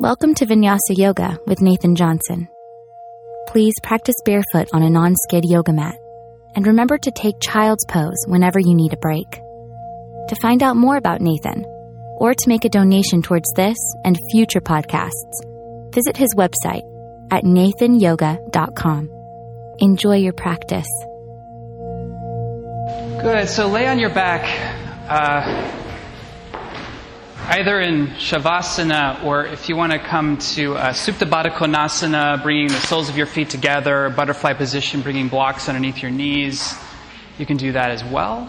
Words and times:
Welcome 0.00 0.34
to 0.36 0.46
Vinyasa 0.46 0.96
Yoga 0.96 1.38
with 1.46 1.60
Nathan 1.60 1.94
Johnson. 1.94 2.48
Please 3.48 3.74
practice 3.82 4.14
barefoot 4.24 4.70
on 4.72 4.82
a 4.82 4.88
non 4.88 5.14
skid 5.14 5.44
yoga 5.44 5.74
mat 5.74 5.94
and 6.56 6.66
remember 6.66 6.96
to 6.96 7.10
take 7.10 7.34
child's 7.38 7.84
pose 7.84 8.24
whenever 8.26 8.58
you 8.58 8.74
need 8.74 8.94
a 8.94 8.96
break. 8.96 9.30
To 9.30 10.36
find 10.40 10.62
out 10.62 10.78
more 10.78 10.96
about 10.96 11.20
Nathan 11.20 11.66
or 12.16 12.32
to 12.32 12.48
make 12.48 12.64
a 12.64 12.70
donation 12.70 13.20
towards 13.20 13.52
this 13.56 13.76
and 14.06 14.18
future 14.30 14.62
podcasts, 14.62 15.92
visit 15.92 16.16
his 16.16 16.34
website 16.34 16.80
at 17.30 17.44
nathanyoga.com. 17.44 19.10
Enjoy 19.80 20.16
your 20.16 20.32
practice. 20.32 20.88
Good. 23.20 23.50
So 23.50 23.68
lay 23.68 23.86
on 23.86 23.98
your 23.98 24.14
back, 24.14 24.46
uh, 25.10 25.79
either 27.50 27.80
in 27.80 28.06
Shavasana 28.06 29.24
or 29.24 29.44
if 29.44 29.68
you 29.68 29.74
want 29.74 29.90
to 29.90 29.98
come 29.98 30.38
to 30.38 30.76
uh, 30.76 30.92
Supta 30.92 31.28
Baddha 31.28 31.50
Konasana, 31.50 32.40
bringing 32.44 32.68
the 32.68 32.74
soles 32.74 33.08
of 33.08 33.16
your 33.16 33.26
feet 33.26 33.50
together, 33.50 34.08
butterfly 34.10 34.52
position, 34.52 35.02
bringing 35.02 35.26
blocks 35.26 35.68
underneath 35.68 36.00
your 36.00 36.12
knees. 36.12 36.74
You 37.38 37.46
can 37.46 37.56
do 37.56 37.72
that 37.72 37.90
as 37.90 38.04
well. 38.04 38.48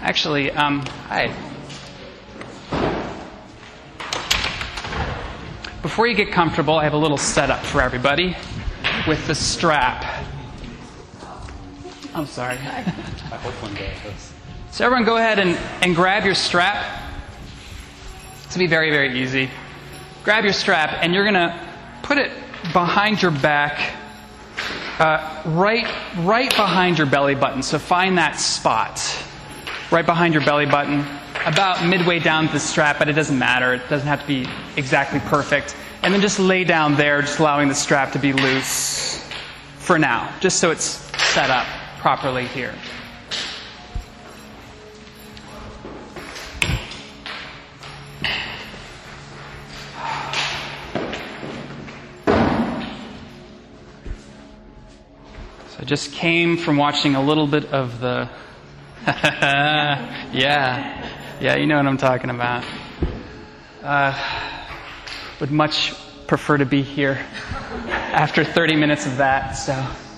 Actually, 0.00 0.52
um, 0.52 0.80
hi. 1.08 1.34
Before 5.82 6.06
you 6.06 6.14
get 6.14 6.30
comfortable, 6.30 6.76
I 6.76 6.84
have 6.84 6.94
a 6.94 6.98
little 6.98 7.18
setup 7.18 7.64
for 7.64 7.82
everybody 7.82 8.36
with 9.08 9.26
the 9.26 9.34
strap. 9.34 10.29
I'm 12.14 12.26
sorry. 12.26 12.54
I 12.58 12.82
hope 12.82 13.54
one 13.62 13.74
day 13.74 13.92
So 14.72 14.84
everyone 14.84 15.04
go 15.04 15.16
ahead 15.16 15.38
and, 15.38 15.50
and 15.82 15.94
grab 15.94 16.24
your 16.24 16.34
strap. 16.34 17.02
It's 18.32 18.46
going 18.46 18.52
to 18.54 18.58
be 18.58 18.66
very, 18.66 18.90
very 18.90 19.20
easy. 19.20 19.48
Grab 20.24 20.44
your 20.44 20.52
strap 20.52 20.98
and 21.02 21.14
you're 21.14 21.24
going 21.24 21.34
to 21.34 21.68
put 22.02 22.18
it 22.18 22.32
behind 22.72 23.22
your 23.22 23.30
back, 23.30 23.94
uh, 24.98 25.42
right, 25.46 25.86
right 26.18 26.50
behind 26.50 26.98
your 26.98 27.06
belly 27.06 27.36
button. 27.36 27.62
So 27.62 27.78
find 27.78 28.18
that 28.18 28.40
spot 28.40 29.00
right 29.90 30.06
behind 30.06 30.34
your 30.34 30.44
belly 30.44 30.66
button, 30.66 31.04
about 31.46 31.84
midway 31.84 32.18
down 32.18 32.46
the 32.46 32.60
strap, 32.60 32.98
but 32.98 33.08
it 33.08 33.14
doesn't 33.14 33.38
matter. 33.38 33.74
It 33.74 33.88
doesn't 33.88 34.06
have 34.06 34.20
to 34.20 34.26
be 34.26 34.46
exactly 34.76 35.20
perfect. 35.20 35.74
And 36.02 36.14
then 36.14 36.20
just 36.20 36.38
lay 36.38 36.64
down 36.64 36.94
there, 36.96 37.20
just 37.22 37.40
allowing 37.40 37.68
the 37.68 37.74
strap 37.74 38.12
to 38.12 38.18
be 38.18 38.32
loose 38.32 39.28
for 39.78 39.98
now, 39.98 40.32
just 40.40 40.60
so 40.60 40.70
it's 40.70 40.84
set 41.32 41.50
up 41.50 41.66
properly 42.00 42.46
here. 42.46 42.74
So 52.26 52.32
I 55.78 55.84
just 55.84 56.12
came 56.14 56.56
from 56.56 56.78
watching 56.78 57.16
a 57.16 57.22
little 57.22 57.46
bit 57.46 57.66
of 57.66 58.00
the 58.00 58.30
yeah, 59.06 60.30
yeah, 61.40 61.56
you 61.56 61.66
know 61.66 61.76
what 61.76 61.86
I'm 61.86 61.98
talking 61.98 62.30
about. 62.30 62.64
Uh, 63.82 64.18
would 65.38 65.50
much 65.50 65.94
prefer 66.26 66.56
to 66.58 66.66
be 66.66 66.80
here 66.82 67.18
after 67.84 68.42
30 68.42 68.76
minutes 68.76 69.04
of 69.06 69.18
that, 69.18 69.52
so. 69.52 70.09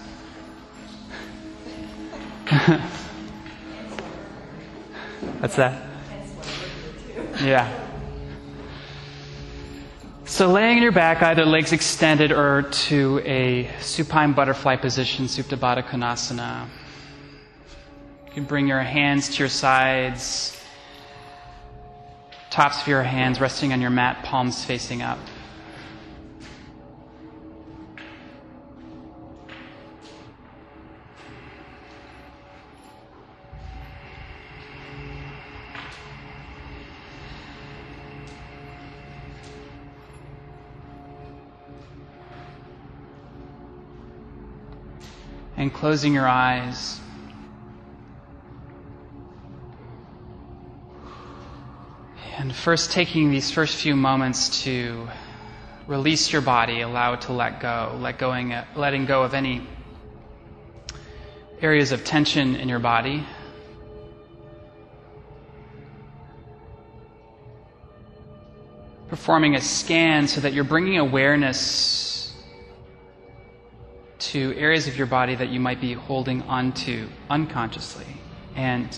What's 5.39 5.57
that? 5.57 5.89
Yeah. 7.41 7.89
So 10.27 10.53
laying 10.53 10.77
on 10.77 10.83
your 10.83 10.93
back, 10.93 11.23
either 11.23 11.47
legs 11.47 11.73
extended 11.73 12.31
or 12.31 12.63
to 12.63 13.23
a 13.25 13.71
supine 13.81 14.35
butterfly 14.35 14.77
position, 14.77 15.25
Supta 15.27 15.57
Baddha 15.57 15.83
Konasana. 15.83 16.67
You 18.27 18.33
can 18.33 18.45
bring 18.45 18.67
your 18.67 18.81
hands 18.81 19.31
to 19.31 19.39
your 19.39 19.49
sides, 19.49 20.63
tops 22.51 22.83
of 22.83 22.89
your 22.89 23.03
hands 23.03 23.41
resting 23.41 23.73
on 23.73 23.81
your 23.81 23.91
mat, 23.91 24.25
palms 24.25 24.63
facing 24.63 25.01
up. 25.01 25.19
And 45.57 45.73
closing 45.73 46.15
your 46.15 46.27
eyes. 46.27 47.01
And 52.39 52.55
first, 52.55 52.91
taking 52.91 53.31
these 53.31 53.51
first 53.51 53.77
few 53.77 53.95
moments 53.95 54.63
to 54.65 55.09
release 55.87 56.33
your 56.33 56.43
body, 56.43 56.81
allow 56.81 57.13
it 57.13 57.23
to 57.23 57.33
let 57.33 57.61
go, 57.61 57.97
let 58.01 58.19
going, 58.19 58.55
letting 58.75 59.05
go 59.05 59.23
of 59.23 59.35
any 59.35 59.67
areas 61.61 61.93
of 61.93 62.05
tension 62.05 62.57
in 62.57 62.69
your 62.69 62.79
body. 62.79 63.25
Performing 69.09 69.55
a 69.55 69.61
scan 69.61 70.27
so 70.27 70.41
that 70.41 70.55
you're 70.55 70.65
bringing 70.65 70.99
awareness 70.99 72.12
to 74.33 74.57
areas 74.57 74.89
of 74.89 74.97
your 74.97 75.07
body 75.07 75.35
that 75.35 75.51
you 75.51 75.61
might 75.61 75.79
be 75.79 75.93
holding 75.93 76.41
onto 76.45 77.07
unconsciously. 77.29 78.07
And 78.57 78.89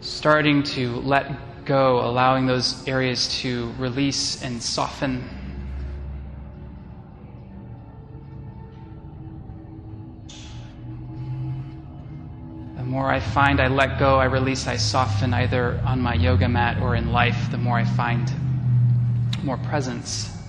starting 0.00 0.62
to 0.62 0.96
let 1.00 1.64
go, 1.64 1.98
allowing 1.98 2.46
those 2.46 2.86
areas 2.86 3.40
to 3.40 3.72
release 3.76 4.40
and 4.44 4.62
soften. 4.62 5.28
The 12.76 12.84
more 12.84 13.10
I 13.10 13.18
find 13.18 13.60
I 13.60 13.66
let 13.66 13.98
go, 13.98 14.20
I 14.20 14.26
release, 14.26 14.68
I 14.68 14.76
soften 14.76 15.34
either 15.34 15.80
on 15.84 16.00
my 16.00 16.14
yoga 16.14 16.48
mat 16.48 16.80
or 16.80 16.94
in 16.94 17.10
life, 17.10 17.50
the 17.50 17.58
more 17.58 17.78
I 17.78 17.84
find 17.84 18.32
more 19.42 19.56
presence. 19.56 20.41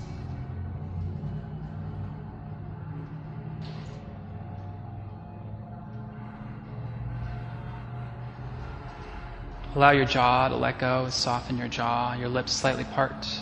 Allow 9.76 9.90
your 9.90 10.06
jaw 10.06 10.50
to 10.50 10.56
let 10.56 10.78
go, 10.78 11.10
soften 11.10 11.58
your 11.58 11.68
jaw, 11.68 12.14
your 12.14 12.30
lips 12.30 12.52
slightly 12.52 12.84
part. 12.84 13.42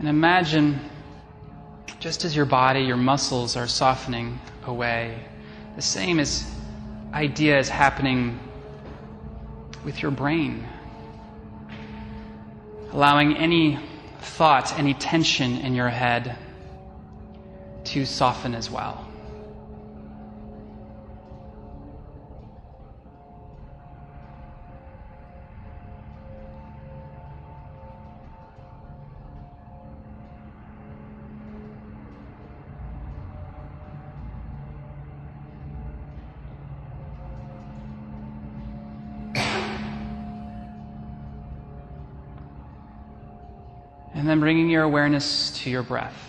And 0.00 0.08
imagine 0.08 0.80
just 1.98 2.24
as 2.24 2.36
your 2.36 2.46
body, 2.46 2.80
your 2.80 2.96
muscles 2.96 3.56
are 3.56 3.66
softening 3.66 4.38
away, 4.64 5.18
the 5.76 5.82
same 5.82 6.20
is 6.20 6.44
idea 7.12 7.58
is 7.58 7.68
happening 7.68 8.38
with 9.84 10.02
your 10.02 10.10
brain. 10.10 10.66
Allowing 12.92 13.36
any 13.36 13.78
thought, 14.20 14.78
any 14.78 14.94
tension 14.94 15.58
in 15.58 15.74
your 15.74 15.88
head 15.88 16.36
to 17.84 18.04
soften 18.04 18.54
as 18.54 18.70
well. 18.70 19.05
And 44.26 44.30
then 44.32 44.40
bringing 44.40 44.68
your 44.68 44.82
awareness 44.82 45.56
to 45.60 45.70
your 45.70 45.84
breath. 45.84 46.20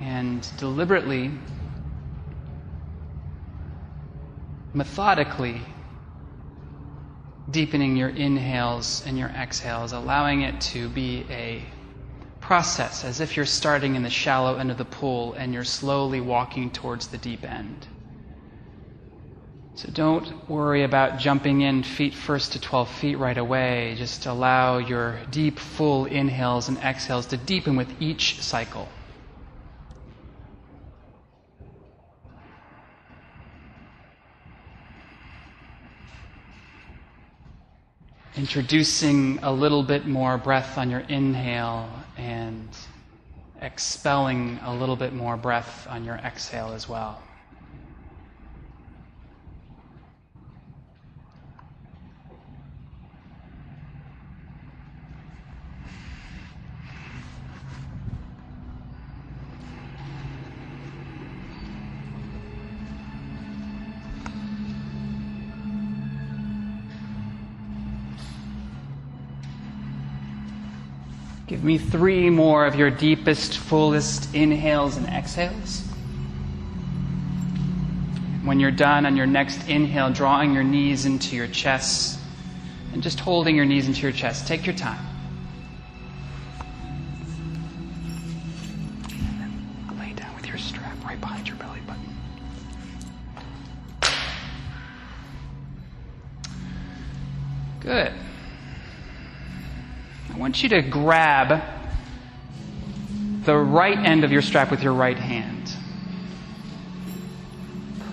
and 0.00 0.50
deliberately, 0.56 1.30
methodically 4.72 5.60
deepening 7.50 7.94
your 7.94 8.08
inhales 8.08 9.04
and 9.06 9.18
your 9.18 9.28
exhales, 9.28 9.92
allowing 9.92 10.40
it 10.40 10.58
to 10.62 10.88
be 10.88 11.26
a 11.28 11.62
process 12.40 13.04
as 13.04 13.20
if 13.20 13.36
you're 13.36 13.44
starting 13.44 13.96
in 13.96 14.02
the 14.02 14.08
shallow 14.08 14.56
end 14.56 14.70
of 14.70 14.78
the 14.78 14.84
pool 14.86 15.34
and 15.34 15.52
you're 15.52 15.62
slowly 15.62 16.22
walking 16.22 16.70
towards 16.70 17.08
the 17.08 17.18
deep 17.18 17.44
end. 17.44 17.86
So 19.76 19.90
don't 19.92 20.48
worry 20.48 20.84
about 20.84 21.18
jumping 21.18 21.62
in 21.62 21.82
feet 21.82 22.14
first 22.14 22.52
to 22.52 22.60
12 22.60 22.88
feet 22.88 23.16
right 23.16 23.36
away. 23.36 23.96
Just 23.98 24.24
allow 24.24 24.78
your 24.78 25.18
deep, 25.32 25.58
full 25.58 26.04
inhales 26.06 26.68
and 26.68 26.78
exhales 26.78 27.26
to 27.26 27.36
deepen 27.36 27.74
with 27.74 28.00
each 28.00 28.40
cycle. 28.40 28.88
Introducing 38.36 39.40
a 39.42 39.52
little 39.52 39.82
bit 39.82 40.06
more 40.06 40.38
breath 40.38 40.78
on 40.78 40.90
your 40.90 41.00
inhale 41.00 41.88
and 42.16 42.68
expelling 43.60 44.58
a 44.62 44.74
little 44.74 44.96
bit 44.96 45.12
more 45.12 45.36
breath 45.36 45.86
on 45.90 46.04
your 46.04 46.16
exhale 46.16 46.72
as 46.72 46.88
well. 46.88 47.22
Give 71.46 71.62
me 71.62 71.76
three 71.76 72.30
more 72.30 72.64
of 72.64 72.74
your 72.74 72.90
deepest, 72.90 73.58
fullest 73.58 74.34
inhales 74.34 74.96
and 74.96 75.06
exhales. 75.06 75.82
When 78.44 78.60
you're 78.60 78.70
done 78.70 79.04
on 79.04 79.16
your 79.16 79.26
next 79.26 79.68
inhale, 79.68 80.10
drawing 80.10 80.54
your 80.54 80.64
knees 80.64 81.04
into 81.04 81.36
your 81.36 81.46
chest 81.48 82.18
and 82.94 83.02
just 83.02 83.20
holding 83.20 83.56
your 83.56 83.66
knees 83.66 83.86
into 83.86 84.00
your 84.02 84.12
chest. 84.12 84.46
Take 84.46 84.64
your 84.64 84.74
time. 84.74 85.04
lay 89.98 90.12
down 90.14 90.34
with 90.36 90.46
your 90.46 90.58
strap 90.58 90.96
right 91.04 91.20
behind 91.20 91.46
your 91.46 91.56
belly 91.56 91.80
button. 91.86 92.16
Good. 97.80 98.12
I 100.34 100.36
want 100.36 100.64
you 100.64 100.68
to 100.70 100.82
grab 100.82 101.62
the 103.44 103.56
right 103.56 103.98
end 103.98 104.24
of 104.24 104.32
your 104.32 104.42
strap 104.42 104.68
with 104.70 104.82
your 104.82 104.92
right 104.92 105.16
hand. 105.16 105.68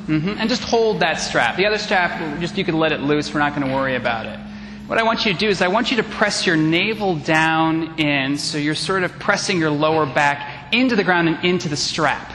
Mm-hmm. 0.05 0.29
And 0.39 0.47
just 0.47 0.61
hold 0.61 0.99
that 0.99 1.15
strap. 1.15 1.55
The 1.55 1.65
other 1.65 1.79
strap, 1.79 2.39
just 2.39 2.57
you 2.57 2.63
can 2.63 2.77
let 2.77 2.91
it 2.91 2.99
loose. 2.99 3.33
We're 3.33 3.39
not 3.39 3.55
going 3.55 3.67
to 3.67 3.73
worry 3.73 3.95
about 3.95 4.27
it. 4.27 4.39
What 4.85 4.99
I 4.99 5.03
want 5.03 5.25
you 5.25 5.33
to 5.33 5.39
do 5.39 5.47
is 5.47 5.63
I 5.63 5.67
want 5.69 5.89
you 5.89 5.97
to 5.97 6.03
press 6.03 6.45
your 6.45 6.57
navel 6.57 7.15
down 7.15 7.99
in 7.99 8.37
so 8.37 8.59
you're 8.59 8.75
sort 8.75 9.03
of 9.03 9.11
pressing 9.17 9.57
your 9.57 9.71
lower 9.71 10.05
back 10.05 10.73
into 10.73 10.95
the 10.95 11.03
ground 11.03 11.27
and 11.27 11.43
into 11.43 11.69
the 11.69 11.77
strap. 11.77 12.30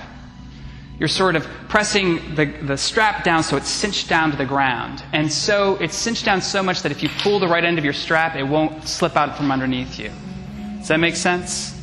You're 0.98 1.08
sort 1.08 1.36
of 1.36 1.44
pressing 1.68 2.34
the, 2.34 2.46
the 2.46 2.76
strap 2.76 3.22
down 3.22 3.42
so 3.42 3.56
it's 3.56 3.68
cinched 3.68 4.08
down 4.08 4.30
to 4.30 4.36
the 4.36 4.46
ground. 4.46 5.04
And 5.12 5.30
so 5.30 5.76
it's 5.76 5.94
cinched 5.94 6.24
down 6.24 6.40
so 6.40 6.62
much 6.62 6.82
that 6.82 6.92
if 6.92 7.02
you 7.02 7.10
pull 7.20 7.38
the 7.38 7.48
right 7.48 7.64
end 7.64 7.78
of 7.78 7.84
your 7.84 7.92
strap, 7.92 8.34
it 8.34 8.44
won't 8.44 8.88
slip 8.88 9.14
out 9.14 9.36
from 9.36 9.52
underneath 9.52 9.98
you. 9.98 10.10
Does 10.78 10.88
that 10.88 10.98
make 10.98 11.16
sense? 11.16 11.74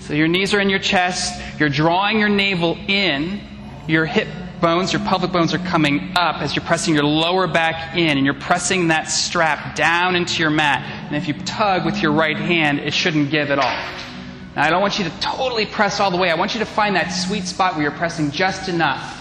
So 0.00 0.14
your 0.14 0.28
knees 0.28 0.54
are 0.54 0.60
in 0.60 0.70
your 0.70 0.78
chest, 0.78 1.40
you're 1.58 1.68
drawing 1.68 2.18
your 2.18 2.28
navel 2.28 2.78
in, 2.88 3.40
your 3.86 4.06
hip 4.06 4.28
bones, 4.60 4.92
your 4.92 5.02
pelvic 5.02 5.32
bones 5.32 5.52
are 5.52 5.58
coming 5.58 6.12
up 6.16 6.36
as 6.42 6.56
you're 6.56 6.64
pressing 6.64 6.94
your 6.94 7.04
lower 7.04 7.46
back 7.46 7.96
in, 7.96 8.16
and 8.16 8.24
you're 8.24 8.34
pressing 8.34 8.88
that 8.88 9.04
strap 9.04 9.74
down 9.74 10.16
into 10.16 10.40
your 10.40 10.50
mat. 10.50 10.82
And 11.06 11.16
if 11.16 11.28
you 11.28 11.34
tug 11.34 11.84
with 11.84 12.02
your 12.02 12.12
right 12.12 12.36
hand, 12.36 12.80
it 12.80 12.94
shouldn't 12.94 13.30
give 13.30 13.50
at 13.50 13.58
all. 13.58 14.13
Now, 14.56 14.62
I 14.62 14.70
don't 14.70 14.80
want 14.80 14.98
you 14.98 15.04
to 15.04 15.20
totally 15.20 15.66
press 15.66 15.98
all 15.98 16.10
the 16.10 16.16
way. 16.16 16.30
I 16.30 16.34
want 16.34 16.54
you 16.54 16.60
to 16.60 16.66
find 16.66 16.94
that 16.96 17.08
sweet 17.08 17.44
spot 17.44 17.74
where 17.74 17.82
you're 17.82 17.92
pressing 17.92 18.30
just 18.30 18.68
enough. 18.68 19.20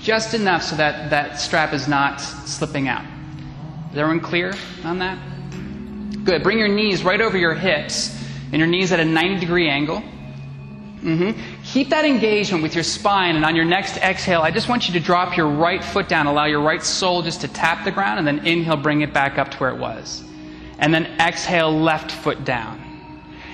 Just 0.00 0.32
enough 0.32 0.62
so 0.62 0.76
that 0.76 1.10
that 1.10 1.38
strap 1.38 1.74
is 1.74 1.86
not 1.86 2.20
slipping 2.20 2.88
out. 2.88 3.04
Is 3.92 3.98
everyone 3.98 4.20
clear 4.20 4.54
on 4.84 4.98
that? 5.00 5.18
Good. 6.24 6.42
Bring 6.42 6.58
your 6.58 6.68
knees 6.68 7.02
right 7.02 7.20
over 7.20 7.36
your 7.36 7.54
hips 7.54 8.16
and 8.52 8.58
your 8.58 8.66
knees 8.66 8.92
at 8.92 9.00
a 9.00 9.04
90 9.04 9.40
degree 9.40 9.68
angle. 9.68 10.02
Mm-hmm. 11.02 11.62
Keep 11.64 11.90
that 11.90 12.04
engagement 12.04 12.62
with 12.62 12.74
your 12.74 12.84
spine, 12.84 13.36
and 13.36 13.44
on 13.44 13.56
your 13.56 13.64
next 13.64 13.96
exhale, 13.98 14.42
I 14.42 14.50
just 14.50 14.68
want 14.68 14.86
you 14.86 14.92
to 14.94 15.00
drop 15.00 15.34
your 15.34 15.48
right 15.48 15.82
foot 15.82 16.08
down. 16.08 16.26
Allow 16.26 16.44
your 16.44 16.60
right 16.60 16.82
sole 16.82 17.22
just 17.22 17.40
to 17.40 17.48
tap 17.48 17.84
the 17.84 17.90
ground, 17.90 18.18
and 18.18 18.28
then 18.28 18.46
inhale, 18.46 18.76
bring 18.76 19.00
it 19.00 19.14
back 19.14 19.38
up 19.38 19.50
to 19.52 19.56
where 19.58 19.70
it 19.70 19.78
was. 19.78 20.22
And 20.78 20.92
then 20.92 21.06
exhale, 21.18 21.72
left 21.72 22.10
foot 22.10 22.44
down. 22.44 22.89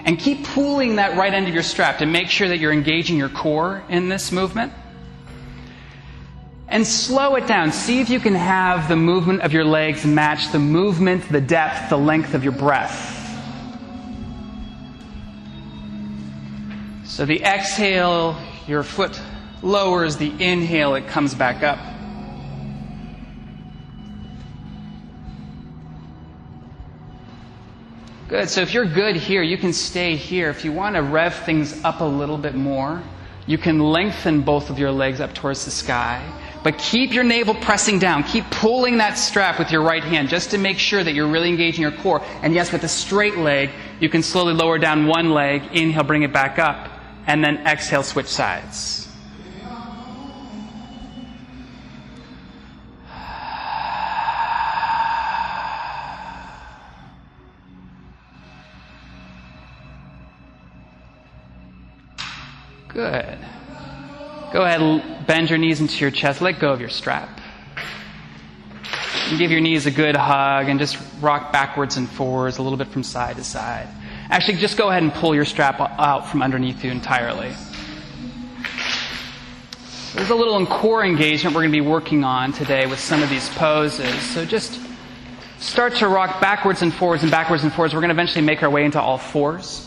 And 0.06 0.18
keep 0.18 0.44
pulling 0.44 0.96
that 0.96 1.16
right 1.18 1.34
end 1.34 1.48
of 1.48 1.54
your 1.54 1.64
strap 1.64 1.98
to 1.98 2.06
make 2.06 2.28
sure 2.28 2.46
that 2.46 2.58
you're 2.58 2.72
engaging 2.72 3.16
your 3.16 3.28
core 3.28 3.82
in 3.88 4.08
this 4.08 4.30
movement. 4.30 4.72
And 6.68 6.86
slow 6.86 7.34
it 7.34 7.48
down. 7.48 7.72
See 7.72 8.00
if 8.00 8.08
you 8.08 8.20
can 8.20 8.34
have 8.34 8.88
the 8.88 8.94
movement 8.94 9.42
of 9.42 9.52
your 9.52 9.64
legs 9.64 10.06
match 10.06 10.52
the 10.52 10.60
movement, 10.60 11.28
the 11.28 11.40
depth, 11.40 11.90
the 11.90 11.98
length 11.98 12.34
of 12.34 12.44
your 12.44 12.52
breath. 12.52 13.14
So 17.04 17.24
the 17.24 17.42
exhale, 17.42 18.38
your 18.68 18.84
foot 18.84 19.20
lowers, 19.62 20.18
the 20.18 20.32
inhale, 20.38 20.94
it 20.94 21.08
comes 21.08 21.34
back 21.34 21.64
up. 21.64 21.78
Good. 28.36 28.50
So 28.50 28.60
if 28.60 28.74
you're 28.74 28.84
good 28.84 29.16
here, 29.16 29.42
you 29.42 29.56
can 29.56 29.72
stay 29.72 30.14
here. 30.14 30.50
If 30.50 30.62
you 30.62 30.70
want 30.70 30.94
to 30.94 31.00
rev 31.00 31.34
things 31.46 31.82
up 31.84 32.02
a 32.02 32.04
little 32.04 32.36
bit 32.36 32.54
more, 32.54 33.02
you 33.46 33.56
can 33.56 33.78
lengthen 33.78 34.42
both 34.42 34.68
of 34.68 34.78
your 34.78 34.92
legs 34.92 35.22
up 35.22 35.32
towards 35.32 35.64
the 35.64 35.70
sky. 35.70 36.20
But 36.62 36.76
keep 36.76 37.14
your 37.14 37.24
navel 37.24 37.54
pressing 37.54 37.98
down. 37.98 38.24
Keep 38.24 38.50
pulling 38.50 38.98
that 38.98 39.16
strap 39.16 39.58
with 39.58 39.72
your 39.72 39.80
right 39.80 40.04
hand 40.04 40.28
just 40.28 40.50
to 40.50 40.58
make 40.58 40.78
sure 40.78 41.02
that 41.02 41.14
you're 41.14 41.26
really 41.26 41.48
engaging 41.48 41.80
your 41.80 41.92
core. 41.92 42.20
And 42.42 42.52
yes, 42.52 42.72
with 42.72 42.84
a 42.84 42.88
straight 42.88 43.38
leg, 43.38 43.70
you 44.00 44.10
can 44.10 44.22
slowly 44.22 44.52
lower 44.52 44.76
down 44.76 45.06
one 45.06 45.30
leg, 45.30 45.62
inhale, 45.72 46.04
bring 46.04 46.22
it 46.22 46.34
back 46.34 46.58
up, 46.58 46.90
and 47.26 47.42
then 47.42 47.66
exhale, 47.66 48.02
switch 48.02 48.26
sides. 48.26 49.05
Go 64.56 64.62
ahead, 64.62 65.26
bend 65.26 65.50
your 65.50 65.58
knees 65.58 65.82
into 65.82 66.00
your 66.00 66.10
chest. 66.10 66.40
Let 66.40 66.60
go 66.60 66.72
of 66.72 66.80
your 66.80 66.88
strap. 66.88 67.42
And 69.28 69.38
give 69.38 69.50
your 69.50 69.60
knees 69.60 69.84
a 69.84 69.90
good 69.90 70.16
hug 70.16 70.70
and 70.70 70.80
just 70.80 70.96
rock 71.20 71.52
backwards 71.52 71.98
and 71.98 72.08
forwards 72.08 72.56
a 72.56 72.62
little 72.62 72.78
bit 72.78 72.88
from 72.88 73.02
side 73.02 73.36
to 73.36 73.44
side. 73.44 73.86
Actually, 74.30 74.56
just 74.56 74.78
go 74.78 74.88
ahead 74.88 75.02
and 75.02 75.12
pull 75.12 75.34
your 75.34 75.44
strap 75.44 75.78
out 75.78 76.28
from 76.28 76.40
underneath 76.40 76.82
you 76.82 76.90
entirely. 76.90 77.52
There's 80.14 80.30
a 80.30 80.34
little 80.34 80.64
core 80.64 81.04
engagement 81.04 81.54
we're 81.54 81.60
going 81.60 81.72
to 81.72 81.82
be 81.82 81.86
working 81.86 82.24
on 82.24 82.54
today 82.54 82.86
with 82.86 82.98
some 82.98 83.22
of 83.22 83.28
these 83.28 83.50
poses. 83.56 84.18
So 84.22 84.46
just 84.46 84.80
start 85.58 85.96
to 85.96 86.08
rock 86.08 86.40
backwards 86.40 86.80
and 86.80 86.94
forwards 86.94 87.22
and 87.22 87.30
backwards 87.30 87.62
and 87.62 87.70
forwards. 87.70 87.92
We're 87.92 88.00
going 88.00 88.08
to 88.08 88.14
eventually 88.14 88.42
make 88.42 88.62
our 88.62 88.70
way 88.70 88.86
into 88.86 89.02
all 89.02 89.18
fours. 89.18 89.86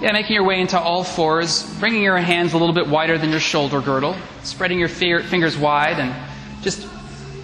Yeah, 0.00 0.12
making 0.12 0.34
your 0.34 0.44
way 0.44 0.60
into 0.60 0.78
all 0.78 1.04
fours, 1.04 1.62
bringing 1.80 2.02
your 2.02 2.18
hands 2.18 2.52
a 2.52 2.58
little 2.58 2.74
bit 2.74 2.86
wider 2.86 3.16
than 3.16 3.30
your 3.30 3.40
shoulder 3.40 3.80
girdle, 3.80 4.14
spreading 4.42 4.78
your 4.78 4.90
fingers 4.90 5.56
wide, 5.56 5.98
and 5.98 6.14
just 6.62 6.86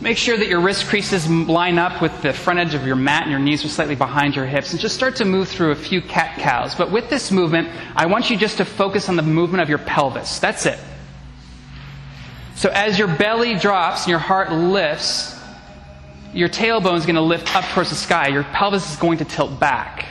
make 0.02 0.18
sure 0.18 0.36
that 0.36 0.48
your 0.48 0.60
wrist 0.60 0.86
creases 0.86 1.30
line 1.30 1.78
up 1.78 2.02
with 2.02 2.20
the 2.20 2.34
front 2.34 2.58
edge 2.58 2.74
of 2.74 2.86
your 2.86 2.96
mat 2.96 3.22
and 3.22 3.30
your 3.30 3.40
knees 3.40 3.64
are 3.64 3.68
slightly 3.68 3.94
behind 3.94 4.36
your 4.36 4.44
hips. 4.44 4.72
And 4.72 4.80
just 4.80 4.94
start 4.94 5.16
to 5.16 5.24
move 5.24 5.48
through 5.48 5.70
a 5.70 5.74
few 5.76 6.02
cat 6.02 6.38
cows. 6.40 6.74
But 6.74 6.92
with 6.92 7.08
this 7.08 7.30
movement, 7.30 7.70
I 7.96 8.04
want 8.04 8.28
you 8.28 8.36
just 8.36 8.58
to 8.58 8.66
focus 8.66 9.08
on 9.08 9.16
the 9.16 9.22
movement 9.22 9.62
of 9.62 9.70
your 9.70 9.78
pelvis. 9.78 10.38
That's 10.38 10.66
it. 10.66 10.78
So 12.56 12.68
as 12.68 12.98
your 12.98 13.08
belly 13.08 13.54
drops 13.54 14.02
and 14.02 14.10
your 14.10 14.18
heart 14.18 14.52
lifts, 14.52 15.40
your 16.34 16.50
tailbone 16.50 16.98
is 16.98 17.06
going 17.06 17.16
to 17.16 17.22
lift 17.22 17.56
up 17.56 17.64
towards 17.70 17.88
the 17.88 17.96
sky. 17.96 18.28
Your 18.28 18.44
pelvis 18.44 18.92
is 18.92 18.98
going 18.98 19.18
to 19.18 19.24
tilt 19.24 19.58
back 19.58 20.06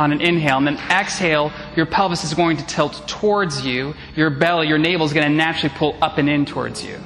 on 0.00 0.12
an 0.12 0.22
inhale. 0.22 0.56
And 0.56 0.66
then 0.66 0.78
exhale, 0.90 1.52
your 1.76 1.84
pelvis 1.84 2.24
is 2.24 2.32
going 2.32 2.56
to 2.56 2.66
tilt 2.66 3.06
towards 3.06 3.66
you. 3.66 3.94
Your 4.16 4.30
belly, 4.30 4.66
your 4.66 4.78
navel 4.78 5.04
is 5.04 5.12
going 5.12 5.28
to 5.28 5.34
naturally 5.34 5.74
pull 5.76 5.94
up 6.00 6.16
and 6.16 6.28
in 6.28 6.46
towards 6.46 6.82
you. 6.82 6.98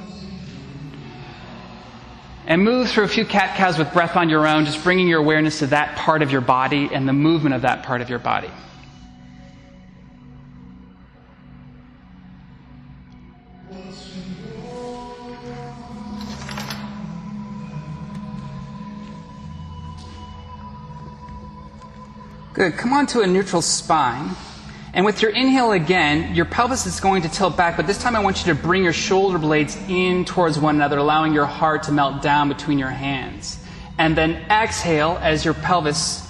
And 2.47 2.63
move 2.63 2.89
through 2.89 3.03
a 3.03 3.09
few 3.09 3.25
cat 3.25 3.57
cows 3.57 3.77
with 3.77 3.91
breath 3.91 4.15
on 4.15 4.29
your 4.29 4.47
own, 4.47 4.65
just 4.65 4.81
bringing 4.83 5.07
your 5.07 5.19
awareness 5.19 5.59
to 5.59 5.67
that 5.67 5.97
part 5.97 6.21
of 6.21 6.31
your 6.31 6.41
body 6.41 6.89
and 6.93 7.07
the 7.07 7.13
movement 7.13 7.53
of 7.53 7.63
that 7.63 7.83
part 7.83 8.01
of 8.01 8.09
your 8.09 8.19
body. 8.19 8.51
Good. 22.55 22.77
Come 22.77 22.93
on 22.93 23.05
to 23.07 23.19
a 23.19 23.27
neutral 23.27 23.61
spine. 23.61 24.29
And 24.93 25.05
with 25.05 25.21
your 25.21 25.31
inhale 25.31 25.73
again, 25.73 26.33
your 26.33 26.45
pelvis 26.45 26.85
is 26.85 27.01
going 27.01 27.23
to 27.23 27.29
tilt 27.29 27.57
back, 27.57 27.75
but 27.75 27.85
this 27.85 27.97
time 27.97 28.15
I 28.15 28.21
want 28.21 28.45
you 28.45 28.53
to 28.53 28.57
bring 28.57 28.81
your 28.81 28.93
shoulder 28.93 29.37
blades 29.37 29.75
in 29.89 30.23
towards 30.23 30.57
one 30.57 30.75
another, 30.75 30.97
allowing 30.97 31.33
your 31.33 31.45
heart 31.45 31.83
to 31.83 31.91
melt 31.91 32.21
down 32.21 32.47
between 32.47 32.79
your 32.79 32.91
hands. 32.91 33.59
And 33.97 34.17
then 34.17 34.35
exhale 34.49 35.19
as 35.21 35.43
your 35.43 35.53
pelvis 35.53 36.25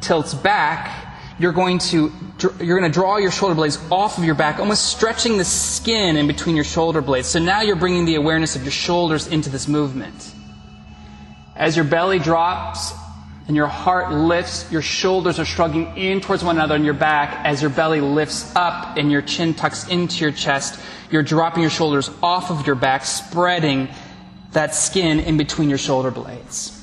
tilts 0.00 0.32
back. 0.32 1.18
You're 1.38 1.52
going 1.52 1.80
to 1.90 2.10
you're 2.60 2.78
going 2.78 2.90
to 2.90 2.94
draw 2.94 3.18
your 3.18 3.30
shoulder 3.30 3.54
blades 3.54 3.78
off 3.90 4.16
of 4.16 4.24
your 4.24 4.34
back, 4.34 4.60
almost 4.60 4.86
stretching 4.86 5.36
the 5.36 5.44
skin 5.44 6.16
in 6.16 6.26
between 6.26 6.56
your 6.56 6.64
shoulder 6.64 7.02
blades. 7.02 7.28
So 7.28 7.40
now 7.40 7.60
you're 7.60 7.76
bringing 7.76 8.06
the 8.06 8.14
awareness 8.14 8.56
of 8.56 8.62
your 8.62 8.72
shoulders 8.72 9.26
into 9.26 9.50
this 9.50 9.68
movement. 9.68 10.32
As 11.54 11.76
your 11.76 11.84
belly 11.84 12.20
drops 12.20 12.94
and 13.48 13.56
your 13.56 13.66
heart 13.66 14.12
lifts, 14.12 14.70
your 14.70 14.82
shoulders 14.82 15.38
are 15.38 15.44
shrugging 15.46 15.96
in 15.96 16.20
towards 16.20 16.44
one 16.44 16.56
another 16.56 16.74
on 16.74 16.84
your 16.84 16.92
back 16.92 17.44
as 17.46 17.62
your 17.62 17.70
belly 17.70 18.02
lifts 18.02 18.54
up 18.54 18.98
and 18.98 19.10
your 19.10 19.22
chin 19.22 19.54
tucks 19.54 19.88
into 19.88 20.22
your 20.22 20.32
chest. 20.32 20.78
You're 21.10 21.22
dropping 21.22 21.62
your 21.62 21.70
shoulders 21.70 22.10
off 22.22 22.50
of 22.50 22.66
your 22.66 22.76
back, 22.76 23.06
spreading 23.06 23.88
that 24.52 24.74
skin 24.74 25.18
in 25.18 25.38
between 25.38 25.70
your 25.70 25.78
shoulder 25.78 26.10
blades. 26.10 26.74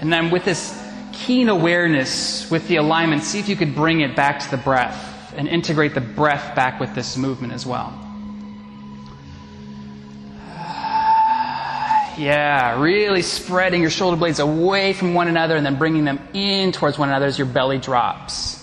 And 0.00 0.12
then 0.12 0.30
with 0.32 0.44
this 0.44 0.76
keen 1.12 1.48
awareness, 1.48 2.50
with 2.50 2.66
the 2.66 2.74
alignment, 2.76 3.22
see 3.22 3.38
if 3.38 3.48
you 3.48 3.54
could 3.54 3.76
bring 3.76 4.00
it 4.00 4.16
back 4.16 4.40
to 4.40 4.50
the 4.50 4.56
breath 4.56 5.32
and 5.36 5.46
integrate 5.46 5.94
the 5.94 6.00
breath 6.00 6.56
back 6.56 6.80
with 6.80 6.92
this 6.96 7.16
movement 7.16 7.52
as 7.52 7.64
well. 7.64 8.01
Yeah, 12.18 12.80
really 12.80 13.22
spreading 13.22 13.80
your 13.80 13.90
shoulder 13.90 14.16
blades 14.16 14.38
away 14.38 14.92
from 14.92 15.14
one 15.14 15.28
another 15.28 15.56
and 15.56 15.64
then 15.64 15.78
bringing 15.78 16.04
them 16.04 16.20
in 16.34 16.70
towards 16.70 16.98
one 16.98 17.08
another 17.08 17.26
as 17.26 17.38
your 17.38 17.46
belly 17.46 17.78
drops. 17.78 18.62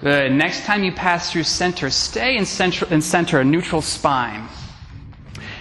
Good. 0.00 0.32
Next 0.32 0.64
time 0.64 0.84
you 0.84 0.92
pass 0.92 1.32
through 1.32 1.44
center, 1.44 1.90
stay 1.90 2.36
in 2.36 2.44
center, 2.44 2.86
in 2.92 3.00
center, 3.00 3.40
a 3.40 3.44
neutral 3.44 3.82
spine. 3.82 4.46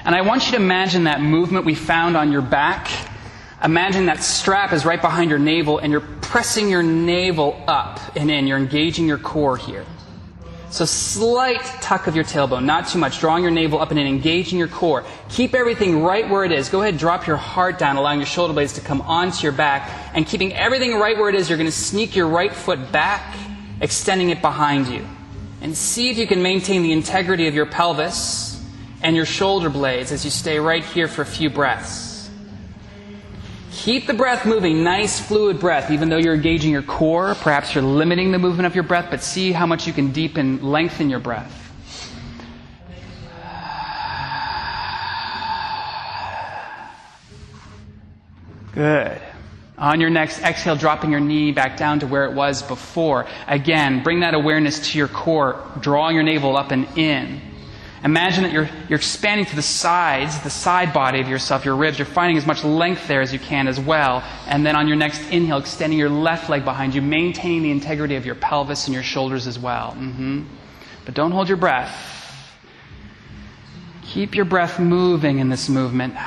And 0.04 0.14
I 0.14 0.22
want 0.22 0.46
you 0.46 0.52
to 0.52 0.58
imagine 0.58 1.06
that 1.06 1.22
movement 1.22 1.66
we 1.66 1.74
found 1.74 2.16
on 2.18 2.32
your 2.32 2.44
back 2.44 2.88
Imagine 3.64 4.08
that 4.08 4.22
strap 4.22 4.74
is 4.74 4.86
right 4.86 5.02
behind 5.02 5.30
your 5.30 5.40
navel 5.40 5.80
and 5.80 5.92
you're 5.92 6.02
pressing 6.22 6.70
your 6.70 6.84
navel 6.84 7.62
up 7.68 8.00
and 8.16 8.30
in. 8.30 8.48
You're 8.48 8.58
engaging 8.58 9.08
your 9.08 9.18
core 9.18 9.58
here. 9.58 9.86
So 10.76 10.84
slight 10.84 11.64
tuck 11.80 12.08
of 12.08 12.16
your 12.18 12.26
tailbone, 12.26 12.66
not 12.66 12.90
too 12.90 13.00
much. 13.00 13.22
Drawing 13.22 13.44
your 13.44 13.52
navel 13.52 13.80
up 13.80 13.92
and 13.92 14.00
in, 14.00 14.08
engaging 14.08 14.60
your 14.60 14.68
core. 14.68 15.06
Keep 15.30 15.56
everything 15.56 16.04
right 16.04 16.30
where 16.30 16.44
it 16.44 16.52
is. 16.52 16.68
Go 16.68 16.82
ahead, 16.82 16.98
drop 16.98 17.26
your 17.26 17.38
heart 17.38 17.80
down, 17.80 17.96
allowing 17.96 18.20
your 18.20 18.26
shoulder 18.26 18.54
blades 18.54 18.74
to 18.74 18.82
come 18.82 19.00
onto 19.02 19.44
your 19.44 19.54
back. 19.54 19.90
And 20.14 20.28
keeping 20.28 20.54
everything 20.54 21.00
right 21.00 21.18
where 21.18 21.30
it 21.30 21.36
is, 21.36 21.50
you're 21.50 21.58
going 21.58 21.70
to 21.70 21.76
sneak 21.76 22.14
your 22.14 22.28
right 22.28 22.54
foot 22.54 22.92
back, 22.92 23.36
extending 23.80 24.32
it 24.32 24.42
behind 24.42 24.88
you. 24.88 25.08
And 25.62 25.78
see 25.78 26.10
if 26.10 26.18
you 26.18 26.28
can 26.28 26.42
maintain 26.42 26.84
the 26.84 26.92
integrity 26.92 27.48
of 27.48 27.56
your 27.56 27.68
pelvis 27.68 28.62
and 29.02 29.16
your 29.16 29.26
shoulder 29.26 29.70
blades 29.70 30.12
as 30.12 30.26
you 30.26 30.32
stay 30.32 30.60
right 30.60 30.84
here 30.84 31.08
for 31.08 31.22
a 31.22 31.26
few 31.26 31.50
breaths. 31.50 32.15
Keep 33.76 34.08
the 34.08 34.14
breath 34.14 34.46
moving, 34.46 34.84
nice 34.84 35.20
fluid 35.20 35.60
breath, 35.60 35.92
even 35.92 36.08
though 36.10 36.18
you're 36.18 36.34
engaging 36.34 36.72
your 36.72 36.82
core. 36.82 37.36
Perhaps 37.36 37.76
you're 37.76 37.84
limiting 37.84 38.32
the 38.32 38.40
movement 38.40 38.66
of 38.66 38.74
your 38.74 38.86
breath, 38.86 39.08
but 39.12 39.22
see 39.22 39.52
how 39.52 39.66
much 39.66 39.86
you 39.86 39.92
can 39.92 40.12
deepen, 40.12 40.64
lengthen 40.64 41.10
your 41.10 41.20
breath. 41.20 41.62
Good. 48.74 49.22
On 49.78 50.00
your 50.00 50.10
next 50.10 50.42
exhale, 50.42 50.78
dropping 50.78 51.12
your 51.12 51.20
knee 51.20 51.52
back 51.52 51.76
down 51.76 52.00
to 52.00 52.08
where 52.08 52.26
it 52.26 52.34
was 52.34 52.64
before. 52.64 53.28
Again, 53.46 54.04
bring 54.04 54.22
that 54.22 54.34
awareness 54.34 54.92
to 54.92 54.98
your 54.98 55.10
core, 55.10 55.62
drawing 55.82 56.16
your 56.16 56.24
navel 56.24 56.56
up 56.56 56.72
and 56.72 56.88
in. 56.98 57.42
Imagine 58.04 58.44
that 58.44 58.52
you're, 58.52 58.70
you're 58.88 58.98
expanding 58.98 59.46
to 59.48 59.56
the 59.56 59.62
sides, 59.62 60.40
the 60.42 60.50
side 60.50 60.94
body 60.94 61.22
of 61.22 61.28
yourself, 61.28 61.66
your 61.66 61.76
ribs. 61.76 61.98
You're 61.98 62.06
finding 62.06 62.38
as 62.38 62.46
much 62.46 62.64
length 62.64 63.08
there 63.08 63.22
as 63.22 63.34
you 63.34 63.40
can 63.40 63.68
as 63.68 63.80
well. 63.80 64.24
And 64.48 64.66
then 64.66 64.76
on 64.76 64.88
your 64.88 64.98
next 64.98 65.30
inhale, 65.32 65.58
extending 65.58 65.98
your 65.98 66.10
left 66.10 66.50
leg 66.50 66.64
behind 66.66 66.94
you, 66.94 67.02
maintaining 67.02 67.64
the 67.64 67.72
integrity 67.72 68.16
of 68.16 68.26
your 68.26 68.36
pelvis 68.36 68.86
and 68.86 68.94
your 68.94 69.04
shoulders 69.04 69.48
as 69.48 69.58
well. 69.58 69.92
Mm-hmm. 69.98 70.44
But 71.06 71.16
don't 71.16 71.32
hold 71.32 71.48
your 71.48 71.58
breath. 71.58 71.96
Keep 74.04 74.36
your 74.36 74.46
breath 74.46 74.80
moving 74.80 75.40
in 75.40 75.50
this 75.50 75.70
movement. 75.70 76.16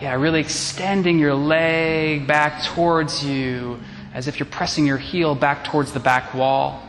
Yeah, 0.00 0.14
really 0.14 0.40
extending 0.40 1.18
your 1.18 1.34
leg 1.34 2.26
back 2.26 2.64
towards 2.64 3.22
you 3.22 3.78
as 4.20 4.28
if 4.28 4.38
you're 4.38 4.44
pressing 4.44 4.84
your 4.84 4.98
heel 4.98 5.34
back 5.34 5.64
towards 5.64 5.92
the 5.92 5.98
back 5.98 6.34
wall. 6.34 6.82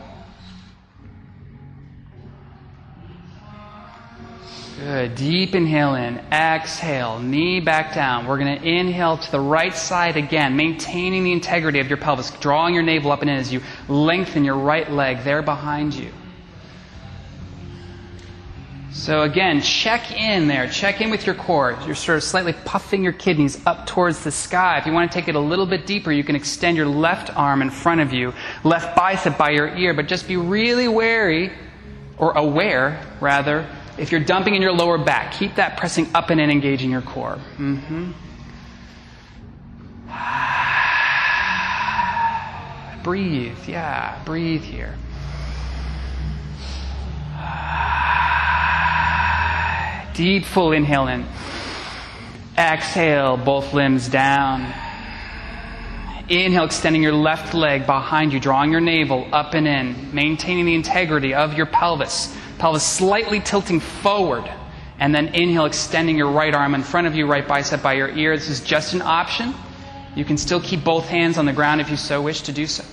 Good. 4.78 5.14
Deep 5.14 5.54
inhale 5.54 5.94
in. 5.94 6.18
Exhale. 6.30 7.20
Knee 7.20 7.60
back 7.60 7.94
down. 7.94 8.26
We're 8.26 8.36
going 8.36 8.60
to 8.60 8.68
inhale 8.68 9.16
to 9.16 9.30
the 9.32 9.40
right 9.40 9.74
side 9.74 10.18
again, 10.18 10.56
maintaining 10.56 11.24
the 11.24 11.32
integrity 11.32 11.80
of 11.80 11.88
your 11.88 11.96
pelvis, 11.96 12.30
drawing 12.32 12.74
your 12.74 12.82
navel 12.82 13.10
up 13.10 13.22
and 13.22 13.30
in 13.30 13.36
as 13.36 13.50
you 13.50 13.62
lengthen 13.88 14.44
your 14.44 14.56
right 14.56 14.90
leg 14.92 15.24
there 15.24 15.40
behind 15.40 15.94
you. 15.94 16.12
So 19.02 19.22
again, 19.22 19.60
check 19.62 20.12
in 20.12 20.46
there. 20.46 20.68
Check 20.68 21.00
in 21.00 21.10
with 21.10 21.26
your 21.26 21.34
core. 21.34 21.76
You're 21.86 21.96
sort 21.96 22.18
of 22.18 22.22
slightly 22.22 22.52
puffing 22.52 23.02
your 23.02 23.12
kidneys 23.12 23.60
up 23.66 23.84
towards 23.84 24.22
the 24.22 24.30
sky. 24.30 24.78
If 24.78 24.86
you 24.86 24.92
want 24.92 25.10
to 25.10 25.18
take 25.18 25.26
it 25.26 25.34
a 25.34 25.40
little 25.40 25.66
bit 25.66 25.86
deeper, 25.86 26.12
you 26.12 26.22
can 26.22 26.36
extend 26.36 26.76
your 26.76 26.86
left 26.86 27.36
arm 27.36 27.62
in 27.62 27.70
front 27.70 28.00
of 28.00 28.12
you, 28.12 28.32
left 28.62 28.94
bicep 28.94 29.36
by 29.36 29.50
your 29.50 29.76
ear, 29.76 29.92
but 29.92 30.06
just 30.06 30.28
be 30.28 30.36
really 30.36 30.86
wary, 30.86 31.50
or 32.16 32.30
aware, 32.38 33.04
rather, 33.20 33.68
if 33.98 34.12
you're 34.12 34.20
dumping 34.20 34.54
in 34.54 34.62
your 34.62 34.70
lower 34.70 34.98
back, 34.98 35.32
keep 35.32 35.56
that 35.56 35.78
pressing 35.78 36.08
up 36.14 36.30
and 36.30 36.40
in, 36.40 36.48
engaging 36.48 36.92
your 36.92 37.02
core. 37.02 37.40
Mm-hmm. 37.58 38.12
breathe, 43.02 43.58
yeah, 43.66 44.22
breathe 44.24 44.62
here. 44.62 44.94
Deep, 50.14 50.44
full 50.44 50.72
inhale 50.72 51.08
in. 51.08 51.26
Exhale, 52.56 53.36
both 53.36 53.72
limbs 53.72 54.08
down. 54.08 54.60
Inhale, 56.28 56.64
extending 56.64 57.02
your 57.02 57.14
left 57.14 57.54
leg 57.54 57.86
behind 57.86 58.32
you, 58.32 58.40
drawing 58.40 58.70
your 58.70 58.80
navel 58.80 59.26
up 59.32 59.54
and 59.54 59.66
in, 59.66 60.14
maintaining 60.14 60.66
the 60.66 60.74
integrity 60.74 61.34
of 61.34 61.54
your 61.54 61.66
pelvis 61.66 62.36
pelvis 62.62 62.84
slightly 62.84 63.40
tilting 63.40 63.80
forward. 63.80 64.48
And 65.00 65.12
then 65.12 65.34
inhale, 65.34 65.64
extending 65.64 66.16
your 66.16 66.30
right 66.30 66.54
arm 66.54 66.76
in 66.76 66.84
front 66.84 67.08
of 67.08 67.16
you, 67.16 67.26
right 67.26 67.46
bicep 67.46 67.82
by 67.82 67.94
your 67.94 68.08
ear. 68.10 68.36
This 68.36 68.48
is 68.48 68.60
just 68.60 68.94
an 68.94 69.02
option. 69.02 69.52
You 70.14 70.24
can 70.24 70.38
still 70.38 70.60
keep 70.60 70.84
both 70.84 71.08
hands 71.08 71.38
on 71.38 71.44
the 71.44 71.52
ground 71.52 71.80
if 71.80 71.90
you 71.90 71.96
so 71.96 72.22
wish 72.22 72.42
to 72.42 72.52
do 72.52 72.68
so. 72.68 72.84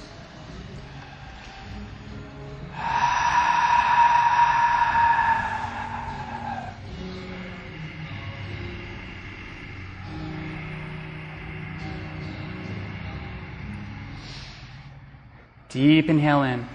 Deep 15.70 16.10
inhale 16.10 16.42
in. 16.44 16.66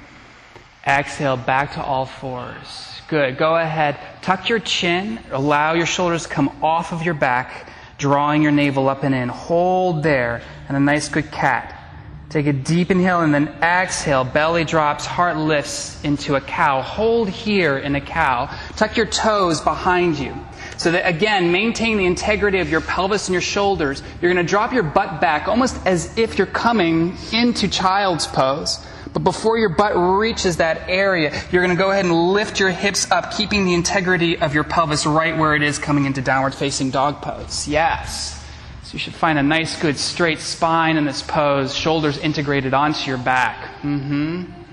Exhale 0.87 1.37
back 1.37 1.73
to 1.75 1.83
all 1.83 2.07
fours. 2.07 3.01
Good. 3.09 3.37
Go 3.37 3.57
ahead. 3.57 3.99
Tuck 4.23 4.49
your 4.49 4.61
chin. 4.61 5.19
Allow 5.33 5.75
your 5.75 5.87
shoulders 5.87 6.23
to 6.23 6.29
come 6.29 6.49
off 6.63 6.93
of 6.93 7.03
your 7.03 7.15
back, 7.15 7.69
drawing 7.99 8.43
your 8.43 8.53
navel 8.53 8.89
up 8.89 9.03
and 9.03 9.13
in. 9.13 9.29
Hold 9.29 10.05
there. 10.05 10.43
And 10.69 10.77
a 10.77 10.81
nice 10.81 11.09
good 11.09 11.33
cat. 11.33 11.81
Take 12.29 12.47
a 12.47 12.53
deep 12.53 12.91
inhale 12.91 13.21
and 13.21 13.35
then 13.35 13.49
exhale. 13.63 14.25
Belly 14.25 14.65
drops, 14.65 15.07
heart 15.07 15.37
lifts 15.37 16.03
into 16.05 16.37
a 16.37 16.41
cow. 16.41 16.81
Hold 16.81 17.29
here 17.29 17.79
in 17.79 17.97
a 17.97 18.01
cow. 18.01 18.47
Tuck 18.77 18.97
your 18.97 19.07
toes 19.07 19.61
behind 19.61 20.19
you. 20.19 20.35
So 20.77 20.93
that 20.93 21.07
again, 21.07 21.53
maintain 21.53 21.97
the 21.99 22.07
integrity 22.07 22.59
of 22.59 22.69
your 22.69 22.81
pelvis 22.81 23.29
and 23.29 23.33
your 23.33 23.43
shoulders. 23.43 24.03
You're 24.21 24.33
going 24.33 24.45
to 24.45 24.49
drop 24.49 24.73
your 24.73 24.83
butt 24.83 25.21
back 25.21 25.49
almost 25.49 25.79
as 25.87 26.17
if 26.19 26.39
you're 26.39 26.47
coming 26.47 27.17
into 27.33 27.69
child's 27.69 28.27
pose. 28.27 28.85
But 29.13 29.23
before 29.23 29.57
your 29.59 29.69
butt 29.69 29.93
reaches 29.97 30.57
that 30.57 30.89
area, 30.89 31.41
you're 31.53 31.63
going 31.63 31.77
to 31.77 31.81
go 31.81 31.93
ahead 31.93 32.05
and 32.05 32.33
lift 32.33 32.59
your 32.59 32.71
hips 32.71 33.09
up, 33.13 33.33
keeping 33.33 33.65
the 33.65 33.73
integrity 33.73 34.39
of 34.39 34.55
your 34.55 34.65
pelvis 34.65 35.07
right 35.07 35.39
where 35.39 35.55
it 35.55 35.63
is 35.63 35.79
coming 35.79 36.05
into 36.05 36.21
downward 36.21 36.53
facing 36.53 36.91
dog 36.91 37.23
pose. 37.23 37.69
Yes. 37.69 38.45
So 38.83 38.95
you 38.95 38.99
should 38.99 39.15
find 39.15 39.39
a 39.39 39.43
nice, 39.43 39.81
good, 39.81 39.99
straight 39.99 40.41
spine 40.41 40.97
in 40.97 41.05
this 41.05 41.23
pose, 41.23 41.73
shoulders 41.75 42.19
integrated 42.19 42.75
onto 42.75 43.09
your 43.09 43.19
back. 43.19 43.83
Mm-hmm. 43.83 44.64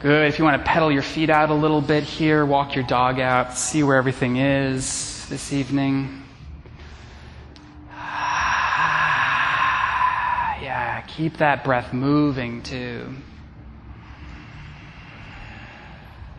Good. 0.00 0.28
If 0.28 0.38
you 0.38 0.44
want 0.44 0.64
to 0.64 0.64
pedal 0.64 0.92
your 0.92 1.02
feet 1.02 1.28
out 1.28 1.50
a 1.50 1.54
little 1.54 1.80
bit 1.80 2.04
here, 2.04 2.46
walk 2.46 2.76
your 2.76 2.84
dog 2.84 3.18
out, 3.18 3.58
see 3.58 3.82
where 3.82 3.96
everything 3.96 4.36
is 4.36 5.26
this 5.28 5.52
evening. 5.52 6.22
Yeah, 10.60 11.02
keep 11.02 11.36
that 11.38 11.64
breath 11.64 11.92
moving 11.92 12.62
too. 12.62 13.12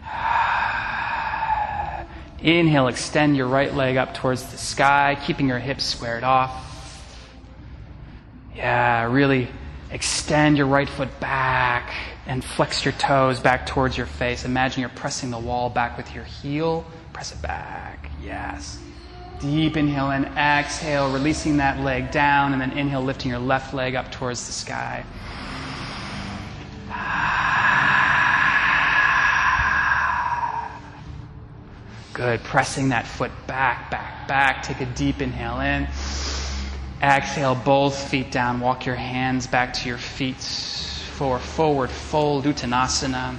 Inhale, 2.41 2.87
extend 2.87 3.35
your 3.35 3.47
right 3.47 3.73
leg 3.73 3.97
up 3.97 4.13
towards 4.13 4.49
the 4.51 4.57
sky, 4.57 5.17
keeping 5.25 5.49
your 5.49 5.59
hips 5.59 5.83
squared 5.83 6.23
off. 6.23 7.27
Yeah, 8.55 9.11
really 9.11 9.49
extend 9.91 10.57
your 10.57 10.67
right 10.67 10.87
foot 10.87 11.19
back 11.19 11.93
and 12.29 12.45
flex 12.45 12.85
your 12.85 12.91
toes 12.93 13.39
back 13.39 13.65
towards 13.65 13.97
your 13.97 14.05
face. 14.05 14.45
Imagine 14.45 14.81
you're 14.81 14.89
pressing 14.91 15.31
the 15.31 15.39
wall 15.39 15.67
back 15.67 15.97
with 15.97 16.13
your 16.13 16.23
heel. 16.23 16.85
Press 17.11 17.31
it 17.31 17.41
back. 17.41 18.11
Yes. 18.23 18.77
Deep 19.39 19.75
inhale 19.75 20.11
and 20.11 20.25
exhale, 20.37 21.11
releasing 21.11 21.57
that 21.57 21.79
leg 21.79 22.11
down, 22.11 22.53
and 22.53 22.61
then 22.61 22.71
inhale, 22.77 23.01
lifting 23.01 23.31
your 23.31 23.39
left 23.39 23.73
leg 23.73 23.95
up 23.95 24.11
towards 24.11 24.45
the 24.45 24.51
sky. 24.51 25.03
Good. 32.13 32.43
Pressing 32.43 32.89
that 32.89 33.07
foot 33.07 33.31
back, 33.47 33.89
back, 33.89 34.27
back. 34.27 34.61
Take 34.61 34.81
a 34.81 34.85
deep 34.85 35.19
inhale 35.19 35.61
in. 35.61 35.87
Exhale, 37.01 37.55
both 37.55 37.97
feet 38.09 38.31
down. 38.31 38.59
Walk 38.59 38.85
your 38.85 38.95
hands 38.95 39.47
back 39.47 39.73
to 39.73 39.87
your 39.89 39.97
feet. 39.97 40.88
Forward, 41.19 41.41
forward 41.41 41.89
fold, 41.89 42.45
Uttanasana. 42.45 43.35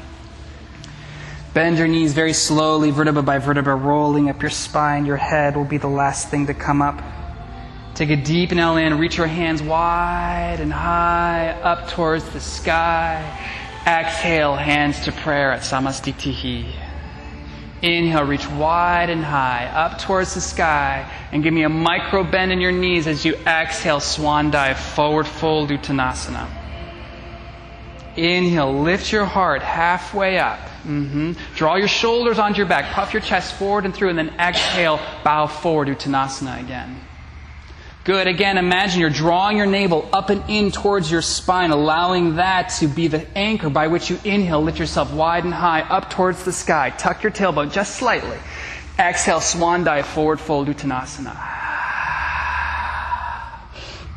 Bend 1.54 1.78
your 1.78 1.88
knees 1.88 2.12
very 2.12 2.34
slowly, 2.34 2.90
vertebra 2.90 3.22
by 3.22 3.38
vertebra, 3.38 3.74
rolling 3.74 4.28
up 4.28 4.42
your 4.42 4.50
spine. 4.50 5.06
Your 5.06 5.16
head 5.16 5.56
will 5.56 5.64
be 5.64 5.78
the 5.78 5.88
last 5.88 6.28
thing 6.28 6.46
to 6.48 6.52
come 6.52 6.82
up. 6.82 7.00
Take 7.94 8.10
a 8.10 8.16
deep 8.16 8.52
inhale 8.52 8.76
in, 8.76 8.98
reach 8.98 9.16
your 9.16 9.28
hands 9.28 9.62
wide 9.62 10.58
and 10.60 10.70
high 10.70 11.52
up 11.62 11.88
towards 11.88 12.28
the 12.28 12.40
sky. 12.40 13.24
Exhale, 13.86 14.56
hands 14.56 15.00
to 15.06 15.12
prayer 15.12 15.50
at 15.50 15.62
Samastitihi. 15.62 16.70
Inhale, 17.80 18.24
reach 18.24 18.46
wide 18.46 19.08
and 19.08 19.24
high 19.24 19.68
up 19.68 19.98
towards 19.98 20.34
the 20.34 20.42
sky 20.42 21.10
and 21.32 21.42
give 21.42 21.54
me 21.54 21.62
a 21.62 21.70
micro 21.70 22.24
bend 22.24 22.52
in 22.52 22.60
your 22.60 22.72
knees 22.72 23.06
as 23.06 23.24
you 23.24 23.36
exhale, 23.46 24.00
swan 24.00 24.50
dive, 24.50 24.78
forward 24.78 25.26
fold, 25.26 25.70
Uttanasana. 25.70 26.59
Inhale, 28.20 28.82
lift 28.82 29.10
your 29.12 29.24
heart 29.24 29.62
halfway 29.62 30.38
up. 30.38 30.58
Mm-hmm. 30.84 31.32
Draw 31.54 31.76
your 31.76 31.88
shoulders 31.88 32.38
onto 32.38 32.58
your 32.58 32.66
back. 32.66 32.92
Puff 32.92 33.14
your 33.14 33.22
chest 33.22 33.54
forward 33.54 33.86
and 33.86 33.94
through, 33.94 34.10
and 34.10 34.18
then 34.18 34.28
exhale, 34.38 35.00
bow 35.24 35.46
forward, 35.46 35.88
Uttanasana 35.88 36.60
again. 36.60 37.00
Good. 38.04 38.26
Again, 38.26 38.58
imagine 38.58 39.00
you're 39.00 39.08
drawing 39.08 39.56
your 39.56 39.64
navel 39.64 40.06
up 40.12 40.28
and 40.28 40.42
in 40.48 40.70
towards 40.70 41.10
your 41.10 41.22
spine, 41.22 41.70
allowing 41.70 42.36
that 42.36 42.68
to 42.80 42.88
be 42.88 43.08
the 43.08 43.26
anchor 43.38 43.70
by 43.70 43.88
which 43.88 44.10
you 44.10 44.18
inhale, 44.22 44.62
lift 44.62 44.78
yourself 44.78 45.10
wide 45.12 45.44
and 45.44 45.54
high 45.54 45.80
up 45.80 46.10
towards 46.10 46.44
the 46.44 46.52
sky. 46.52 46.90
Tuck 46.90 47.22
your 47.22 47.32
tailbone 47.32 47.72
just 47.72 47.94
slightly. 47.96 48.38
Exhale, 48.98 49.40
swan 49.40 49.84
dive, 49.84 50.06
forward 50.06 50.40
fold, 50.40 50.68
Uttanasana. 50.68 51.36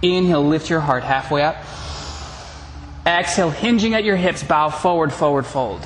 Inhale, 0.01 0.45
lift 0.45 0.69
your 0.69 0.81
heart 0.81 1.03
halfway 1.03 1.43
up. 1.43 1.55
Exhale, 3.05 3.49
hinging 3.49 3.93
at 3.95 4.03
your 4.03 4.15
hips, 4.15 4.43
bow 4.43 4.69
forward, 4.69 5.11
forward 5.11 5.45
fold. 5.45 5.81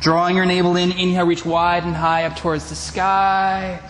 Drawing 0.00 0.36
your 0.36 0.46
navel 0.46 0.76
in, 0.76 0.92
inhale, 0.92 1.26
reach 1.26 1.44
wide 1.44 1.84
and 1.84 1.94
high 1.94 2.24
up 2.24 2.36
towards 2.36 2.68
the 2.68 2.74
sky. 2.74 3.80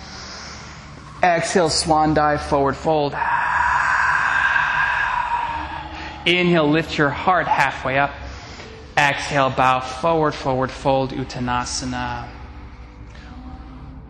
Exhale, 1.23 1.69
swan 1.69 2.15
dive, 2.15 2.43
forward 2.43 2.77
fold. 2.77 3.13
Inhale, 6.27 6.69
lift 6.69 6.97
your 6.97 7.11
heart 7.11 7.47
halfway 7.49 7.99
up. 7.99 8.13
Exhale, 8.97 9.51
bow 9.51 9.81
forward, 9.81 10.35
forward 10.35 10.71
fold, 10.71 11.11
Uttanasana. 11.11 12.29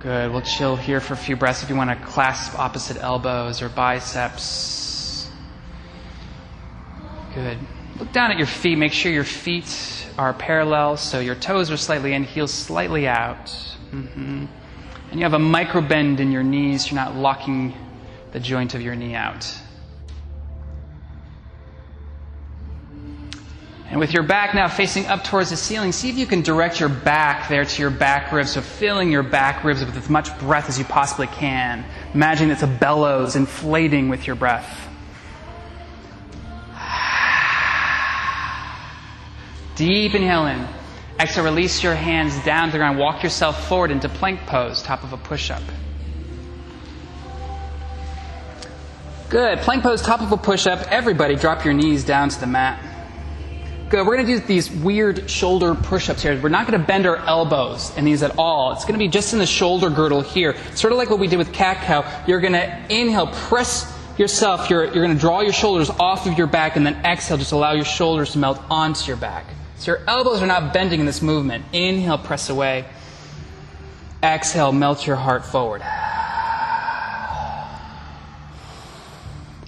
Good. 0.00 0.32
We'll 0.32 0.40
chill 0.40 0.76
here 0.76 1.00
for 1.00 1.14
a 1.14 1.16
few 1.16 1.36
breaths 1.36 1.62
if 1.62 1.68
you 1.68 1.76
want 1.76 1.90
to 1.90 2.06
clasp 2.06 2.58
opposite 2.58 2.96
elbows 2.96 3.60
or 3.60 3.68
biceps. 3.68 4.89
Good. 7.34 7.58
Look 7.98 8.12
down 8.12 8.30
at 8.30 8.38
your 8.38 8.46
feet. 8.46 8.76
Make 8.76 8.92
sure 8.92 9.12
your 9.12 9.24
feet 9.24 10.08
are 10.18 10.32
parallel, 10.32 10.96
so 10.96 11.20
your 11.20 11.34
toes 11.34 11.70
are 11.70 11.76
slightly 11.76 12.12
in, 12.12 12.24
heels 12.24 12.52
slightly 12.52 13.06
out. 13.06 13.46
Mm-hmm. 13.92 14.46
And 15.10 15.18
you 15.18 15.22
have 15.24 15.34
a 15.34 15.38
micro 15.38 15.80
bend 15.80 16.20
in 16.20 16.32
your 16.32 16.42
knees. 16.42 16.90
You're 16.90 16.96
not 16.96 17.16
locking 17.16 17.74
the 18.32 18.40
joint 18.40 18.74
of 18.74 18.80
your 18.80 18.94
knee 18.94 19.14
out. 19.14 19.52
And 23.90 23.98
with 23.98 24.12
your 24.12 24.22
back 24.22 24.54
now 24.54 24.68
facing 24.68 25.06
up 25.06 25.24
towards 25.24 25.50
the 25.50 25.56
ceiling, 25.56 25.90
see 25.90 26.08
if 26.08 26.16
you 26.16 26.26
can 26.26 26.42
direct 26.42 26.78
your 26.78 26.88
back 26.88 27.48
there 27.48 27.64
to 27.64 27.82
your 27.82 27.90
back 27.90 28.30
ribs. 28.30 28.52
So 28.52 28.60
filling 28.60 29.10
your 29.10 29.24
back 29.24 29.64
ribs 29.64 29.84
with 29.84 29.96
as 29.96 30.08
much 30.08 30.36
breath 30.38 30.68
as 30.68 30.78
you 30.78 30.84
possibly 30.84 31.26
can. 31.26 31.84
Imagine 32.14 32.50
it's 32.50 32.62
a 32.62 32.68
bellows 32.68 33.34
inflating 33.34 34.08
with 34.08 34.28
your 34.28 34.36
breath. 34.36 34.89
Deep 39.80 40.14
inhale 40.14 40.44
in. 40.44 40.68
Exhale, 41.18 41.42
release 41.42 41.82
your 41.82 41.94
hands 41.94 42.38
down 42.44 42.66
to 42.66 42.72
the 42.72 42.76
ground. 42.76 42.98
Walk 42.98 43.22
yourself 43.22 43.66
forward 43.66 43.90
into 43.90 44.10
plank 44.10 44.40
pose, 44.40 44.82
top 44.82 45.04
of 45.04 45.14
a 45.14 45.16
push 45.16 45.50
up. 45.50 45.62
Good. 49.30 49.60
Plank 49.60 49.82
pose, 49.82 50.02
top 50.02 50.20
of 50.20 50.32
a 50.32 50.36
push 50.36 50.66
up. 50.66 50.80
Everybody 50.92 51.34
drop 51.34 51.64
your 51.64 51.72
knees 51.72 52.04
down 52.04 52.28
to 52.28 52.38
the 52.38 52.46
mat. 52.46 52.78
Good. 53.88 54.06
We're 54.06 54.16
going 54.16 54.26
to 54.26 54.38
do 54.38 54.40
these 54.40 54.70
weird 54.70 55.30
shoulder 55.30 55.74
push 55.74 56.10
ups 56.10 56.24
here. 56.24 56.38
We're 56.38 56.50
not 56.50 56.66
going 56.66 56.78
to 56.78 56.86
bend 56.86 57.06
our 57.06 57.16
elbows 57.16 57.96
in 57.96 58.04
these 58.04 58.22
at 58.22 58.36
all. 58.36 58.74
It's 58.74 58.84
going 58.84 58.92
to 58.92 58.98
be 58.98 59.08
just 59.08 59.32
in 59.32 59.38
the 59.38 59.46
shoulder 59.46 59.88
girdle 59.88 60.20
here. 60.20 60.56
Sort 60.74 60.92
of 60.92 60.98
like 60.98 61.08
what 61.08 61.18
we 61.18 61.26
did 61.26 61.38
with 61.38 61.54
cat 61.54 61.86
cow. 61.86 62.04
You're 62.26 62.40
going 62.40 62.52
to 62.52 62.84
inhale, 62.90 63.28
press 63.28 63.90
yourself. 64.18 64.68
You're, 64.68 64.84
you're 64.84 65.02
going 65.02 65.14
to 65.14 65.18
draw 65.18 65.40
your 65.40 65.54
shoulders 65.54 65.88
off 65.88 66.26
of 66.26 66.36
your 66.36 66.48
back 66.48 66.76
and 66.76 66.84
then 66.84 67.02
exhale. 67.02 67.38
Just 67.38 67.52
allow 67.52 67.72
your 67.72 67.86
shoulders 67.86 68.32
to 68.32 68.38
melt 68.38 68.60
onto 68.68 69.06
your 69.06 69.16
back. 69.16 69.46
So 69.80 69.92
your 69.92 70.02
elbows 70.06 70.42
are 70.42 70.46
not 70.46 70.74
bending 70.74 71.00
in 71.00 71.06
this 71.06 71.22
movement. 71.22 71.64
Inhale, 71.72 72.18
press 72.18 72.50
away. 72.50 72.84
Exhale, 74.22 74.72
melt 74.72 75.06
your 75.06 75.16
heart 75.16 75.42
forward. 75.42 75.80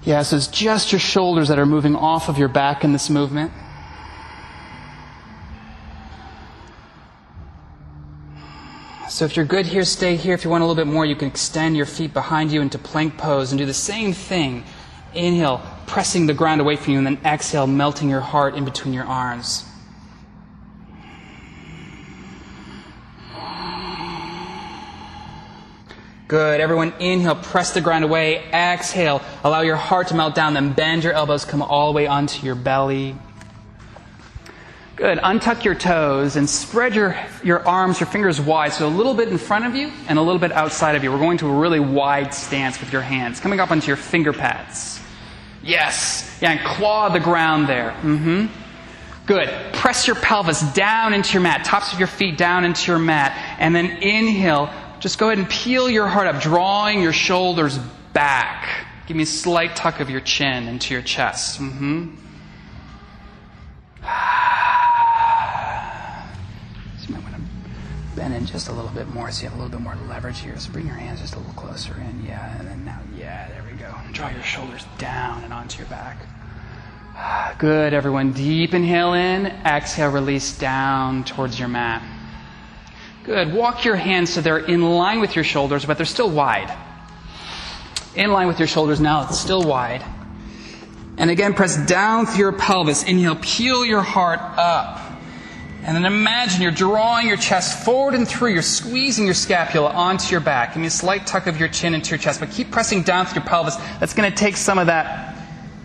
Yeah, 0.05 0.21
so 0.21 0.37
it's 0.37 0.49
just 0.49 0.93
your 0.93 0.99
shoulders 0.99 1.49
that 1.49 1.59
are 1.59 1.65
moving 1.65 1.97
off 1.97 2.29
of 2.29 2.37
your 2.37 2.49
back 2.49 2.85
in 2.85 2.93
this 2.93 3.09
movement. 3.09 3.53
So 9.09 9.25
if 9.25 9.35
you're 9.35 9.47
good 9.47 9.65
here, 9.65 9.85
stay 9.85 10.17
here. 10.17 10.35
If 10.35 10.45
you 10.45 10.51
want 10.51 10.63
a 10.63 10.67
little 10.67 10.85
bit 10.85 10.93
more, 10.93 11.07
you 11.07 11.17
can 11.17 11.29
extend 11.29 11.75
your 11.75 11.87
feet 11.87 12.13
behind 12.13 12.53
you 12.53 12.61
into 12.61 12.77
plank 12.77 13.17
pose 13.17 13.51
and 13.51 13.59
do 13.59 13.65
the 13.65 13.73
same 13.73 14.13
thing. 14.13 14.65
Inhale, 15.15 15.63
pressing 15.87 16.27
the 16.27 16.35
ground 16.35 16.61
away 16.61 16.77
from 16.77 16.93
you, 16.93 16.99
and 16.99 17.07
then 17.07 17.19
exhale, 17.25 17.67
melting 17.67 18.11
your 18.11 18.21
heart 18.21 18.57
in 18.57 18.67
between 18.67 18.93
your 18.93 19.05
arms. 19.05 19.65
Good. 26.33 26.63
Everyone 26.63 26.95
inhale, 26.99 27.35
press 27.35 27.75
the 27.75 27.83
ground 27.83 28.05
away. 28.05 28.43
Exhale, 28.55 29.21
allow 29.45 29.61
your 29.61 29.77
heart 29.77 30.09
to 30.09 30.15
melt 30.15 30.35
down, 30.35 30.55
then 30.55 30.73
bend 30.73 31.05
your 31.05 31.13
elbows, 31.13 31.45
come 31.45 31.61
all 31.61 31.93
the 31.93 31.97
way 31.97 32.07
onto 32.07 32.47
your 32.47 32.55
belly. 32.55 33.15
Good. 34.97 35.19
Untuck 35.19 35.63
your 35.63 35.75
toes 35.75 36.37
and 36.37 36.49
spread 36.49 36.95
your, 36.95 37.15
your 37.45 37.69
arms, 37.69 38.01
your 38.01 38.07
fingers 38.07 38.41
wide. 38.41 38.73
So 38.73 38.87
a 38.87 38.89
little 38.89 39.13
bit 39.13 39.29
in 39.29 39.37
front 39.37 39.67
of 39.67 39.77
you 39.77 39.93
and 40.09 40.19
a 40.19 40.23
little 40.23 40.39
bit 40.39 40.53
outside 40.53 40.97
of 40.97 41.05
you. 41.05 41.13
We're 41.13 41.19
going 41.19 41.37
to 41.37 41.49
a 41.49 41.53
really 41.55 41.81
wide 41.81 42.33
stance 42.33 42.81
with 42.81 42.95
your 42.95 43.03
hands, 43.03 43.39
coming 43.39 43.61
up 43.61 43.71
onto 43.71 43.89
your 43.89 43.99
finger 43.99 44.33
pads. 44.33 45.01
Yes. 45.63 46.39
Yeah, 46.41 46.53
and 46.53 46.61
claw 46.61 47.11
the 47.11 47.21
ground 47.21 47.69
there. 47.69 47.91
Mm-hmm. 48.01 48.47
Good. 49.27 49.49
Press 49.75 50.07
your 50.07 50.17
pelvis 50.17 50.63
down 50.73 51.15
into 51.15 51.35
your 51.35 51.43
mat, 51.43 51.65
tops 51.65 51.93
of 51.93 51.99
your 51.99 52.09
feet 52.09 52.37
down 52.37 52.65
into 52.65 52.91
your 52.91 52.99
mat, 52.99 53.37
and 53.59 53.75
then 53.75 53.87
inhale. 53.87 54.71
Just 55.03 55.19
go 55.19 55.27
ahead 55.27 55.39
and 55.39 55.51
peel 55.51 55.91
your 55.91 56.07
heart 56.07 56.29
up, 56.29 56.41
drawing 56.41 57.03
your 57.03 57.13
shoulders 57.13 57.77
back. 58.13 58.87
Give 59.09 59.17
me 59.17 59.25
a 59.25 59.27
slight 59.27 59.75
tuck 59.75 59.99
of 59.99 60.09
your 60.09 60.21
chin 60.21 60.69
into 60.69 60.95
your 60.95 61.03
chest. 61.03 61.61
Mm-hmm. 61.61 62.15
So 67.01 67.09
you 67.09 67.15
might 67.17 67.25
want 67.25 67.35
to 67.35 67.43
bend 68.15 68.35
in 68.35 68.47
just 68.47 68.69
a 68.69 68.73
little 68.73 68.93
bit 68.93 69.09
more 69.09 69.33
so 69.33 69.43
you 69.43 69.49
have 69.49 69.59
a 69.59 69.61
little 69.61 69.77
bit 69.77 69.83
more 69.83 69.97
leverage 70.09 70.39
here. 70.39 70.57
So 70.57 70.71
bring 70.71 70.87
your 70.87 70.95
hands 70.95 71.21
just 71.21 71.35
a 71.35 71.39
little 71.39 71.55
closer 71.55 71.95
in. 71.95 72.25
Yeah, 72.25 72.57
and 72.61 72.69
then 72.69 72.85
now, 72.85 73.01
yeah, 73.19 73.49
there 73.49 73.65
we 73.69 73.77
go. 73.77 73.93
Draw 74.13 74.29
your 74.29 74.43
shoulders 74.45 74.85
down 74.99 75.43
and 75.43 75.53
onto 75.53 75.79
your 75.79 75.89
back. 75.89 76.17
Good, 77.59 77.93
everyone. 77.93 78.31
Deep 78.31 78.73
inhale 78.73 79.15
in, 79.15 79.47
exhale, 79.47 80.13
release 80.13 80.57
down 80.57 81.25
towards 81.25 81.59
your 81.59 81.67
mat. 81.67 82.05
Good. 83.25 83.53
Walk 83.53 83.85
your 83.85 83.95
hands 83.95 84.33
so 84.33 84.41
they're 84.41 84.59
in 84.59 84.83
line 84.83 85.21
with 85.21 85.37
your 85.37 85.45
shoulders, 85.45 85.85
but 85.85 85.97
they're 85.97 86.07
still 86.07 86.31
wide. 86.31 86.77
In 88.17 88.33
line 88.33 88.49
with 88.49 88.59
your 88.59 88.69
shoulders 88.69 89.01
now, 89.01 89.29
it's 89.29 89.39
still 89.39 89.63
wide. 89.63 90.05
And 91.17 91.31
again, 91.31 91.55
press 91.55 91.77
down 91.87 92.27
through 92.27 92.39
your 92.39 92.53
pelvis. 92.53 93.05
Inhale, 93.05 93.37
peel 93.41 93.85
your 93.85 94.03
heart 94.03 94.41
up. 94.41 94.99
And 95.85 95.97
then 95.97 96.05
imagine 96.05 96.63
you're 96.63 96.71
drawing 96.71 97.29
your 97.29 97.37
chest 97.37 97.85
forward 97.85 98.15
and 98.15 98.27
through. 98.27 98.53
You're 98.53 98.63
squeezing 98.63 99.25
your 99.25 99.35
scapula 99.35 99.91
onto 99.91 100.31
your 100.31 100.41
back. 100.41 100.75
Give 100.75 100.81
me 100.81 100.87
a 100.87 100.91
slight 100.91 101.27
tuck 101.27 101.47
of 101.47 101.59
your 101.59 101.69
chin 101.69 101.95
into 101.95 102.11
your 102.11 102.19
chest, 102.19 102.41
but 102.41 102.51
keep 102.51 102.71
pressing 102.71 103.03
down 103.03 103.27
through 103.27 103.43
your 103.43 103.49
pelvis. 103.49 103.77
That's 104.01 104.15
going 104.15 104.31
to 104.31 104.37
take 104.37 104.57
some 104.57 104.79
of 104.79 104.87
that 104.89 105.37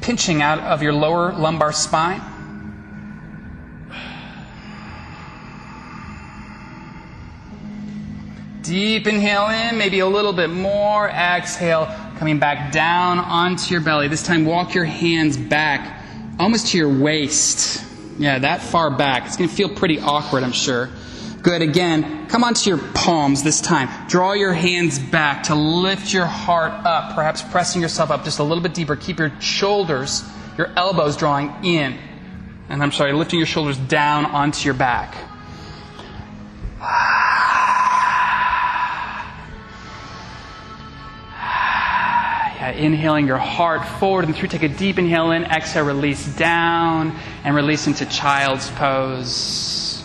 pinching 0.02 0.42
out 0.42 0.60
of 0.60 0.82
your 0.82 0.94
lower 0.94 1.34
lumbar 1.34 1.72
spine. 1.72 2.22
Deep 8.68 9.08
inhale 9.08 9.48
in, 9.48 9.78
maybe 9.78 10.00
a 10.00 10.08
little 10.08 10.34
bit 10.34 10.50
more. 10.50 11.08
Exhale, 11.08 11.86
coming 12.18 12.38
back 12.38 12.74
down 12.74 13.18
onto 13.18 13.72
your 13.72 13.80
belly. 13.80 14.10
This 14.10 14.24
time, 14.24 14.44
walk 14.44 14.74
your 14.74 14.84
hands 14.84 15.38
back 15.38 16.04
almost 16.38 16.68
to 16.68 16.78
your 16.78 16.90
waist. 16.90 17.82
Yeah, 18.20 18.40
that 18.40 18.62
far 18.62 18.90
back. 18.90 19.26
It's 19.26 19.38
going 19.38 19.50
to 19.50 19.56
feel 19.56 19.70
pretty 19.70 20.02
awkward, 20.02 20.44
I'm 20.44 20.52
sure. 20.52 20.90
Good. 21.42 21.62
Again, 21.62 22.28
come 22.28 22.44
onto 22.44 22.70
your 22.70 22.80
palms 22.94 23.42
this 23.42 23.62
time. 23.62 23.88
Draw 24.10 24.34
your 24.34 24.52
hands 24.52 25.00
back 25.00 25.44
to 25.44 25.56
lift 25.56 26.12
your 26.12 26.26
heart 26.26 26.74
up, 26.86 27.16
perhaps 27.16 27.42
pressing 27.42 27.82
yourself 27.82 28.12
up 28.12 28.26
just 28.26 28.40
a 28.40 28.44
little 28.44 28.62
bit 28.62 28.74
deeper. 28.74 28.98
Keep 28.98 29.20
your 29.20 29.32
shoulders, 29.40 30.30
your 30.58 30.74
elbows 30.76 31.16
drawing 31.16 31.54
in. 31.64 31.98
And 32.68 32.84
I'm 32.84 32.92
sorry, 32.92 33.14
lifting 33.14 33.40
your 33.40 33.46
shoulders 33.46 33.78
down 33.78 34.26
onto 34.26 34.66
your 34.66 34.74
back. 34.74 35.16
Yeah, 42.68 42.74
inhaling 42.74 43.28
your 43.28 43.38
heart 43.38 43.88
forward 43.88 44.26
and 44.26 44.36
through. 44.36 44.50
Take 44.50 44.64
a 44.64 44.68
deep 44.68 45.00
inhale 45.00 45.32
in. 45.32 45.46
Exhale, 45.46 45.86
release 45.86 46.26
down 46.36 47.18
and 47.46 47.56
release 47.56 47.88
into 47.88 48.06
child's 48.06 48.70
pose. 48.72 50.04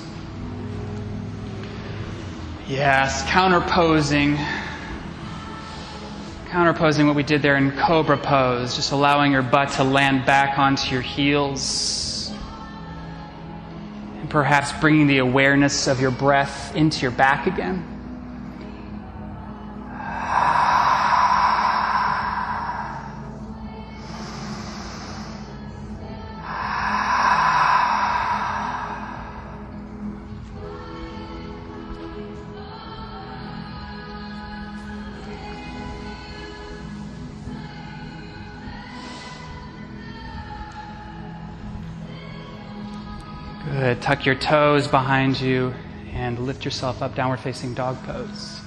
Yes, 2.69 3.25
counterposing. 3.29 4.37
Counterposing 6.51 7.09
what 7.09 7.17
we 7.17 7.25
did 7.25 7.43
there 7.43 7.57
in 7.57 7.73
cobra 7.73 8.17
pose, 8.17 8.77
just 8.77 8.93
allowing 8.93 9.33
your 9.33 9.43
butt 9.43 9.71
to 9.73 9.85
land 9.85 10.25
back 10.25 10.57
onto 10.57 10.93
your 10.93 11.03
heels. 11.03 12.33
And 14.21 14.31
perhaps 14.31 14.73
bringing 14.81 15.09
the 15.09 15.19
awareness 15.19 15.89
of 15.89 16.01
your 16.01 16.13
breath 16.13 16.77
into 16.77 17.01
your 17.03 17.11
back 17.11 17.49
again. 17.49 17.92
Tuck 44.03 44.27
your 44.27 44.35
toes 44.35 44.89
behind 44.89 45.41
you 45.41 45.73
and 46.13 46.37
lift 46.41 46.65
yourself 46.65 47.03
up, 47.03 47.15
downward 47.15 47.39
facing 47.39 47.73
dog 47.73 47.97
pose. 48.03 48.61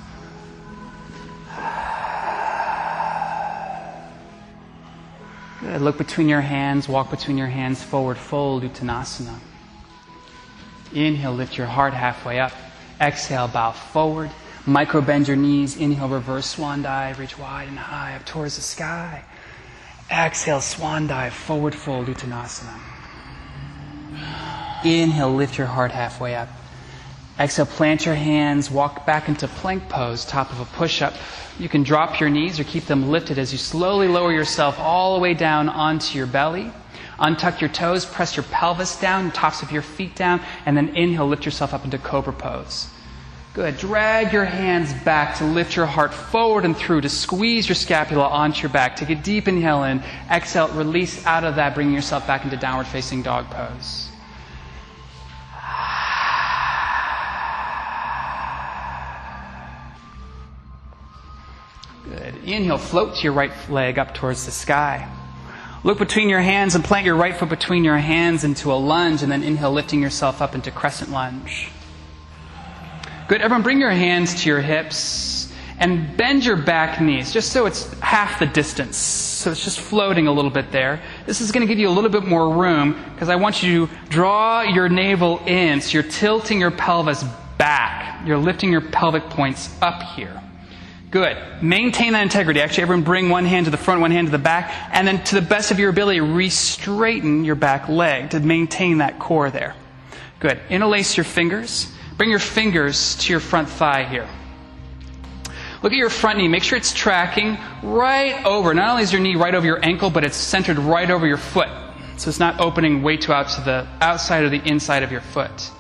Good. 5.60 5.82
Look 5.82 5.98
between 5.98 6.30
your 6.30 6.40
hands, 6.40 6.88
walk 6.88 7.12
between 7.12 7.38
your 7.38 7.48
hands, 7.48 7.84
forward 7.84 8.18
fold, 8.18 8.64
Uttanasana. 8.64 9.38
Inhale, 10.94 11.34
lift 11.34 11.58
your 11.58 11.68
heart 11.68 11.94
halfway 11.94 12.40
up. 12.40 12.54
Exhale, 13.02 13.50
bow 13.50 13.72
forward. 13.72 14.32
Micro 14.66 15.02
bend 15.02 15.28
your 15.28 15.36
knees. 15.36 15.76
Inhale, 15.76 16.08
reverse 16.08 16.46
swan 16.46 16.82
dive. 16.82 17.20
Reach 17.20 17.38
wide 17.38 17.68
and 17.68 17.78
high 17.78 18.16
up 18.16 18.26
towards 18.26 18.56
the 18.56 18.62
sky. 18.62 19.22
Exhale, 20.10 20.62
swan 20.62 21.08
dive, 21.08 21.34
forward 21.34 21.76
fold, 21.76 22.08
Uttanasana. 22.08 22.95
Inhale, 24.84 25.34
lift 25.34 25.58
your 25.58 25.68
heart 25.68 25.92
halfway 25.92 26.36
up. 26.36 26.50
Exhale, 27.40 27.66
plant 27.66 28.06
your 28.06 28.16
hands, 28.16 28.72
walk 28.72 29.06
back 29.06 29.28
into 29.28 29.48
plank 29.48 29.90
pose, 29.90 30.26
top 30.26 30.52
of 30.52 30.60
a 30.60 30.66
push 30.66 31.02
up. 31.02 31.14
You 31.60 31.68
can 31.68 31.84
drop 31.84 32.20
your 32.20 32.30
knees 32.30 32.60
or 32.60 32.64
keep 32.64 32.86
them 32.86 33.10
lifted 33.10 33.38
as 33.38 33.52
you 33.52 33.58
slowly 33.58 34.08
lower 34.08 34.32
yourself 34.32 34.80
all 34.80 35.16
the 35.16 35.22
way 35.22 35.34
down 35.34 35.68
onto 35.68 36.18
your 36.18 36.28
belly. 36.28 36.72
Untuck 37.20 37.62
your 37.62 37.70
toes, 37.70 38.06
press 38.06 38.36
your 38.36 38.44
pelvis 38.44 39.00
down, 39.00 39.32
tops 39.32 39.62
of 39.62 39.72
your 39.72 39.82
feet 39.82 40.16
down, 40.16 40.42
and 40.66 40.76
then 40.76 40.90
inhale, 40.96 41.28
lift 41.28 41.46
yourself 41.46 41.74
up 41.74 41.86
into 41.86 41.98
cobra 41.98 42.34
pose. 42.34 42.90
Good. 43.54 43.78
Drag 43.78 44.34
your 44.34 44.44
hands 44.44 44.94
back 45.06 45.38
to 45.38 45.46
lift 45.46 45.78
your 45.78 45.86
heart 45.86 46.14
forward 46.14 46.66
and 46.66 46.76
through, 46.76 47.02
to 47.02 47.10
squeeze 47.10 47.70
your 47.70 47.76
scapula 47.76 48.28
onto 48.28 48.64
your 48.64 48.70
back. 48.70 48.98
Take 48.98 49.12
a 49.12 49.16
deep 49.16 49.48
inhale 49.48 49.86
in. 49.86 50.04
Exhale, 50.30 50.68
release 50.70 51.26
out 51.26 51.46
of 51.46 51.56
that, 51.56 51.74
bringing 51.74 51.94
yourself 51.94 52.28
back 52.28 52.44
into 52.44 52.58
downward 52.58 52.88
facing 52.88 53.22
dog 53.24 53.50
pose. 53.50 54.05
Inhale, 62.44 62.78
float 62.78 63.24
your 63.24 63.34
right 63.34 63.52
leg 63.70 63.98
up 63.98 64.14
towards 64.14 64.46
the 64.46 64.52
sky. 64.52 65.12
Look 65.84 66.00
between 66.00 66.30
your 66.30 66.42
hands 66.42 66.74
and 66.74 66.84
plant 66.84 67.06
your 67.06 67.16
right 67.16 67.36
foot 67.36 67.50
between 67.50 67.84
your 67.84 67.98
hands 67.98 68.44
into 68.44 68.74
a 68.74 68.76
lunge, 68.76 69.22
and 69.22 69.32
then 69.32 69.44
inhale, 69.44 69.72
lifting 69.72 70.02
yourself 70.02 70.42
up 70.42 70.56
into 70.56 70.72
crescent 70.72 71.12
lunge. 71.12 71.70
Good. 73.28 73.42
Everyone, 73.42 73.64
bring 73.64 73.80
your 73.80 73.92
hands 73.92 74.44
to 74.44 74.50
your 74.50 74.62
hips 74.62 75.52
and 75.78 76.16
bend 76.16 76.46
your 76.46 76.56
back 76.56 77.02
knees 77.02 77.34
just 77.34 77.52
so 77.52 77.66
it's 77.66 77.92
half 78.00 78.40
the 78.40 78.46
distance. 78.46 78.98
So 78.98 79.52
it's 79.52 79.64
just 79.64 79.80
floating 79.80 80.28
a 80.28 80.32
little 80.32 80.52
bit 80.52 80.72
there. 80.72 81.02
This 81.26 81.42
is 81.42 81.52
going 81.52 81.62
to 81.62 81.68
give 81.68 81.80
you 81.80 81.90
a 81.90 81.92
little 81.92 82.10
bit 82.10 82.26
more 82.26 82.56
room 82.56 82.96
because 83.14 83.30
I 83.30 83.36
want 83.36 83.62
you 83.62 83.88
to 83.88 83.94
draw 84.10 84.62
your 84.62 84.90
navel 84.90 85.40
in 85.46 85.82
so 85.82 85.92
you're 85.92 86.04
tilting 86.04 86.60
your 86.60 86.72
pelvis 86.72 87.24
back. 87.58 88.26
You're 88.26 88.38
lifting 88.38 88.72
your 88.72 88.82
pelvic 88.82 89.24
points 89.30 89.70
up 89.82 90.02
here. 90.02 90.42
Good. 91.16 91.38
Maintain 91.62 92.12
that 92.12 92.24
integrity. 92.24 92.60
Actually, 92.60 92.82
everyone 92.82 93.06
bring 93.06 93.30
one 93.30 93.46
hand 93.46 93.68
to 93.68 93.72
the 93.72 93.78
front, 93.78 94.02
one 94.02 94.12
hand 94.12 94.28
to 94.28 94.32
the 94.32 94.38
back, 94.38 94.70
and 94.92 95.08
then 95.08 95.24
to 95.24 95.36
the 95.36 95.42
best 95.42 95.72
of 95.72 95.80
your 95.80 95.90
ability, 95.90 96.20
re-straighten 96.20 97.46
your 97.46 97.56
back 97.56 97.88
leg 97.88 98.32
to 98.32 98.42
maintain 98.42 98.98
that 98.98 99.18
core 99.18 99.50
there. 99.50 99.76
Good. 100.42 100.60
Interlace 100.70 101.16
your 101.16 101.24
fingers. 101.24 101.90
Bring 102.18 102.30
your 102.30 102.40
fingers 102.40 103.16
to 103.20 103.32
your 103.32 103.40
front 103.40 103.70
thigh 103.70 104.04
here. 104.04 104.28
Look 105.82 105.94
at 105.94 105.98
your 105.98 106.10
front 106.10 106.38
knee. 106.38 106.50
Make 106.50 106.64
sure 106.64 106.78
it's 106.78 106.92
tracking 106.92 107.58
right 107.82 108.44
over. 108.44 108.74
Not 108.74 108.90
only 108.90 109.04
is 109.04 109.14
your 109.14 109.22
knee 109.22 109.38
right 109.38 109.56
over 109.56 109.66
your 109.66 109.80
ankle, 109.86 110.10
but 110.10 110.26
it's 110.26 110.36
centered 110.36 110.80
right 110.80 111.10
over 111.10 111.26
your 111.26 111.38
foot. 111.38 111.70
So 112.18 112.28
it's 112.28 112.42
not 112.42 112.60
opening 112.60 113.04
way 113.04 113.16
too 113.16 113.32
out 113.32 113.48
to 113.52 113.62
the 113.62 113.88
outside 114.02 114.44
or 114.44 114.50
the 114.50 114.62
inside 114.70 115.04
of 115.04 115.14
your 115.14 115.22
foot. 115.22 115.72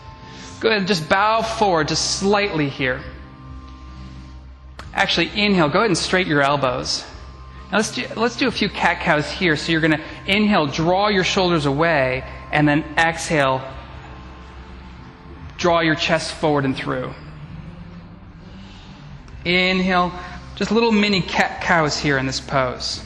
Good. 0.61 0.87
Just 0.87 1.09
bow 1.09 1.41
forward 1.41 1.89
just 1.89 2.19
slightly 2.19 2.69
here. 2.69 3.01
Actually, 4.95 5.29
inhale. 5.35 5.67
Go 5.69 5.79
ahead 5.79 5.89
and 5.89 5.97
straighten 5.97 6.31
your 6.31 6.41
elbows. 6.41 7.03
Now 7.71 7.77
let's 7.77 7.91
do, 7.91 8.05
let's 8.15 8.37
do 8.37 8.47
a 8.47 8.51
few 8.51 8.69
cat 8.69 9.01
cows 9.01 9.29
here. 9.29 9.57
So 9.57 9.71
you're 9.71 9.81
going 9.81 9.91
to 9.91 10.03
inhale, 10.25 10.67
draw 10.67 11.09
your 11.09 11.25
shoulders 11.25 11.65
away, 11.65 12.23
and 12.51 12.67
then 12.67 12.83
exhale, 12.97 13.61
draw 15.57 15.81
your 15.81 15.95
chest 15.95 16.33
forward 16.35 16.63
and 16.63 16.75
through. 16.75 17.13
Inhale, 19.43 20.11
just 20.55 20.71
little 20.71 20.91
mini 20.91 21.21
cat 21.21 21.61
cows 21.61 21.99
here 21.99 22.17
in 22.17 22.25
this 22.25 22.39
pose. 22.39 23.03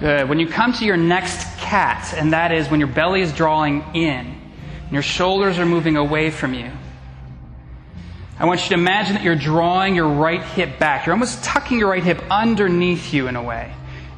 Good. 0.00 0.28
When 0.28 0.40
you 0.40 0.46
come 0.48 0.72
to 0.74 0.84
your 0.84 0.96
next 0.96 1.58
cat, 1.58 2.14
and 2.16 2.32
that 2.32 2.52
is 2.52 2.68
when 2.68 2.80
your 2.80 2.88
belly 2.88 3.20
is 3.20 3.32
drawing 3.32 3.84
in 3.94 4.26
and 4.26 4.92
your 4.92 5.02
shoulders 5.02 5.58
are 5.58 5.66
moving 5.66 5.96
away 5.96 6.30
from 6.30 6.54
you, 6.54 6.70
I 8.38 8.46
want 8.46 8.64
you 8.64 8.68
to 8.70 8.74
imagine 8.74 9.14
that 9.14 9.22
you're 9.22 9.36
drawing 9.36 9.94
your 9.94 10.08
right 10.08 10.42
hip 10.42 10.78
back. 10.78 11.06
You're 11.06 11.14
almost 11.14 11.44
tucking 11.44 11.78
your 11.78 11.90
right 11.90 12.02
hip 12.02 12.22
underneath 12.30 13.14
you 13.14 13.28
in 13.28 13.36
a 13.36 13.42
way. 13.42 13.72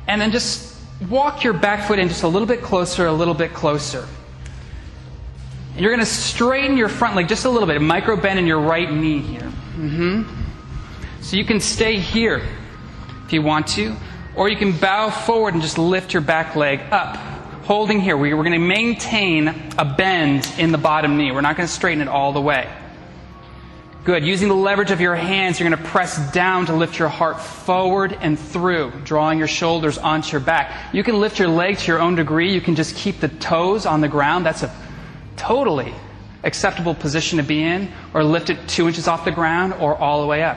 And 0.08 0.20
then 0.20 0.32
just 0.32 0.74
walk 1.10 1.44
your 1.44 1.52
back 1.52 1.86
foot 1.86 1.98
in 1.98 2.08
just 2.08 2.22
a 2.22 2.28
little 2.28 2.48
bit 2.48 2.62
closer, 2.62 3.06
a 3.06 3.12
little 3.12 3.34
bit 3.34 3.52
closer. 3.52 4.06
And 5.72 5.80
you're 5.80 5.90
going 5.90 6.00
to 6.00 6.10
straighten 6.10 6.78
your 6.78 6.88
front 6.88 7.14
leg 7.16 7.28
just 7.28 7.44
a 7.44 7.50
little 7.50 7.66
bit, 7.66 7.76
a 7.76 7.80
micro 7.80 8.16
bend 8.16 8.38
in 8.38 8.46
your 8.46 8.60
right 8.60 8.90
knee 8.90 9.18
here. 9.18 9.52
Mm-hmm. 9.76 10.22
So 11.20 11.36
you 11.36 11.44
can 11.44 11.60
stay 11.60 11.98
here 11.98 12.42
if 13.26 13.32
you 13.32 13.42
want 13.42 13.66
to, 13.68 13.94
or 14.36 14.48
you 14.48 14.56
can 14.56 14.72
bow 14.76 15.10
forward 15.10 15.54
and 15.54 15.62
just 15.62 15.78
lift 15.78 16.12
your 16.12 16.22
back 16.22 16.54
leg 16.54 16.80
up. 16.90 17.16
Holding 17.64 18.00
here, 18.00 18.16
we're 18.16 18.36
going 18.36 18.52
to 18.52 18.58
maintain 18.58 19.48
a 19.76 19.84
bend 19.84 20.48
in 20.58 20.70
the 20.70 20.78
bottom 20.78 21.16
knee. 21.16 21.32
We're 21.32 21.40
not 21.40 21.56
going 21.56 21.66
to 21.66 21.72
straighten 21.72 22.00
it 22.00 22.08
all 22.08 22.32
the 22.32 22.40
way. 22.40 22.70
Good. 24.04 24.24
Using 24.24 24.46
the 24.46 24.54
leverage 24.54 24.92
of 24.92 25.00
your 25.00 25.16
hands, 25.16 25.58
you're 25.58 25.68
going 25.68 25.82
to 25.82 25.88
press 25.88 26.30
down 26.30 26.66
to 26.66 26.76
lift 26.76 26.96
your 26.96 27.08
heart 27.08 27.40
forward 27.40 28.16
and 28.20 28.38
through, 28.38 28.92
drawing 29.02 29.36
your 29.36 29.48
shoulders 29.48 29.98
onto 29.98 30.30
your 30.30 30.40
back. 30.40 30.94
You 30.94 31.02
can 31.02 31.18
lift 31.18 31.40
your 31.40 31.48
leg 31.48 31.78
to 31.78 31.86
your 31.88 32.00
own 32.00 32.14
degree. 32.14 32.52
You 32.54 32.60
can 32.60 32.76
just 32.76 32.94
keep 32.94 33.18
the 33.18 33.26
toes 33.26 33.84
on 33.84 34.00
the 34.00 34.06
ground. 34.06 34.46
That's 34.46 34.62
a 34.62 34.72
totally 35.36 35.92
acceptable 36.44 36.94
position 36.94 37.38
to 37.38 37.42
be 37.42 37.64
in, 37.64 37.90
or 38.14 38.22
lift 38.22 38.48
it 38.48 38.68
two 38.68 38.86
inches 38.86 39.08
off 39.08 39.24
the 39.24 39.32
ground 39.32 39.74
or 39.74 39.96
all 39.96 40.20
the 40.20 40.28
way 40.28 40.44
up. 40.44 40.56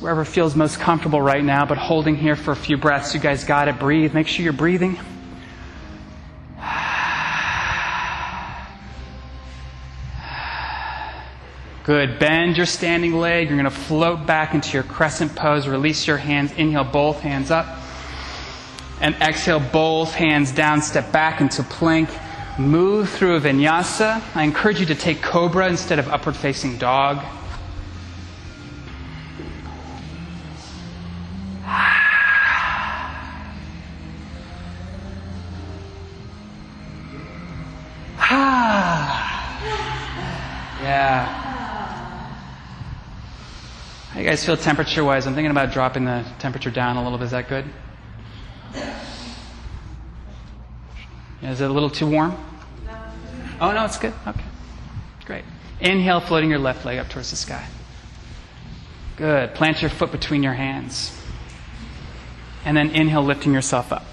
Wherever 0.00 0.24
feels 0.24 0.56
most 0.56 0.80
comfortable 0.80 1.20
right 1.20 1.44
now, 1.44 1.66
but 1.66 1.76
holding 1.76 2.16
here 2.16 2.34
for 2.34 2.52
a 2.52 2.56
few 2.56 2.78
breaths. 2.78 3.12
You 3.12 3.20
guys 3.20 3.44
got 3.44 3.68
it. 3.68 3.78
Breathe. 3.78 4.14
Make 4.14 4.26
sure 4.26 4.42
you're 4.42 4.54
breathing. 4.54 4.98
Good. 11.84 12.18
Bend 12.18 12.56
your 12.56 12.64
standing 12.64 13.12
leg. 13.12 13.48
You're 13.48 13.58
going 13.58 13.64
to 13.64 13.70
float 13.70 14.24
back 14.24 14.54
into 14.54 14.72
your 14.72 14.84
crescent 14.84 15.36
pose. 15.36 15.68
Release 15.68 16.06
your 16.06 16.16
hands. 16.16 16.52
Inhale, 16.52 16.84
both 16.84 17.20
hands 17.20 17.50
up. 17.50 17.66
And 19.02 19.14
exhale, 19.16 19.60
both 19.60 20.14
hands 20.14 20.50
down. 20.50 20.80
Step 20.80 21.12
back 21.12 21.42
into 21.42 21.62
plank. 21.62 22.08
Move 22.58 23.10
through 23.10 23.36
a 23.36 23.40
vinyasa. 23.40 24.22
I 24.34 24.44
encourage 24.44 24.80
you 24.80 24.86
to 24.86 24.94
take 24.94 25.20
cobra 25.20 25.68
instead 25.68 25.98
of 25.98 26.08
upward 26.08 26.36
facing 26.36 26.78
dog. 26.78 27.22
Guys 44.40 44.46
feel 44.46 44.56
temperature 44.56 45.04
wise? 45.04 45.26
I'm 45.26 45.34
thinking 45.34 45.50
about 45.50 45.70
dropping 45.70 46.06
the 46.06 46.24
temperature 46.38 46.70
down 46.70 46.96
a 46.96 47.02
little 47.02 47.18
bit. 47.18 47.24
Is 47.24 47.30
that 47.32 47.46
good? 47.46 47.66
Is 51.42 51.60
it 51.60 51.70
a 51.70 51.72
little 51.72 51.90
too 51.90 52.06
warm? 52.06 52.34
Oh, 53.60 53.72
no, 53.72 53.84
it's 53.84 53.98
good. 53.98 54.14
Okay. 54.26 54.44
Great. 55.26 55.44
Inhale, 55.80 56.20
floating 56.20 56.48
your 56.48 56.58
left 56.58 56.86
leg 56.86 56.98
up 56.98 57.10
towards 57.10 57.28
the 57.30 57.36
sky. 57.36 57.66
Good. 59.16 59.54
Plant 59.54 59.82
your 59.82 59.90
foot 59.90 60.10
between 60.10 60.42
your 60.42 60.54
hands. 60.54 61.14
And 62.64 62.74
then 62.74 62.90
inhale, 62.90 63.22
lifting 63.22 63.52
yourself 63.52 63.92
up. 63.92 64.06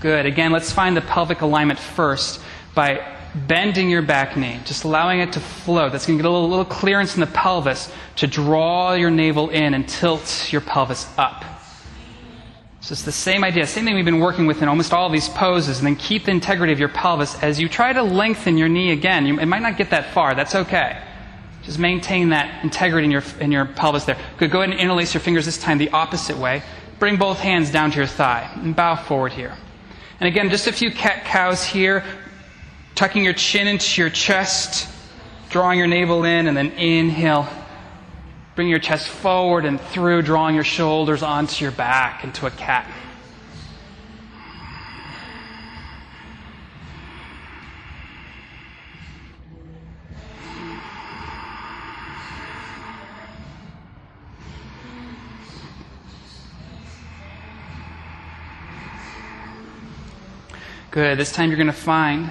Good. 0.00 0.24
Again, 0.24 0.50
let's 0.50 0.72
find 0.72 0.96
the 0.96 1.02
pelvic 1.02 1.42
alignment 1.42 1.78
first 1.78 2.40
by 2.74 3.18
bending 3.34 3.88
your 3.88 4.02
back 4.02 4.36
knee, 4.36 4.60
just 4.64 4.84
allowing 4.84 5.20
it 5.20 5.32
to 5.32 5.40
float. 5.40 5.92
That's 5.92 6.06
going 6.06 6.18
to 6.18 6.22
get 6.22 6.28
a 6.28 6.32
little, 6.32 6.48
little, 6.48 6.64
clearance 6.64 7.14
in 7.14 7.20
the 7.20 7.26
pelvis 7.26 7.90
to 8.16 8.26
draw 8.26 8.92
your 8.92 9.10
navel 9.10 9.50
in 9.50 9.74
and 9.74 9.88
tilt 9.88 10.52
your 10.52 10.60
pelvis 10.60 11.08
up. 11.16 11.44
So 12.80 12.92
it's 12.92 13.02
the 13.02 13.12
same 13.12 13.44
idea, 13.44 13.66
same 13.66 13.84
thing 13.84 13.94
we've 13.94 14.04
been 14.04 14.18
working 14.18 14.46
with 14.46 14.60
in 14.60 14.68
almost 14.68 14.92
all 14.92 15.08
these 15.08 15.28
poses, 15.28 15.78
and 15.78 15.86
then 15.86 15.96
keep 15.96 16.24
the 16.24 16.32
integrity 16.32 16.72
of 16.72 16.80
your 16.80 16.88
pelvis 16.88 17.40
as 17.42 17.60
you 17.60 17.68
try 17.68 17.92
to 17.92 18.02
lengthen 18.02 18.58
your 18.58 18.68
knee 18.68 18.90
again. 18.90 19.24
You, 19.24 19.38
it 19.38 19.46
might 19.46 19.62
not 19.62 19.76
get 19.76 19.90
that 19.90 20.12
far, 20.12 20.34
that's 20.34 20.54
okay. 20.54 21.00
Just 21.62 21.78
maintain 21.78 22.30
that 22.30 22.64
integrity 22.64 23.04
in 23.04 23.10
your, 23.12 23.22
in 23.38 23.52
your 23.52 23.66
pelvis 23.66 24.04
there. 24.04 24.18
Good, 24.36 24.50
go 24.50 24.62
ahead 24.62 24.70
and 24.70 24.80
interlace 24.80 25.14
your 25.14 25.20
fingers 25.20 25.46
this 25.46 25.58
time 25.58 25.78
the 25.78 25.90
opposite 25.90 26.36
way. 26.36 26.62
Bring 26.98 27.16
both 27.16 27.38
hands 27.38 27.70
down 27.70 27.92
to 27.92 27.98
your 27.98 28.06
thigh 28.06 28.50
and 28.56 28.74
bow 28.74 28.96
forward 28.96 29.32
here. 29.32 29.56
And 30.18 30.28
again, 30.28 30.50
just 30.50 30.66
a 30.66 30.72
few 30.72 30.90
cat 30.90 31.24
cows 31.24 31.64
here 31.64 32.04
tucking 32.94 33.24
your 33.24 33.32
chin 33.32 33.66
into 33.66 34.00
your 34.00 34.10
chest, 34.10 34.88
drawing 35.50 35.78
your 35.78 35.88
navel 35.88 36.24
in, 36.24 36.46
and 36.46 36.56
then 36.56 36.70
inhale. 36.72 37.48
Bring 38.54 38.68
your 38.68 38.78
chest 38.78 39.08
forward 39.08 39.64
and 39.64 39.80
through, 39.80 40.22
drawing 40.22 40.54
your 40.54 40.64
shoulders 40.64 41.22
onto 41.22 41.64
your 41.64 41.72
back 41.72 42.24
into 42.24 42.46
a 42.46 42.50
cat. 42.50 42.86
Good. 60.90 61.16
This 61.16 61.32
time 61.32 61.48
you're 61.48 61.56
going 61.56 61.68
to 61.68 61.72
find 61.72 62.30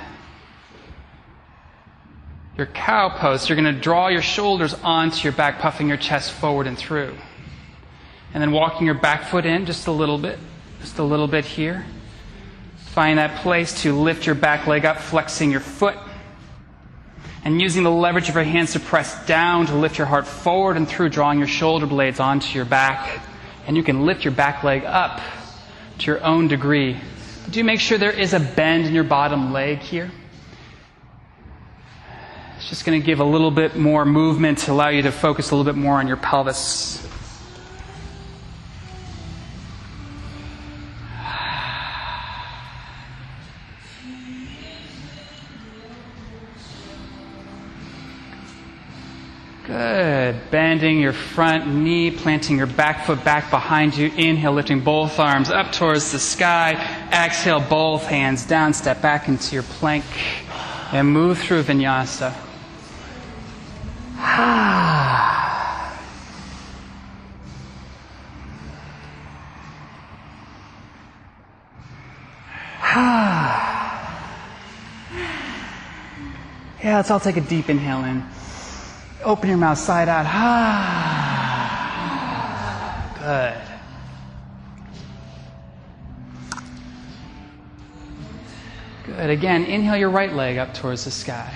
your 2.61 2.67
cow 2.67 3.09
pose, 3.09 3.49
you're 3.49 3.59
going 3.59 3.73
to 3.73 3.81
draw 3.81 4.07
your 4.09 4.21
shoulders 4.21 4.75
onto 4.83 5.23
your 5.23 5.33
back, 5.33 5.57
puffing 5.57 5.87
your 5.87 5.97
chest 5.97 6.31
forward 6.31 6.67
and 6.67 6.77
through. 6.77 7.15
And 8.35 8.41
then 8.41 8.51
walking 8.51 8.85
your 8.85 8.93
back 8.93 9.23
foot 9.29 9.47
in 9.47 9.65
just 9.65 9.87
a 9.87 9.91
little 9.91 10.19
bit, 10.19 10.37
just 10.79 10.99
a 10.99 11.03
little 11.03 11.25
bit 11.25 11.43
here. 11.43 11.83
Find 12.91 13.17
that 13.17 13.41
place 13.41 13.81
to 13.81 13.99
lift 13.99 14.27
your 14.27 14.35
back 14.35 14.67
leg 14.67 14.85
up, 14.85 14.99
flexing 14.99 15.49
your 15.49 15.59
foot. 15.59 15.97
And 17.43 17.59
using 17.59 17.81
the 17.81 17.89
leverage 17.89 18.29
of 18.29 18.35
your 18.35 18.43
hands 18.43 18.73
to 18.73 18.79
press 18.79 19.25
down 19.25 19.65
to 19.65 19.75
lift 19.75 19.97
your 19.97 20.05
heart 20.05 20.27
forward 20.27 20.77
and 20.77 20.87
through, 20.87 21.09
drawing 21.09 21.39
your 21.39 21.47
shoulder 21.47 21.87
blades 21.87 22.19
onto 22.19 22.55
your 22.55 22.65
back. 22.65 23.23
And 23.65 23.75
you 23.75 23.81
can 23.81 24.05
lift 24.05 24.23
your 24.23 24.33
back 24.33 24.63
leg 24.63 24.83
up 24.85 25.19
to 25.97 26.05
your 26.05 26.23
own 26.23 26.47
degree. 26.47 26.95
Do 27.49 27.63
make 27.63 27.79
sure 27.79 27.97
there 27.97 28.11
is 28.11 28.35
a 28.35 28.39
bend 28.39 28.85
in 28.85 28.93
your 28.93 29.03
bottom 29.03 29.51
leg 29.51 29.79
here. 29.79 30.11
It's 32.61 32.69
just 32.69 32.85
going 32.85 33.01
to 33.01 33.03
give 33.03 33.19
a 33.19 33.23
little 33.23 33.49
bit 33.49 33.75
more 33.75 34.05
movement 34.05 34.59
to 34.59 34.71
allow 34.71 34.89
you 34.89 35.01
to 35.01 35.11
focus 35.11 35.49
a 35.49 35.55
little 35.55 35.73
bit 35.73 35.79
more 35.79 35.95
on 35.95 36.07
your 36.07 36.15
pelvis. 36.15 37.07
Good. 49.65 50.51
Bending 50.51 50.99
your 50.99 51.13
front 51.13 51.65
knee, 51.65 52.11
planting 52.11 52.59
your 52.59 52.67
back 52.67 53.07
foot 53.07 53.23
back 53.23 53.49
behind 53.49 53.97
you. 53.97 54.11
Inhale, 54.15 54.53
lifting 54.53 54.81
both 54.81 55.17
arms 55.17 55.49
up 55.49 55.71
towards 55.71 56.11
the 56.11 56.19
sky. 56.19 56.73
Exhale, 57.11 57.59
both 57.59 58.05
hands 58.05 58.45
down. 58.45 58.73
Step 58.73 59.01
back 59.01 59.27
into 59.27 59.55
your 59.55 59.63
plank 59.63 60.05
and 60.93 61.11
move 61.11 61.39
through 61.39 61.63
vinyasa. 61.63 62.49
Yeah, 76.91 76.97
let's 76.97 77.09
all 77.09 77.21
take 77.21 77.37
a 77.37 77.41
deep 77.41 77.69
inhale 77.69 78.03
in. 78.03 78.21
Open 79.23 79.47
your 79.47 79.57
mouth 79.57 79.77
side 79.77 80.09
out. 80.09 80.25
Good. 89.05 89.15
Good. 89.15 89.29
Again, 89.29 89.63
inhale 89.63 89.95
your 89.95 90.09
right 90.09 90.33
leg 90.33 90.57
up 90.57 90.73
towards 90.73 91.05
the 91.05 91.11
sky. 91.11 91.53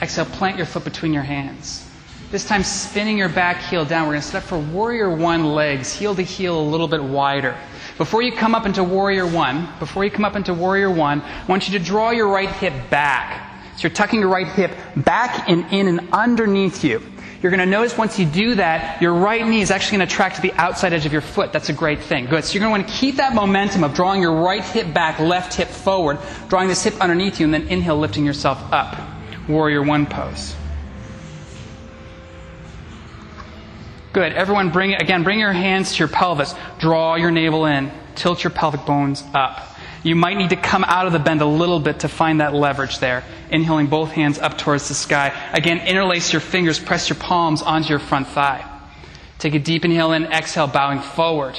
Exhale, 0.00 0.26
plant 0.26 0.56
your 0.56 0.66
foot 0.66 0.84
between 0.84 1.12
your 1.12 1.24
hands. 1.24 1.90
This 2.30 2.44
time, 2.46 2.62
spinning 2.62 3.18
your 3.18 3.30
back 3.30 3.56
heel 3.56 3.84
down. 3.84 4.06
We're 4.06 4.12
going 4.12 4.22
to 4.22 4.28
set 4.28 4.44
up 4.44 4.48
for 4.48 4.60
warrior 4.60 5.10
one 5.12 5.44
legs, 5.56 5.92
heel 5.92 6.14
to 6.14 6.22
heel 6.22 6.60
a 6.60 6.62
little 6.62 6.86
bit 6.86 7.02
wider. 7.02 7.56
Before 7.98 8.22
you 8.22 8.30
come 8.30 8.54
up 8.54 8.64
into 8.64 8.84
warrior 8.84 9.26
one, 9.26 9.68
before 9.80 10.04
you 10.04 10.10
come 10.12 10.24
up 10.24 10.36
into 10.36 10.54
warrior 10.54 10.88
one, 10.88 11.20
I 11.20 11.46
want 11.46 11.68
you 11.68 11.76
to 11.76 11.84
draw 11.84 12.10
your 12.10 12.28
right 12.28 12.48
hip 12.48 12.90
back. 12.90 13.49
So 13.80 13.88
you're 13.88 13.94
tucking 13.94 14.20
your 14.20 14.28
right 14.28 14.46
hip 14.46 14.72
back 14.94 15.48
and 15.48 15.64
in 15.72 15.88
and 15.88 16.10
underneath 16.12 16.84
you. 16.84 17.00
You're 17.40 17.50
going 17.50 17.60
to 17.60 17.66
notice 17.66 17.96
once 17.96 18.18
you 18.18 18.26
do 18.26 18.56
that, 18.56 19.00
your 19.00 19.14
right 19.14 19.42
knee 19.42 19.62
is 19.62 19.70
actually 19.70 19.96
going 19.96 20.08
to 20.08 20.14
track 20.14 20.34
to 20.34 20.42
the 20.42 20.52
outside 20.52 20.92
edge 20.92 21.06
of 21.06 21.14
your 21.14 21.22
foot. 21.22 21.50
That's 21.50 21.70
a 21.70 21.72
great 21.72 22.02
thing. 22.02 22.26
Good. 22.26 22.44
So 22.44 22.52
you're 22.52 22.60
going 22.60 22.74
to 22.74 22.78
want 22.78 22.86
to 22.86 23.00
keep 23.00 23.16
that 23.16 23.34
momentum 23.34 23.82
of 23.82 23.94
drawing 23.94 24.20
your 24.20 24.34
right 24.34 24.62
hip 24.62 24.92
back, 24.92 25.18
left 25.18 25.54
hip 25.54 25.68
forward, 25.68 26.18
drawing 26.50 26.68
this 26.68 26.84
hip 26.84 27.00
underneath 27.00 27.40
you, 27.40 27.46
and 27.46 27.54
then 27.54 27.68
inhale, 27.68 27.96
lifting 27.96 28.26
yourself 28.26 28.58
up. 28.70 29.00
Warrior 29.48 29.82
one 29.82 30.04
pose. 30.04 30.54
Good. 34.12 34.34
Everyone 34.34 34.68
bring 34.68 34.90
it, 34.90 35.00
again, 35.00 35.22
bring 35.24 35.38
your 35.38 35.54
hands 35.54 35.94
to 35.94 36.00
your 36.00 36.08
pelvis. 36.08 36.54
Draw 36.80 37.14
your 37.14 37.30
navel 37.30 37.64
in. 37.64 37.90
Tilt 38.14 38.44
your 38.44 38.50
pelvic 38.50 38.84
bones 38.84 39.24
up. 39.32 39.69
You 40.02 40.16
might 40.16 40.36
need 40.36 40.50
to 40.50 40.56
come 40.56 40.84
out 40.84 41.06
of 41.06 41.12
the 41.12 41.18
bend 41.18 41.42
a 41.42 41.46
little 41.46 41.80
bit 41.80 42.00
to 42.00 42.08
find 42.08 42.40
that 42.40 42.54
leverage 42.54 42.98
there. 43.00 43.22
Inhaling 43.50 43.88
both 43.88 44.10
hands 44.12 44.38
up 44.38 44.56
towards 44.56 44.88
the 44.88 44.94
sky. 44.94 45.32
Again, 45.52 45.86
interlace 45.86 46.32
your 46.32 46.40
fingers, 46.40 46.78
press 46.78 47.08
your 47.08 47.18
palms 47.18 47.60
onto 47.60 47.90
your 47.90 47.98
front 47.98 48.28
thigh. 48.28 48.64
Take 49.38 49.54
a 49.54 49.58
deep 49.58 49.84
inhale 49.84 50.12
in, 50.12 50.24
exhale, 50.26 50.66
bowing 50.66 51.00
forward. 51.00 51.58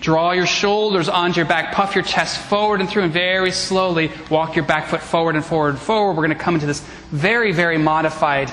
Draw 0.00 0.32
your 0.32 0.46
shoulders 0.46 1.08
onto 1.08 1.36
your 1.36 1.46
back, 1.46 1.74
puff 1.74 1.94
your 1.94 2.04
chest 2.04 2.38
forward 2.40 2.80
and 2.80 2.90
through, 2.90 3.04
and 3.04 3.12
very 3.12 3.52
slowly 3.52 4.10
walk 4.30 4.56
your 4.56 4.64
back 4.64 4.88
foot 4.88 5.00
forward 5.00 5.36
and 5.36 5.44
forward 5.44 5.70
and 5.70 5.78
forward. 5.78 6.14
We're 6.14 6.26
going 6.26 6.36
to 6.36 6.42
come 6.42 6.54
into 6.54 6.66
this 6.66 6.80
very, 7.10 7.52
very 7.52 7.78
modified 7.78 8.50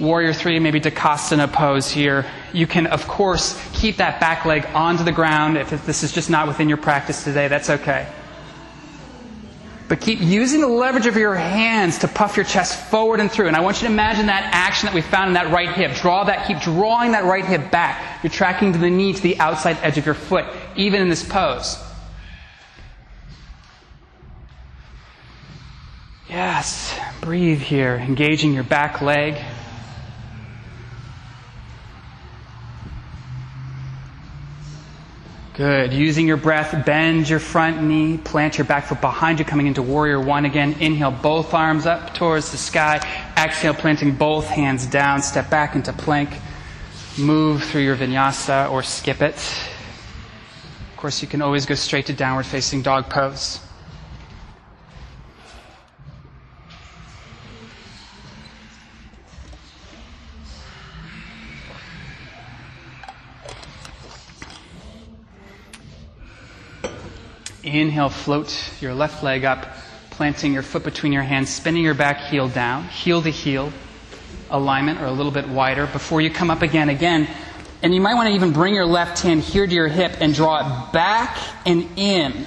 Warrior 0.00 0.32
Three, 0.32 0.58
maybe 0.58 0.80
Dakasana 0.80 1.52
pose 1.52 1.90
here. 1.90 2.24
You 2.54 2.66
can, 2.66 2.86
of 2.86 3.06
course, 3.06 3.60
keep 3.74 3.98
that 3.98 4.18
back 4.18 4.46
leg 4.46 4.66
onto 4.74 5.04
the 5.04 5.12
ground. 5.12 5.58
If 5.58 5.84
this 5.84 6.02
is 6.02 6.10
just 6.10 6.30
not 6.30 6.48
within 6.48 6.68
your 6.68 6.78
practice 6.78 7.22
today, 7.22 7.48
that's 7.48 7.68
okay. 7.68 8.08
But 9.88 10.00
keep 10.00 10.20
using 10.20 10.60
the 10.60 10.68
leverage 10.68 11.06
of 11.06 11.16
your 11.16 11.34
hands 11.34 11.98
to 11.98 12.08
puff 12.08 12.36
your 12.36 12.46
chest 12.46 12.90
forward 12.90 13.18
and 13.18 13.30
through. 13.30 13.48
And 13.48 13.56
I 13.56 13.60
want 13.60 13.82
you 13.82 13.88
to 13.88 13.92
imagine 13.92 14.26
that 14.26 14.48
action 14.54 14.86
that 14.86 14.94
we 14.94 15.02
found 15.02 15.28
in 15.28 15.34
that 15.34 15.52
right 15.52 15.72
hip. 15.72 15.96
Draw 15.96 16.24
that, 16.24 16.46
keep 16.46 16.60
drawing 16.60 17.10
that 17.12 17.24
right 17.24 17.44
hip 17.44 17.72
back. 17.72 18.22
You're 18.22 18.30
tracking 18.30 18.72
to 18.72 18.78
the 18.78 18.88
knee, 18.88 19.12
to 19.12 19.20
the 19.20 19.38
outside 19.40 19.78
edge 19.82 19.98
of 19.98 20.06
your 20.06 20.14
foot, 20.14 20.46
even 20.76 21.02
in 21.02 21.08
this 21.08 21.24
pose. 21.28 21.76
Yes, 26.28 26.96
breathe 27.20 27.60
here, 27.60 27.96
engaging 27.96 28.54
your 28.54 28.62
back 28.62 29.02
leg. 29.02 29.42
Good. 35.60 35.92
Using 35.92 36.26
your 36.26 36.38
breath, 36.38 36.86
bend 36.86 37.28
your 37.28 37.38
front 37.38 37.82
knee, 37.82 38.16
plant 38.16 38.56
your 38.56 38.64
back 38.64 38.86
foot 38.86 39.02
behind 39.02 39.38
you, 39.38 39.44
coming 39.44 39.66
into 39.66 39.82
warrior 39.82 40.18
one 40.18 40.46
again. 40.46 40.74
Inhale, 40.80 41.10
both 41.10 41.52
arms 41.52 41.84
up 41.84 42.14
towards 42.14 42.50
the 42.50 42.56
sky. 42.56 42.96
Exhale, 43.36 43.74
planting 43.74 44.12
both 44.12 44.46
hands 44.46 44.86
down. 44.86 45.20
Step 45.20 45.50
back 45.50 45.76
into 45.76 45.92
plank. 45.92 46.30
Move 47.18 47.62
through 47.62 47.82
your 47.82 47.94
vinyasa 47.94 48.70
or 48.70 48.82
skip 48.82 49.20
it. 49.20 49.34
Of 49.34 50.96
course, 50.96 51.20
you 51.20 51.28
can 51.28 51.42
always 51.42 51.66
go 51.66 51.74
straight 51.74 52.06
to 52.06 52.14
downward 52.14 52.46
facing 52.46 52.80
dog 52.80 53.10
pose. 53.10 53.60
Inhale, 67.70 68.10
float 68.10 68.72
your 68.80 68.94
left 68.94 69.22
leg 69.22 69.44
up, 69.44 69.66
planting 70.10 70.52
your 70.52 70.62
foot 70.62 70.84
between 70.84 71.12
your 71.12 71.22
hands, 71.22 71.50
spinning 71.50 71.82
your 71.82 71.94
back 71.94 72.18
heel 72.18 72.48
down, 72.48 72.84
heel 72.84 73.22
to 73.22 73.30
heel 73.30 73.72
alignment 74.50 75.00
or 75.00 75.06
a 75.06 75.12
little 75.12 75.32
bit 75.32 75.48
wider 75.48 75.86
before 75.86 76.20
you 76.20 76.30
come 76.30 76.50
up 76.50 76.62
again. 76.62 76.88
Again, 76.88 77.28
and 77.82 77.94
you 77.94 78.00
might 78.00 78.14
want 78.14 78.28
to 78.28 78.34
even 78.34 78.52
bring 78.52 78.74
your 78.74 78.86
left 78.86 79.22
hand 79.22 79.42
here 79.42 79.66
to 79.66 79.72
your 79.72 79.88
hip 79.88 80.16
and 80.20 80.34
draw 80.34 80.60
it 80.60 80.92
back 80.92 81.38
and 81.64 81.88
in. 81.96 82.46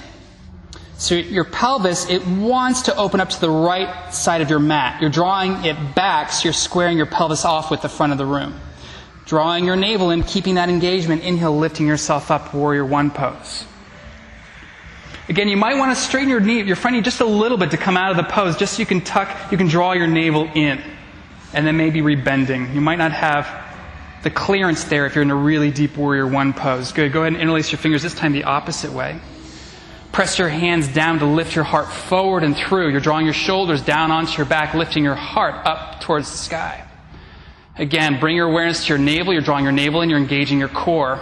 So 0.96 1.16
your 1.16 1.44
pelvis, 1.44 2.08
it 2.08 2.24
wants 2.26 2.82
to 2.82 2.96
open 2.96 3.20
up 3.20 3.30
to 3.30 3.40
the 3.40 3.50
right 3.50 4.14
side 4.14 4.42
of 4.42 4.50
your 4.50 4.60
mat. 4.60 5.00
You're 5.00 5.10
drawing 5.10 5.64
it 5.64 5.94
back, 5.94 6.30
so 6.30 6.44
you're 6.44 6.52
squaring 6.52 6.96
your 6.96 7.06
pelvis 7.06 7.44
off 7.44 7.70
with 7.70 7.82
the 7.82 7.88
front 7.88 8.12
of 8.12 8.18
the 8.18 8.26
room. 8.26 8.54
Drawing 9.26 9.64
your 9.64 9.74
navel 9.74 10.10
in, 10.10 10.22
keeping 10.22 10.54
that 10.54 10.68
engagement. 10.68 11.22
Inhale, 11.22 11.56
lifting 11.56 11.86
yourself 11.86 12.30
up, 12.30 12.54
warrior 12.54 12.84
one 12.84 13.10
pose. 13.10 13.64
Again, 15.28 15.48
you 15.48 15.56
might 15.56 15.76
want 15.76 15.96
to 15.96 16.00
straighten 16.00 16.28
your 16.28 16.40
knee, 16.40 16.62
your 16.62 16.76
front 16.76 16.96
knee 16.96 17.02
just 17.02 17.20
a 17.20 17.24
little 17.24 17.56
bit 17.56 17.70
to 17.70 17.78
come 17.78 17.96
out 17.96 18.10
of 18.10 18.16
the 18.18 18.24
pose, 18.24 18.56
just 18.56 18.74
so 18.74 18.80
you 18.80 18.86
can 18.86 19.00
tuck, 19.00 19.50
you 19.50 19.56
can 19.56 19.68
draw 19.68 19.92
your 19.92 20.06
navel 20.06 20.50
in. 20.54 20.82
And 21.54 21.66
then 21.66 21.76
maybe 21.76 22.02
rebending. 22.02 22.74
You 22.74 22.80
might 22.80 22.98
not 22.98 23.12
have 23.12 23.48
the 24.22 24.30
clearance 24.30 24.84
there 24.84 25.06
if 25.06 25.14
you're 25.14 25.22
in 25.22 25.30
a 25.30 25.36
really 25.36 25.70
deep 25.70 25.96
warrior 25.96 26.26
one 26.26 26.52
pose. 26.52 26.92
Good. 26.92 27.12
Go 27.12 27.20
ahead 27.20 27.34
and 27.34 27.40
interlace 27.40 27.70
your 27.70 27.78
fingers, 27.78 28.02
this 28.02 28.14
time 28.14 28.32
the 28.32 28.44
opposite 28.44 28.92
way. 28.92 29.20
Press 30.12 30.38
your 30.38 30.48
hands 30.48 30.88
down 30.88 31.20
to 31.20 31.26
lift 31.26 31.54
your 31.54 31.64
heart 31.64 31.90
forward 31.90 32.42
and 32.42 32.56
through. 32.56 32.90
You're 32.90 33.00
drawing 33.00 33.24
your 33.24 33.34
shoulders 33.34 33.82
down 33.82 34.10
onto 34.10 34.36
your 34.36 34.46
back, 34.46 34.74
lifting 34.74 35.04
your 35.04 35.14
heart 35.14 35.66
up 35.66 36.00
towards 36.00 36.30
the 36.30 36.36
sky. 36.36 36.86
Again, 37.76 38.20
bring 38.20 38.36
your 38.36 38.48
awareness 38.48 38.84
to 38.84 38.90
your 38.90 38.98
navel. 38.98 39.32
You're 39.32 39.42
drawing 39.42 39.64
your 39.64 39.72
navel 39.72 40.02
in, 40.02 40.10
you're 40.10 40.18
engaging 40.18 40.58
your 40.58 40.68
core. 40.68 41.18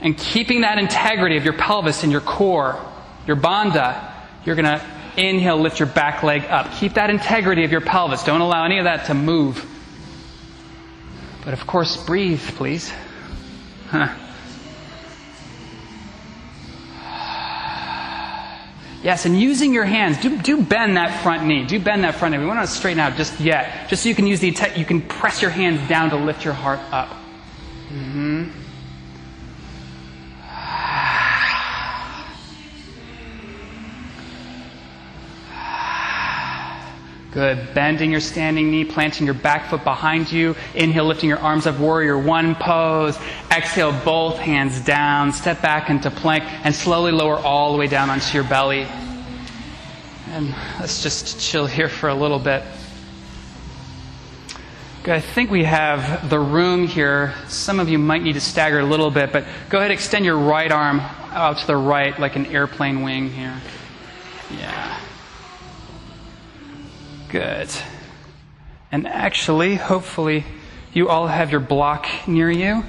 And 0.00 0.16
keeping 0.16 0.60
that 0.60 0.78
integrity 0.78 1.36
of 1.36 1.44
your 1.44 1.54
pelvis 1.54 2.02
and 2.02 2.12
your 2.12 2.20
core 2.20 2.80
your 3.28 3.36
bandha, 3.36 4.10
you're 4.44 4.56
going 4.56 4.64
to 4.64 4.84
inhale, 5.18 5.58
lift 5.58 5.78
your 5.78 5.88
back 5.88 6.22
leg 6.22 6.44
up. 6.46 6.72
Keep 6.72 6.94
that 6.94 7.10
integrity 7.10 7.62
of 7.64 7.70
your 7.70 7.82
pelvis. 7.82 8.24
Don't 8.24 8.40
allow 8.40 8.64
any 8.64 8.78
of 8.78 8.84
that 8.84 9.06
to 9.06 9.14
move. 9.14 9.64
But 11.44 11.52
of 11.52 11.66
course, 11.66 11.96
breathe, 11.96 12.40
please. 12.40 12.90
Huh. 13.88 14.14
Yes, 19.02 19.26
and 19.26 19.40
using 19.40 19.72
your 19.72 19.84
hands, 19.84 20.20
do, 20.20 20.36
do 20.38 20.62
bend 20.62 20.96
that 20.96 21.22
front 21.22 21.46
knee. 21.46 21.64
Do 21.64 21.78
bend 21.78 22.04
that 22.04 22.16
front 22.16 22.32
knee. 22.32 22.40
We 22.40 22.46
want 22.46 22.60
to 22.60 22.66
straighten 22.66 22.98
out 22.98 23.16
just 23.16 23.38
yet, 23.40 23.88
just 23.88 24.02
so 24.02 24.08
you 24.08 24.14
can 24.14 24.26
use 24.26 24.40
the 24.40 24.54
you 24.74 24.84
can 24.84 25.02
press 25.02 25.40
your 25.40 25.52
hands 25.52 25.86
down 25.88 26.10
to 26.10 26.16
lift 26.16 26.44
your 26.44 26.54
heart 26.54 26.80
up. 26.90 27.10
Mm-hmm. 27.90 28.50
Good. 37.38 37.72
Bending 37.72 38.10
your 38.10 38.18
standing 38.18 38.68
knee, 38.68 38.84
planting 38.84 39.24
your 39.24 39.32
back 39.32 39.70
foot 39.70 39.84
behind 39.84 40.32
you. 40.32 40.56
Inhale, 40.74 41.04
lifting 41.04 41.28
your 41.28 41.38
arms 41.38 41.68
up, 41.68 41.78
warrior 41.78 42.18
one 42.18 42.56
pose. 42.56 43.16
Exhale, 43.52 43.92
both 44.04 44.38
hands 44.38 44.80
down. 44.80 45.32
Step 45.32 45.62
back 45.62 45.88
into 45.88 46.10
plank 46.10 46.42
and 46.42 46.74
slowly 46.74 47.12
lower 47.12 47.36
all 47.36 47.70
the 47.70 47.78
way 47.78 47.86
down 47.86 48.10
onto 48.10 48.34
your 48.34 48.42
belly. 48.42 48.88
And 50.30 50.52
let's 50.80 51.00
just 51.00 51.38
chill 51.38 51.68
here 51.68 51.88
for 51.88 52.08
a 52.08 52.14
little 52.14 52.40
bit. 52.40 52.64
I 55.06 55.20
think 55.20 55.52
we 55.52 55.62
have 55.62 56.28
the 56.28 56.40
room 56.40 56.88
here. 56.88 57.34
Some 57.46 57.78
of 57.78 57.88
you 57.88 58.00
might 58.00 58.24
need 58.24 58.32
to 58.32 58.40
stagger 58.40 58.80
a 58.80 58.84
little 58.84 59.12
bit, 59.12 59.32
but 59.32 59.44
go 59.70 59.78
ahead, 59.78 59.92
extend 59.92 60.24
your 60.24 60.38
right 60.38 60.72
arm 60.72 60.98
out 61.30 61.58
to 61.58 61.66
the 61.68 61.76
right 61.76 62.18
like 62.18 62.34
an 62.34 62.46
airplane 62.46 63.02
wing 63.02 63.30
here. 63.30 63.54
Yeah. 64.50 65.00
Good. 67.28 67.68
And 68.90 69.06
actually, 69.06 69.74
hopefully, 69.74 70.44
you 70.94 71.10
all 71.10 71.26
have 71.26 71.50
your 71.50 71.60
block 71.60 72.06
near 72.26 72.50
you, 72.50 72.82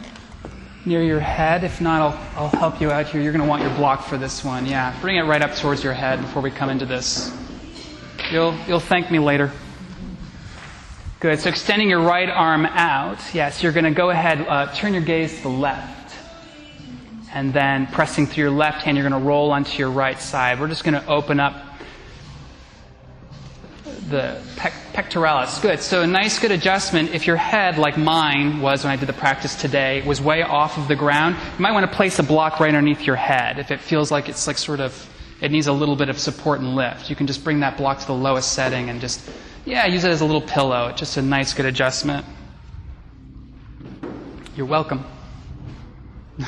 near 0.86 1.04
your 1.04 1.20
head. 1.20 1.66
If 1.66 1.82
not, 1.82 2.02
I'll, 2.02 2.44
I'll 2.44 2.60
help 2.60 2.80
you 2.80 2.90
out 2.90 3.08
here. 3.08 3.22
You're 3.22 3.34
going 3.34 3.44
to 3.44 3.50
want 3.50 3.64
your 3.64 3.76
block 3.76 4.04
for 4.04 4.18
this 4.18 4.44
one. 4.44 4.66
Yeah, 4.66 4.98
bring 5.02 5.18
it 5.18 5.24
right 5.24 5.42
up 5.42 5.56
towards 5.56 5.84
your 5.84 5.92
head 5.92 6.22
before 6.22 6.42
we 6.42 6.52
come 6.52 6.70
into 6.70 6.86
this. 6.86 7.36
You'll, 8.32 8.56
you'll 8.66 8.80
thank 8.80 9.12
me 9.12 9.20
later. 9.20 9.52
Good. 11.20 11.40
So 11.42 11.50
extending 11.50 11.90
your 11.90 12.02
right 12.02 12.30
arm 12.30 12.66
out. 12.66 13.20
Yes, 13.34 13.62
you're 13.62 13.74
going 13.74 13.84
to 13.84 13.92
go 13.92 14.10
ahead, 14.10 14.40
uh, 14.48 14.74
turn 14.74 14.94
your 14.94 15.04
gaze 15.04 15.36
to 15.36 15.44
the 15.44 15.50
left. 15.50 16.16
And 17.34 17.54
then 17.54 17.88
pressing 17.88 18.26
through 18.26 18.44
your 18.46 18.52
left 18.52 18.84
hand, 18.84 18.96
you're 18.96 19.08
going 19.08 19.22
to 19.22 19.28
roll 19.28 19.52
onto 19.52 19.78
your 19.78 19.92
right 19.92 20.20
side. 20.20 20.62
We're 20.62 20.70
just 20.70 20.86
going 20.86 20.94
to 20.94 21.06
open 21.08 21.42
up 21.42 21.69
the 24.10 24.42
pec- 24.56 24.74
pectoralis. 24.94 25.62
Good. 25.62 25.80
So 25.82 26.02
a 26.02 26.08
nice, 26.08 26.40
good 26.40 26.52
adjustment. 26.52 27.12
If 27.14 27.28
your 27.28 27.36
head, 27.36 27.78
like 27.78 27.98
mine 27.98 28.62
was 28.62 28.84
when 28.84 28.92
I 28.92 28.96
did 28.96 29.08
the 29.08 29.14
practice 29.14 29.56
today, 29.56 30.02
was 30.06 30.20
way 30.22 30.42
off 30.42 30.78
of 30.78 30.88
the 30.88 30.96
ground, 30.96 31.36
you 31.58 31.62
might 31.62 31.72
want 31.72 31.90
to 31.90 31.96
place 31.96 32.20
a 32.20 32.24
block 32.24 32.60
right 32.60 32.68
underneath 32.70 33.02
your 33.06 33.16
head. 33.16 33.60
If 33.60 33.72
it 33.72 33.80
feels 33.80 34.12
like 34.12 34.28
it's 34.30 34.48
like 34.48 34.58
sort 34.58 34.80
of, 34.80 35.08
it 35.42 35.52
needs 35.52 35.68
a 35.68 35.74
little 35.74 35.96
bit 35.96 36.10
of 36.10 36.18
support 36.20 36.60
and 36.60 36.76
lift, 36.76 37.10
you 37.10 37.16
can 37.16 37.28
just 37.28 37.44
bring 37.44 37.62
that 37.62 37.78
block 37.78 38.00
to 38.00 38.08
the 38.08 38.14
lowest 38.14 38.52
setting 38.54 38.90
and 38.90 39.00
just, 39.00 39.30
Yeah, 39.66 39.86
use 39.86 40.04
it 40.04 40.12
as 40.12 40.22
a 40.22 40.26
little 40.26 40.42
pillow. 40.42 40.92
Just 40.96 41.18
a 41.18 41.22
nice, 41.22 41.54
good 41.54 41.66
adjustment. 41.66 42.26
You're 44.56 44.66
welcome. 44.66 45.06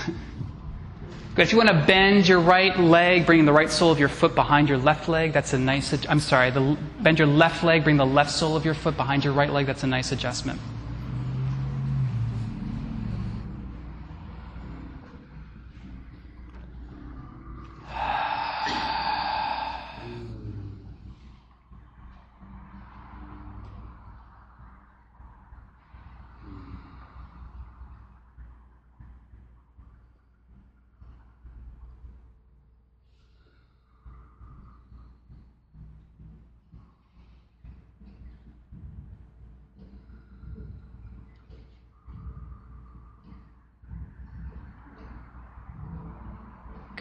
If 1.38 1.54
you 1.54 1.58
want 1.58 1.70
to 1.70 1.86
bend 1.88 2.28
your 2.28 2.42
right 2.42 2.78
leg, 2.78 3.26
bring 3.26 3.46
the 3.46 3.54
right 3.54 3.72
sole 3.72 3.90
of 3.90 4.00
your 4.00 4.10
foot 4.10 4.36
behind 4.36 4.68
your 4.68 4.78
left 4.78 5.08
leg, 5.08 5.32
that's 5.32 5.54
a 5.54 5.58
nice, 5.58 5.94
I'm 6.08 6.20
sorry, 6.20 6.52
the, 6.52 6.78
bend 7.00 7.20
your 7.20 7.28
left 7.28 7.64
leg, 7.64 7.86
bring 7.86 7.96
the 7.96 8.06
left 8.06 8.32
sole 8.32 8.58
of 8.58 8.66
your 8.66 8.74
foot 8.74 8.98
behind 8.98 9.24
your 9.24 9.34
right 9.34 9.50
leg, 9.50 9.66
that's 9.66 9.84
a 9.84 9.88
nice 9.88 10.12
adjustment. 10.12 10.60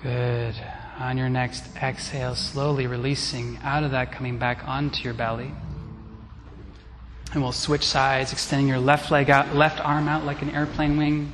Good. 0.03 0.55
On 1.11 1.18
your 1.18 1.28
next 1.28 1.64
exhale, 1.82 2.36
slowly 2.36 2.86
releasing 2.86 3.58
out 3.64 3.82
of 3.82 3.90
that, 3.90 4.12
coming 4.12 4.38
back 4.38 4.68
onto 4.68 5.02
your 5.02 5.12
belly. 5.12 5.50
And 7.32 7.42
we'll 7.42 7.50
switch 7.50 7.84
sides, 7.84 8.32
extending 8.32 8.68
your 8.68 8.78
left 8.78 9.11
leg 9.11 9.28
out, 9.28 9.52
left 9.52 9.80
arm 9.80 10.06
out 10.06 10.24
like 10.24 10.40
an 10.40 10.50
airplane 10.50 10.96
wing. 10.96 11.32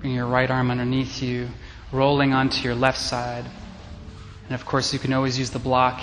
Bring 0.00 0.14
your 0.14 0.26
right 0.26 0.48
arm 0.48 0.70
underneath 0.70 1.20
you, 1.24 1.48
rolling 1.90 2.32
onto 2.32 2.62
your 2.62 2.76
left 2.76 2.98
side. 2.98 3.46
And 4.44 4.54
of 4.54 4.64
course, 4.64 4.92
you 4.92 5.00
can 5.00 5.12
always 5.12 5.36
use 5.36 5.50
the 5.50 5.58
block 5.58 6.00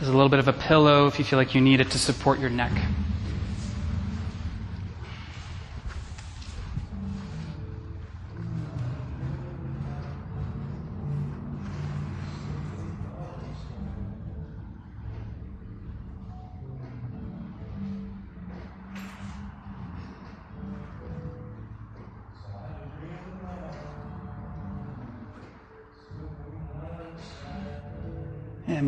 as 0.00 0.08
a 0.08 0.12
little 0.12 0.28
bit 0.28 0.40
of 0.40 0.48
a 0.48 0.52
pillow 0.52 1.06
if 1.06 1.20
you 1.20 1.24
feel 1.24 1.38
like 1.38 1.54
you 1.54 1.60
need 1.60 1.78
it 1.78 1.92
to 1.92 1.98
support 2.00 2.40
your 2.40 2.50
neck. 2.50 2.72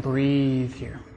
Breathe 0.08 0.72
here. 0.72 1.07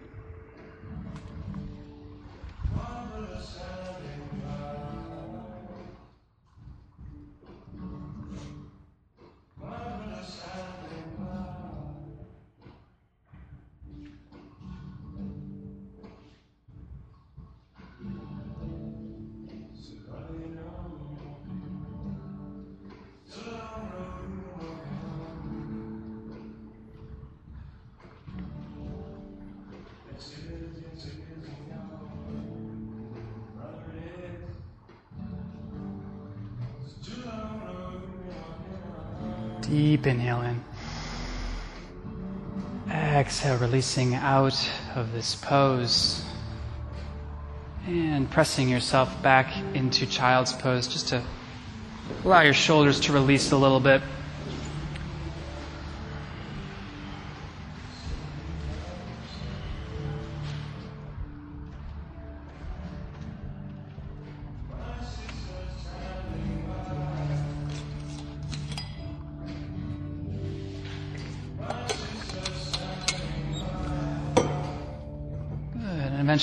Deep 39.71 40.05
inhale 40.05 40.41
in. 40.41 40.61
Exhale, 42.91 43.57
releasing 43.57 44.15
out 44.15 44.69
of 44.95 45.13
this 45.13 45.35
pose. 45.35 46.25
And 47.87 48.29
pressing 48.29 48.67
yourself 48.67 49.23
back 49.23 49.55
into 49.73 50.05
child's 50.05 50.51
pose 50.51 50.89
just 50.89 51.07
to 51.07 51.23
allow 52.25 52.41
your 52.41 52.53
shoulders 52.53 52.99
to 53.01 53.13
release 53.13 53.53
a 53.53 53.57
little 53.57 53.79
bit. 53.79 54.01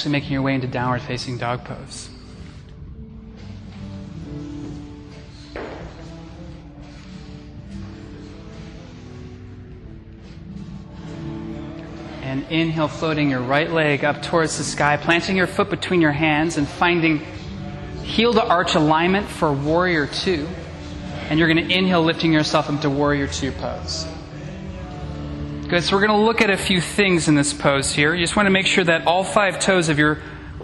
Making 0.06 0.32
your 0.32 0.42
way 0.42 0.54
into 0.54 0.66
downward 0.66 1.02
facing 1.02 1.38
dog 1.38 1.64
pose. 1.64 2.10
And 12.22 12.44
inhale, 12.50 12.88
floating 12.88 13.30
your 13.30 13.40
right 13.40 13.70
leg 13.70 14.04
up 14.04 14.22
towards 14.22 14.58
the 14.58 14.64
sky, 14.64 14.96
planting 14.98 15.36
your 15.36 15.46
foot 15.46 15.70
between 15.70 16.00
your 16.00 16.12
hands 16.12 16.58
and 16.58 16.68
finding 16.68 17.18
heel 18.02 18.34
to 18.34 18.44
arch 18.44 18.74
alignment 18.74 19.26
for 19.26 19.52
warrior 19.52 20.06
two. 20.06 20.46
And 21.30 21.38
you're 21.38 21.52
going 21.52 21.68
to 21.68 21.74
inhale, 21.74 22.02
lifting 22.02 22.32
yourself 22.32 22.68
into 22.68 22.90
warrior 22.90 23.26
two 23.26 23.52
pose. 23.52 24.06
Good. 25.68 25.84
So 25.84 25.96
we're 25.96 26.06
going 26.06 26.18
to 26.18 26.24
look 26.24 26.40
at 26.40 26.48
a 26.48 26.56
few 26.56 26.80
things 26.80 27.28
in 27.28 27.34
this 27.34 27.52
pose 27.52 27.92
here. 27.92 28.14
You 28.14 28.22
just 28.22 28.36
want 28.36 28.46
to 28.46 28.50
make 28.50 28.64
sure 28.64 28.84
that 28.84 29.06
all 29.06 29.22
five 29.22 29.60
toes 29.60 29.90
of 29.90 29.98
your 29.98 30.18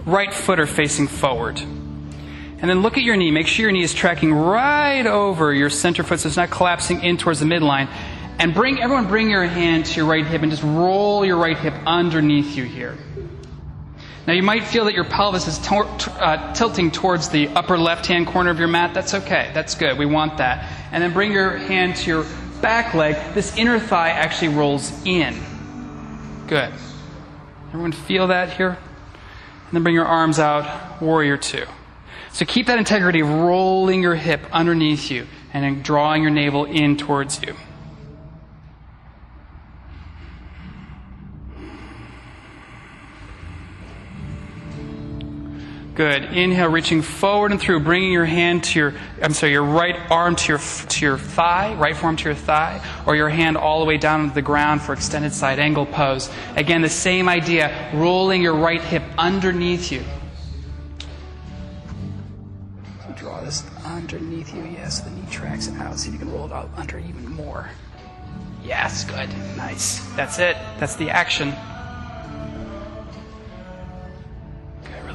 right 0.06 0.32
foot 0.32 0.58
are 0.58 0.66
facing 0.66 1.08
forward. 1.08 1.58
And 1.58 2.70
then 2.70 2.80
look 2.80 2.96
at 2.96 3.02
your 3.02 3.14
knee. 3.14 3.30
Make 3.30 3.46
sure 3.46 3.64
your 3.64 3.72
knee 3.72 3.82
is 3.82 3.92
tracking 3.92 4.32
right 4.32 5.04
over 5.04 5.52
your 5.52 5.68
center 5.68 6.04
foot 6.04 6.20
so 6.20 6.28
it's 6.28 6.38
not 6.38 6.48
collapsing 6.48 7.02
in 7.02 7.18
towards 7.18 7.38
the 7.38 7.44
midline. 7.44 7.90
And 8.38 8.54
bring, 8.54 8.80
everyone 8.80 9.06
bring 9.06 9.28
your 9.28 9.44
hand 9.44 9.84
to 9.84 9.96
your 9.96 10.06
right 10.06 10.24
hip 10.24 10.40
and 10.40 10.50
just 10.50 10.62
roll 10.62 11.22
your 11.22 11.36
right 11.36 11.58
hip 11.58 11.74
underneath 11.84 12.56
you 12.56 12.64
here. 12.64 12.96
Now 14.26 14.32
you 14.32 14.42
might 14.42 14.64
feel 14.64 14.86
that 14.86 14.94
your 14.94 15.04
pelvis 15.04 15.46
is 15.46 15.58
tor- 15.58 15.84
uh, 15.84 16.54
tilting 16.54 16.90
towards 16.90 17.28
the 17.28 17.48
upper 17.48 17.76
left 17.76 18.06
hand 18.06 18.26
corner 18.26 18.48
of 18.48 18.58
your 18.58 18.68
mat. 18.68 18.94
That's 18.94 19.12
okay. 19.12 19.50
That's 19.52 19.74
good. 19.74 19.98
We 19.98 20.06
want 20.06 20.38
that. 20.38 20.66
And 20.92 21.02
then 21.02 21.12
bring 21.12 21.30
your 21.30 21.58
hand 21.58 21.96
to 21.96 22.10
your 22.10 22.26
back 22.64 22.94
leg, 22.94 23.14
this 23.34 23.58
inner 23.58 23.78
thigh 23.78 24.08
actually 24.08 24.48
rolls 24.48 24.90
in. 25.04 25.38
Good. 26.46 26.72
Everyone 27.68 27.92
feel 27.92 28.28
that 28.28 28.54
here? 28.54 28.70
And 28.70 29.72
then 29.72 29.82
bring 29.82 29.94
your 29.94 30.06
arms 30.06 30.38
out, 30.38 31.02
warrior 31.02 31.36
two. 31.36 31.66
So 32.32 32.46
keep 32.46 32.68
that 32.68 32.78
integrity 32.78 33.20
rolling 33.20 34.00
your 34.00 34.14
hip 34.14 34.40
underneath 34.50 35.10
you 35.10 35.26
and 35.52 35.84
drawing 35.84 36.22
your 36.22 36.30
navel 36.30 36.64
in 36.64 36.96
towards 36.96 37.42
you. 37.42 37.54
Good. 45.94 46.24
Inhale, 46.24 46.70
reaching 46.70 47.02
forward 47.02 47.52
and 47.52 47.60
through, 47.60 47.78
bringing 47.80 48.10
your 48.10 48.24
hand 48.24 48.64
to 48.64 48.78
your, 48.80 48.94
I'm 49.22 49.32
sorry, 49.32 49.52
your 49.52 49.62
right 49.62 49.94
arm 50.10 50.34
to 50.34 50.52
your, 50.52 50.58
to 50.58 51.04
your 51.04 51.18
thigh, 51.18 51.74
right 51.74 51.96
forearm 51.96 52.16
to 52.16 52.24
your 52.24 52.34
thigh, 52.34 52.84
or 53.06 53.14
your 53.14 53.28
hand 53.28 53.56
all 53.56 53.78
the 53.78 53.86
way 53.86 53.96
down 53.96 54.28
to 54.28 54.34
the 54.34 54.42
ground 54.42 54.82
for 54.82 54.92
extended 54.92 55.32
side 55.32 55.60
angle 55.60 55.86
pose. 55.86 56.30
Again, 56.56 56.82
the 56.82 56.88
same 56.88 57.28
idea, 57.28 57.90
rolling 57.94 58.42
your 58.42 58.56
right 58.56 58.80
hip 58.80 59.04
underneath 59.16 59.92
you. 59.92 60.02
Draw 63.14 63.42
this 63.42 63.64
underneath 63.84 64.52
you, 64.52 64.64
yes, 64.64 64.98
the 64.98 65.10
knee 65.10 65.22
tracks 65.30 65.70
out. 65.78 65.96
See 65.96 66.08
if 66.08 66.14
you 66.14 66.18
can 66.18 66.32
roll 66.32 66.46
it 66.46 66.52
out 66.52 66.70
under 66.76 66.98
even 66.98 67.30
more. 67.30 67.70
Yes, 68.64 69.04
good. 69.04 69.28
Nice. 69.56 70.00
That's 70.16 70.40
it. 70.40 70.56
That's 70.80 70.96
the 70.96 71.10
action. 71.10 71.54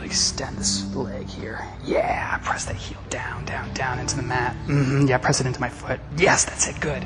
Extend 0.10 0.58
this 0.58 0.96
leg 0.96 1.28
here. 1.28 1.64
Yeah, 1.86 2.40
press 2.40 2.66
that 2.66 2.76
heel 2.76 2.98
down, 3.12 3.46
down, 3.46 3.72
down 3.76 4.00
into 4.00 4.16
the 4.16 4.24
mat. 4.24 4.56
Mm-hmm. 4.66 5.06
Yeah, 5.06 5.20
press 5.20 5.40
it 5.40 5.46
into 5.46 5.62
my 5.62 5.70
foot. 5.70 6.00
Yes, 6.18 6.46
that's 6.46 6.68
it. 6.68 6.80
Good. 6.80 7.06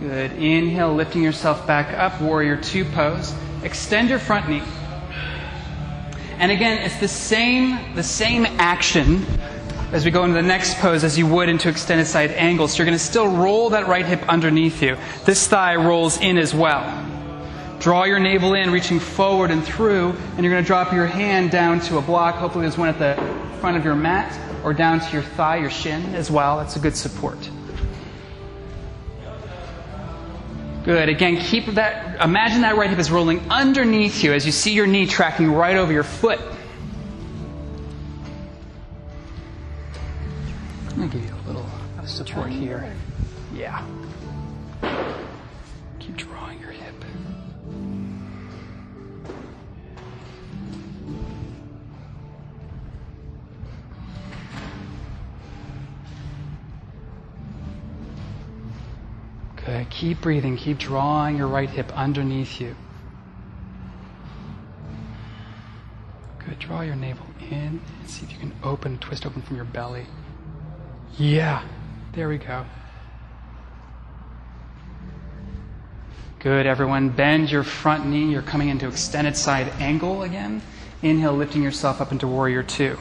Good. 0.00 0.32
Inhale, 0.32 0.92
lifting 0.92 1.22
yourself 1.22 1.64
back 1.64 1.96
up, 1.96 2.20
warrior 2.20 2.56
two 2.56 2.84
pose. 2.84 3.32
Extend 3.62 4.08
your 4.08 4.18
front 4.18 4.48
knee. 4.48 4.62
And 6.38 6.50
again, 6.50 6.82
it's 6.82 6.98
the 6.98 7.06
same, 7.06 7.94
the 7.94 8.02
same 8.02 8.46
action 8.58 9.24
as 9.92 10.04
we 10.04 10.10
go 10.10 10.24
into 10.24 10.34
the 10.34 10.42
next 10.42 10.78
pose 10.78 11.04
as 11.04 11.18
you 11.18 11.26
would 11.26 11.48
into 11.48 11.68
extended 11.68 12.06
side 12.06 12.30
angle. 12.32 12.68
So 12.68 12.78
you're 12.78 12.86
going 12.86 12.98
to 12.98 13.04
still 13.04 13.28
roll 13.28 13.70
that 13.70 13.86
right 13.86 14.04
hip 14.04 14.22
underneath 14.28 14.82
you. 14.82 14.96
This 15.24 15.46
thigh 15.46 15.76
rolls 15.76 16.20
in 16.20 16.38
as 16.38 16.54
well. 16.54 16.82
Draw 17.80 18.04
your 18.04 18.18
navel 18.18 18.54
in, 18.54 18.70
reaching 18.70 18.98
forward 18.98 19.50
and 19.50 19.62
through, 19.62 20.10
and 20.10 20.44
you're 20.44 20.52
going 20.52 20.62
to 20.62 20.66
drop 20.66 20.92
your 20.92 21.06
hand 21.06 21.50
down 21.50 21.80
to 21.80 21.98
a 21.98 22.02
block. 22.02 22.36
Hopefully, 22.36 22.62
there's 22.62 22.78
one 22.78 22.88
at 22.88 22.98
the 22.98 23.14
front 23.60 23.76
of 23.76 23.84
your 23.84 23.94
mat 23.94 24.38
or 24.64 24.72
down 24.72 25.00
to 25.00 25.12
your 25.12 25.22
thigh, 25.22 25.58
your 25.58 25.70
shin 25.70 26.14
as 26.14 26.30
well. 26.30 26.56
That's 26.56 26.76
a 26.76 26.80
good 26.80 26.96
support. 26.96 27.38
Good. 30.84 31.08
Again, 31.08 31.38
keep 31.38 31.66
that, 31.74 32.22
imagine 32.22 32.60
that 32.60 32.76
right 32.76 32.90
hip 32.90 32.98
is 32.98 33.10
rolling 33.10 33.40
underneath 33.50 34.22
you 34.22 34.34
as 34.34 34.44
you 34.44 34.52
see 34.52 34.72
your 34.72 34.86
knee 34.86 35.06
tracking 35.06 35.50
right 35.50 35.76
over 35.76 35.92
your 35.92 36.02
foot. 36.02 36.40
I'm 40.96 41.10
to 41.10 41.18
give 41.18 41.28
you 41.28 41.34
a 41.34 41.46
little 41.48 41.66
support 42.06 42.50
here. 42.50 42.94
Yeah. 43.52 43.84
Keep 45.98 46.16
drawing 46.18 46.60
your 46.60 46.70
hip. 46.70 46.94
Good. 59.56 59.90
Keep 59.90 60.20
breathing. 60.20 60.56
Keep 60.56 60.78
drawing 60.78 61.36
your 61.36 61.48
right 61.48 61.68
hip 61.68 61.92
underneath 61.98 62.60
you. 62.60 62.76
Good. 66.38 66.60
Draw 66.60 66.82
your 66.82 66.94
navel 66.94 67.26
in 67.50 67.80
and 68.00 68.08
see 68.08 68.24
if 68.26 68.30
you 68.30 68.38
can 68.38 68.52
open, 68.62 68.98
twist 68.98 69.26
open 69.26 69.42
from 69.42 69.56
your 69.56 69.64
belly. 69.64 70.06
Yeah. 71.18 71.62
There 72.12 72.28
we 72.28 72.38
go. 72.38 72.64
Good, 76.40 76.66
everyone. 76.66 77.08
Bend 77.10 77.50
your 77.50 77.62
front 77.62 78.06
knee. 78.06 78.30
You're 78.30 78.42
coming 78.42 78.68
into 78.68 78.88
extended 78.88 79.36
side 79.36 79.68
angle 79.78 80.22
again. 80.22 80.60
Inhale, 81.02 81.32
lifting 81.32 81.62
yourself 81.62 82.00
up 82.00 82.12
into 82.12 82.26
warrior 82.26 82.62
two. 82.62 82.98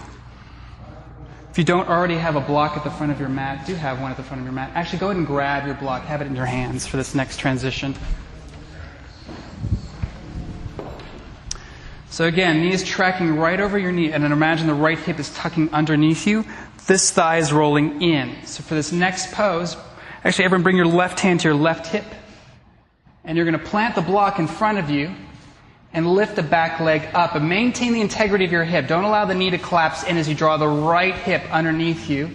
If 1.51 1.57
you 1.57 1.63
don't 1.63 1.87
already 1.87 2.15
have 2.15 2.35
a 2.35 2.41
block 2.41 2.77
at 2.77 2.83
the 2.83 2.89
front 2.89 3.11
of 3.11 3.19
your 3.19 3.29
mat, 3.29 3.67
do 3.67 3.75
have 3.75 4.01
one 4.01 4.11
at 4.11 4.17
the 4.17 4.23
front 4.23 4.41
of 4.41 4.45
your 4.45 4.53
mat. 4.53 4.71
Actually, 4.73 4.99
go 4.99 5.07
ahead 5.07 5.17
and 5.17 5.27
grab 5.27 5.65
your 5.65 5.75
block. 5.75 6.03
Have 6.03 6.21
it 6.21 6.27
in 6.27 6.35
your 6.35 6.45
hands 6.45 6.87
for 6.87 6.97
this 6.97 7.13
next 7.13 7.37
transition. 7.37 7.95
So 12.09 12.25
again, 12.25 12.61
knee 12.61 12.71
is 12.71 12.83
tracking 12.83 13.37
right 13.37 13.59
over 13.59 13.77
your 13.77 13.91
knee, 13.91 14.11
and 14.11 14.23
then 14.23 14.31
imagine 14.31 14.67
the 14.67 14.73
right 14.73 14.99
hip 14.99 15.19
is 15.19 15.33
tucking 15.33 15.73
underneath 15.73 16.27
you. 16.27 16.45
This 16.85 17.11
thigh 17.11 17.37
is 17.37 17.53
rolling 17.53 18.01
in. 18.01 18.45
So 18.45 18.61
for 18.61 18.75
this 18.75 18.91
next 18.91 19.31
pose, 19.31 19.77
actually, 20.23 20.45
everyone 20.45 20.63
bring 20.63 20.75
your 20.75 20.85
left 20.85 21.19
hand 21.19 21.39
to 21.41 21.47
your 21.47 21.55
left 21.55 21.87
hip, 21.87 22.03
and 23.23 23.37
you're 23.37 23.45
going 23.45 23.59
to 23.59 23.65
plant 23.65 23.95
the 23.95 24.01
block 24.01 24.37
in 24.37 24.47
front 24.47 24.79
of 24.79 24.89
you 24.89 25.15
and 25.93 26.07
lift 26.07 26.35
the 26.35 26.43
back 26.43 26.81
leg 26.81 27.07
up 27.13 27.35
and 27.35 27.47
maintain 27.47 27.93
the 27.93 28.01
integrity 28.01 28.43
of 28.43 28.51
your 28.51 28.65
hip. 28.65 28.87
Don't 28.87 29.05
allow 29.05 29.25
the 29.25 29.35
knee 29.35 29.51
to 29.51 29.57
collapse 29.57 30.03
in 30.03 30.17
as 30.17 30.27
you 30.27 30.35
draw 30.35 30.57
the 30.57 30.67
right 30.67 31.15
hip 31.15 31.43
underneath 31.51 32.09
you. 32.09 32.31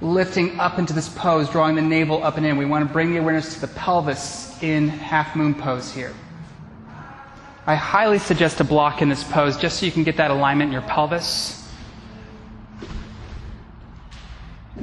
Lifting 0.00 0.58
up 0.58 0.78
into 0.78 0.92
this 0.92 1.08
pose, 1.08 1.48
drawing 1.48 1.76
the 1.76 1.82
navel 1.82 2.24
up 2.24 2.38
and 2.38 2.44
in. 2.44 2.56
We 2.56 2.64
want 2.64 2.86
to 2.86 2.92
bring 2.92 3.12
the 3.12 3.18
awareness 3.18 3.54
to 3.54 3.60
the 3.60 3.68
pelvis 3.68 4.60
in 4.62 4.88
half 4.88 5.36
moon 5.36 5.54
pose 5.54 5.92
here. 5.92 6.12
I 7.66 7.74
highly 7.74 8.18
suggest 8.18 8.60
a 8.60 8.64
block 8.64 9.00
in 9.00 9.08
this 9.08 9.24
pose 9.24 9.56
just 9.56 9.78
so 9.78 9.86
you 9.86 9.92
can 9.92 10.04
get 10.04 10.16
that 10.16 10.30
alignment 10.30 10.68
in 10.68 10.72
your 10.72 10.82
pelvis. 10.82 11.65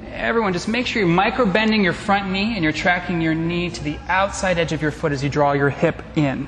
Everyone, 0.01 0.53
just 0.53 0.67
make 0.67 0.87
sure 0.87 1.01
you're 1.01 1.11
micro 1.11 1.45
bending 1.45 1.83
your 1.83 1.93
front 1.93 2.31
knee 2.31 2.55
and 2.55 2.63
you're 2.63 2.73
tracking 2.73 3.21
your 3.21 3.35
knee 3.35 3.69
to 3.69 3.83
the 3.83 3.97
outside 4.07 4.57
edge 4.57 4.71
of 4.71 4.81
your 4.81 4.91
foot 4.91 5.11
as 5.11 5.23
you 5.23 5.29
draw 5.29 5.51
your 5.51 5.69
hip 5.69 6.01
in. 6.15 6.47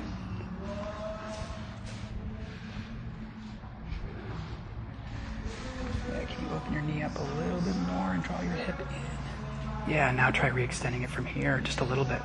Yeah, 6.12 6.26
can 6.26 6.46
you 6.46 6.56
open 6.56 6.74
your 6.74 6.82
knee 6.82 7.04
up 7.04 7.16
a 7.18 7.22
little 7.22 7.62
bit 7.62 7.76
more 7.88 8.14
and 8.14 8.24
draw 8.24 8.42
your 8.42 8.54
hip 8.54 8.80
in? 8.80 9.92
Yeah, 9.94 10.12
now 10.12 10.32
try 10.32 10.50
re-extending 10.50 11.04
it 11.04 11.10
from 11.12 11.26
here 11.26 11.60
just 11.60 11.82
a 11.82 11.84
little 11.84 12.06
bit. 12.06 12.22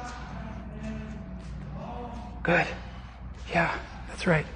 Good. 2.42 2.66
Yeah, 3.50 3.76
that's 4.08 4.26
right. 4.26 4.46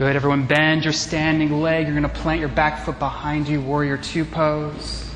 Good. 0.00 0.16
Everyone 0.16 0.46
bend 0.46 0.82
your 0.84 0.94
standing 0.94 1.60
leg. 1.60 1.84
You're 1.84 1.94
going 1.94 2.10
to 2.10 2.20
plant 2.22 2.40
your 2.40 2.48
back 2.48 2.86
foot 2.86 2.98
behind 2.98 3.46
you, 3.46 3.60
warrior 3.60 3.98
two 3.98 4.24
pose. 4.24 5.06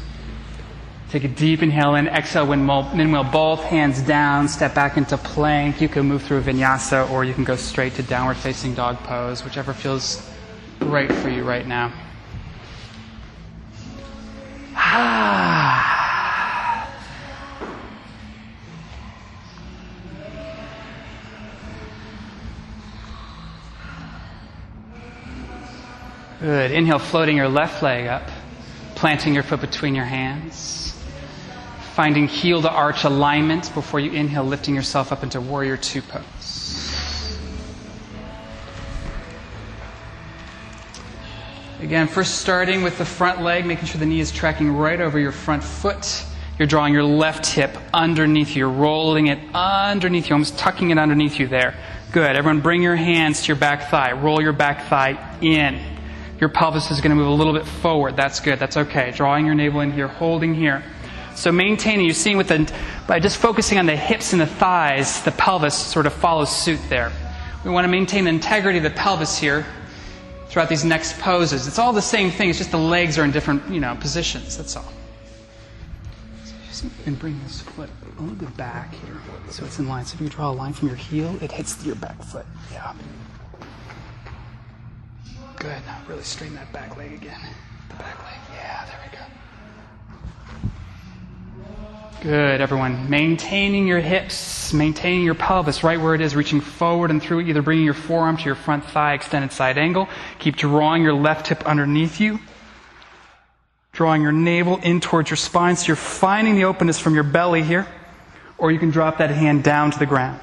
Take 1.09 1.25
a 1.25 1.29
deep 1.29 1.63
inhale 1.63 1.95
in, 1.95 2.07
exhale, 2.07 2.47
windmill, 2.47 3.25
both 3.33 3.65
hands 3.65 4.03
down, 4.03 4.47
step 4.47 4.75
back 4.75 4.99
into 4.99 5.17
plank. 5.17 5.81
You 5.81 5.89
can 5.89 6.05
move 6.05 6.23
through 6.23 6.43
vinyasa 6.43 7.11
or 7.11 7.25
you 7.25 7.33
can 7.33 7.45
go 7.45 7.57
straight 7.57 7.95
to 7.95 8.03
downward 8.03 8.37
facing 8.37 8.75
dog 8.75 8.99
pose, 8.99 9.43
whichever 9.43 9.73
feels 9.73 10.31
right 10.81 11.11
for 11.11 11.31
you 11.31 11.45
right 11.45 11.67
now. 11.67 11.91
Ah. 14.77 15.34
Good. 26.45 26.73
Inhale, 26.73 26.99
floating 26.99 27.39
your 27.39 27.49
left 27.49 27.83
leg 27.83 28.07
up, 28.07 28.31
planting 28.97 29.33
your 29.33 29.43
foot 29.43 29.63
between 29.63 29.95
your 29.95 30.05
hands. 30.05 30.95
Finding 31.95 32.29
heel 32.29 32.61
to 32.61 32.71
arch 32.71 33.05
alignment 33.05 33.73
before 33.73 33.99
you 33.99 34.11
inhale, 34.11 34.45
lifting 34.45 34.75
yourself 34.75 35.11
up 35.11 35.23
into 35.23 35.41
warrior 35.41 35.79
two 35.79 36.03
pose. 36.03 37.41
Again, 41.81 42.09
first 42.09 42.43
starting 42.43 42.83
with 42.83 42.99
the 42.99 43.07
front 43.07 43.41
leg, 43.41 43.65
making 43.65 43.87
sure 43.87 43.99
the 43.99 44.05
knee 44.05 44.21
is 44.21 44.31
tracking 44.31 44.71
right 44.71 45.01
over 45.01 45.19
your 45.19 45.33
front 45.33 45.65
foot. 45.65 46.27
You're 46.59 46.69
drawing 46.69 46.93
your 46.93 47.05
left 47.05 47.47
hip 47.47 47.75
underneath 47.95 48.55
you. 48.55 48.69
Rolling 48.69 49.29
it 49.29 49.39
underneath 49.55 50.29
you, 50.29 50.35
almost 50.35 50.59
tucking 50.59 50.91
it 50.91 50.99
underneath 50.99 51.41
you 51.41 51.47
there. 51.47 51.75
Good. 52.13 52.37
Everyone 52.37 52.61
bring 52.61 52.83
your 52.83 52.97
hands 52.97 53.41
to 53.41 53.49
your 53.49 53.57
back 53.57 53.89
thigh. 53.91 54.13
Roll 54.13 54.43
your 54.43 54.53
back 54.53 54.91
thigh 54.91 55.39
in. 55.41 55.94
Your 56.41 56.49
pelvis 56.49 56.91
is 56.91 57.01
going 57.01 57.11
to 57.11 57.17
move 57.17 57.29
a 57.29 57.33
little 57.33 57.53
bit 57.53 57.67
forward. 57.67 58.17
That's 58.17 58.41
good. 58.41 58.59
That's 58.59 58.77
okay. 58.77 59.13
Drawing 59.13 59.47
your 59.47 59.55
navel 59.55 59.81
in 59.81 59.93
here, 59.93 60.09
holding 60.09 60.55
here. 60.55 60.83
So 61.35 61.51
maintaining, 61.51 62.07
you're 62.07 62.15
seeing 62.15 62.37
with 62.37 62.49
the, 62.49 62.73
by 63.07 63.19
just 63.19 63.39
focusing 63.39 63.79
on 63.79 63.87
the 63.87 63.97
hips 63.97 64.33
and 64.33 64.41
the 64.41 64.47
thighs, 64.47 65.23
the 65.23 65.33
pelvis 65.33 65.75
sort 65.75 66.07
of 66.07 66.13
follows 66.13 66.55
suit 66.55 66.81
there. 66.89 67.11
We 67.65 67.71
want 67.71 67.85
to 67.85 67.89
maintain 67.89 68.25
the 68.25 68.31
integrity 68.31 68.79
of 68.79 68.85
the 68.85 68.91
pelvis 68.91 69.39
here 69.39 69.67
throughout 70.49 70.69
these 70.69 70.85
next 70.85 71.19
poses. 71.19 71.67
It's 71.67 71.79
all 71.79 71.93
the 71.93 72.03
same 72.03 72.31
thing, 72.31 72.51
it's 72.51 72.59
just 72.59 72.71
the 72.71 72.79
legs 72.79 73.19
are 73.19 73.25
in 73.25 73.33
different, 73.33 73.69
you 73.69 73.81
know, 73.81 73.97
positions, 73.97 74.57
that's 74.57 74.77
all. 74.77 74.93
So 76.71 76.87
you 77.07 77.13
bring 77.13 77.41
this 77.43 77.63
foot 77.63 77.91
a 78.19 78.21
little 78.21 78.37
bit 78.37 78.57
back 78.57 78.95
here 78.95 79.17
so 79.51 79.65
it's 79.65 79.79
in 79.79 79.89
line. 79.89 80.05
So 80.05 80.15
if 80.15 80.21
you 80.21 80.29
draw 80.29 80.51
a 80.51 80.53
line 80.53 80.73
from 80.73 80.89
your 80.89 80.97
heel, 80.97 81.37
it 81.43 81.51
hits 81.51 81.85
your 81.85 81.97
back 81.97 82.23
foot. 82.23 82.47
Yeah. 82.73 82.93
Good. 85.57 85.83
Now 85.87 86.01
really 86.09 86.23
strain 86.23 86.55
that 86.55 86.73
back 86.73 86.97
leg 86.97 87.13
again. 87.13 87.41
The 87.89 87.95
back 87.97 88.19
leg. 88.25 88.35
Yeah, 88.55 88.85
there 88.87 88.99
we 89.05 89.17
go. 89.17 89.25
Good, 92.23 92.61
everyone. 92.61 93.09
Maintaining 93.11 93.87
your 93.87 94.01
hips, 94.01 94.73
maintaining 94.73 95.25
your 95.25 95.35
pelvis 95.35 95.85
right 95.85 96.01
where 96.01 96.15
it 96.15 96.21
is, 96.21 96.35
reaching 96.35 96.61
forward 96.61 97.11
and 97.11 97.23
through, 97.23 97.41
either 97.41 97.63
bringing 97.63 97.85
your 97.85 97.95
forearm 97.95 98.37
to 98.37 98.45
your 98.45 98.55
front 98.55 98.85
thigh, 98.85 99.15
extended 99.15 99.53
side 99.53 99.79
angle. 99.79 100.09
Keep 100.39 100.57
drawing 100.57 101.03
your 101.03 101.15
left 101.15 101.49
hip 101.49 101.65
underneath 101.67 102.21
you. 102.21 102.41
Drawing 103.93 104.23
your 104.23 104.33
navel 104.33 104.79
in 104.83 105.01
towards 105.01 105.31
your 105.31 105.37
spine 105.37 105.77
so 105.77 105.87
you're 105.87 105.97
finding 105.97 106.57
the 106.57 106.65
openness 106.65 106.99
from 106.99 107.15
your 107.15 107.25
belly 107.25 107.63
here. 107.63 107.87
Or 108.59 108.73
you 108.73 108.79
can 108.79 108.91
drop 108.91 109.19
that 109.19 109.31
hand 109.31 109.63
down 109.63 109.91
to 109.91 109.99
the 109.99 110.07
ground. 110.07 110.41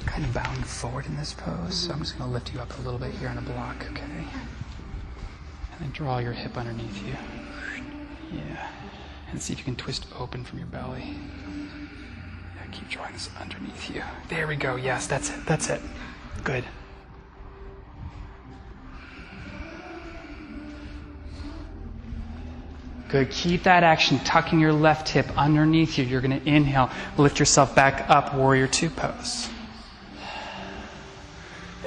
You're 0.00 0.08
kind 0.08 0.24
of 0.24 0.32
bowing 0.34 0.62
forward 0.62 1.06
in 1.06 1.16
this 1.16 1.34
pose, 1.34 1.74
so 1.74 1.92
I'm 1.92 1.98
just 1.98 2.18
going 2.18 2.28
to 2.28 2.34
lift 2.34 2.52
you 2.52 2.60
up 2.60 2.76
a 2.78 2.82
little 2.82 2.98
bit 2.98 3.12
here 3.12 3.28
on 3.28 3.38
a 3.38 3.42
block, 3.42 3.84
okay? 3.90 4.02
And 4.04 5.80
then 5.80 5.90
draw 5.92 6.18
your 6.18 6.32
hip 6.32 6.56
underneath 6.56 7.06
you. 7.06 7.14
Yeah. 8.32 8.70
And 9.30 9.40
see 9.40 9.52
if 9.52 9.58
you 9.58 9.64
can 9.64 9.76
twist 9.76 10.06
open 10.18 10.44
from 10.44 10.58
your 10.58 10.68
belly. 10.68 11.04
Yeah, 12.56 12.66
keep 12.72 12.88
drawing 12.88 13.12
this 13.12 13.28
underneath 13.38 13.94
you. 13.94 14.02
There 14.28 14.46
we 14.46 14.56
go. 14.56 14.76
Yes, 14.76 15.06
that's 15.06 15.30
it. 15.30 15.44
That's 15.46 15.68
it. 15.68 15.80
Good. 16.44 16.64
Good. 23.08 23.30
Keep 23.30 23.64
that 23.64 23.82
action, 23.82 24.20
tucking 24.20 24.60
your 24.60 24.72
left 24.72 25.08
hip 25.08 25.26
underneath 25.36 25.98
you. 25.98 26.04
You're 26.04 26.20
going 26.20 26.40
to 26.40 26.48
inhale, 26.48 26.90
lift 27.18 27.38
yourself 27.40 27.74
back 27.74 28.08
up, 28.08 28.34
warrior 28.34 28.68
two 28.68 28.88
pose. 28.88 29.48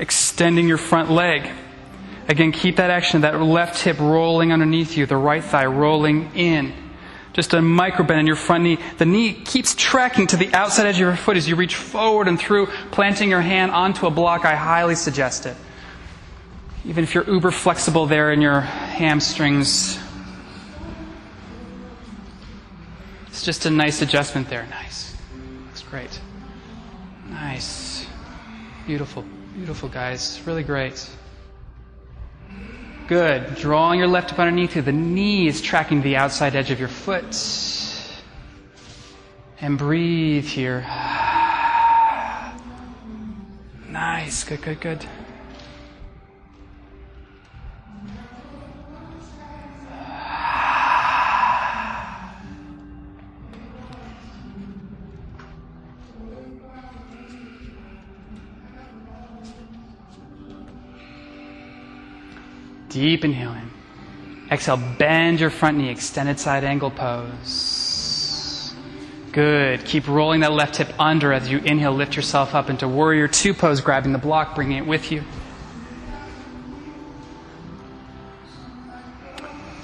Extending 0.03 0.67
your 0.67 0.77
front 0.77 1.09
leg. 1.09 1.49
Again, 2.27 2.51
keep 2.51 2.75
that 2.75 2.89
action, 2.89 3.21
that 3.21 3.41
left 3.41 3.81
hip 3.81 3.99
rolling 3.99 4.51
underneath 4.51 4.97
you, 4.97 5.05
the 5.05 5.15
right 5.15 5.41
thigh 5.41 5.65
rolling 5.65 6.29
in. 6.35 6.73
Just 7.31 7.53
a 7.53 7.61
micro 7.61 8.05
bend 8.05 8.19
in 8.19 8.27
your 8.27 8.35
front 8.35 8.65
knee. 8.65 8.79
The 8.97 9.05
knee 9.05 9.31
keeps 9.31 9.73
tracking 9.75 10.27
to 10.27 10.35
the 10.35 10.53
outside 10.53 10.87
edge 10.87 10.95
of 10.95 10.99
your 10.99 11.15
foot 11.15 11.37
as 11.37 11.47
you 11.47 11.55
reach 11.55 11.75
forward 11.75 12.27
and 12.27 12.37
through, 12.37 12.67
planting 12.91 13.29
your 13.29 13.39
hand 13.39 13.71
onto 13.71 14.05
a 14.05 14.11
block. 14.11 14.43
I 14.43 14.55
highly 14.55 14.95
suggest 14.95 15.45
it. 15.45 15.55
Even 16.83 17.05
if 17.05 17.15
you're 17.15 17.23
uber 17.23 17.51
flexible 17.51 18.05
there 18.05 18.33
in 18.33 18.41
your 18.41 18.59
hamstrings, 18.59 19.97
it's 23.27 23.45
just 23.45 23.65
a 23.65 23.69
nice 23.69 24.01
adjustment 24.01 24.49
there. 24.49 24.67
Nice. 24.69 25.15
Looks 25.67 25.83
great. 25.83 26.19
Nice. 27.29 28.05
Beautiful. 28.85 29.23
Beautiful, 29.55 29.87
guys. 29.87 30.41
Really 30.45 30.63
great. 30.63 31.07
Good. 33.07 33.55
Drawing 33.55 33.99
your 33.99 34.07
left 34.07 34.33
up 34.33 34.39
underneath 34.39 34.75
you. 34.75 34.81
The 34.81 34.91
knee 34.91 35.47
is 35.47 35.61
tracking 35.61 36.01
the 36.01 36.15
outside 36.15 36.55
edge 36.55 36.71
of 36.71 36.79
your 36.79 36.89
foot. 36.89 37.37
And 39.61 39.77
breathe 39.77 40.45
here. 40.45 40.85
Nice. 43.89 44.43
Good, 44.43 44.63
good, 44.63 44.81
good. 44.81 45.05
Deep 62.93 63.25
inhale 63.25 63.53
in. 63.53 63.71
Exhale, 64.51 64.77
bend 64.77 65.39
your 65.39 65.49
front 65.49 65.79
knee, 65.79 65.89
extended 65.89 66.39
side 66.39 66.63
angle 66.63 66.91
pose. 66.91 68.71
Good. 69.31 69.83
Keep 69.83 70.07
rolling 70.07 70.41
that 70.41 70.53
left 70.53 70.75
hip 70.75 70.93
under 70.99 71.33
as 71.33 71.49
you 71.49 71.57
inhale, 71.57 71.91
lift 71.91 72.15
yourself 72.15 72.53
up 72.53 72.69
into 72.69 72.87
warrior 72.87 73.27
two 73.27 73.55
pose, 73.55 73.81
grabbing 73.81 74.11
the 74.11 74.19
block, 74.19 74.53
bringing 74.53 74.77
it 74.77 74.85
with 74.85 75.11
you. 75.11 75.23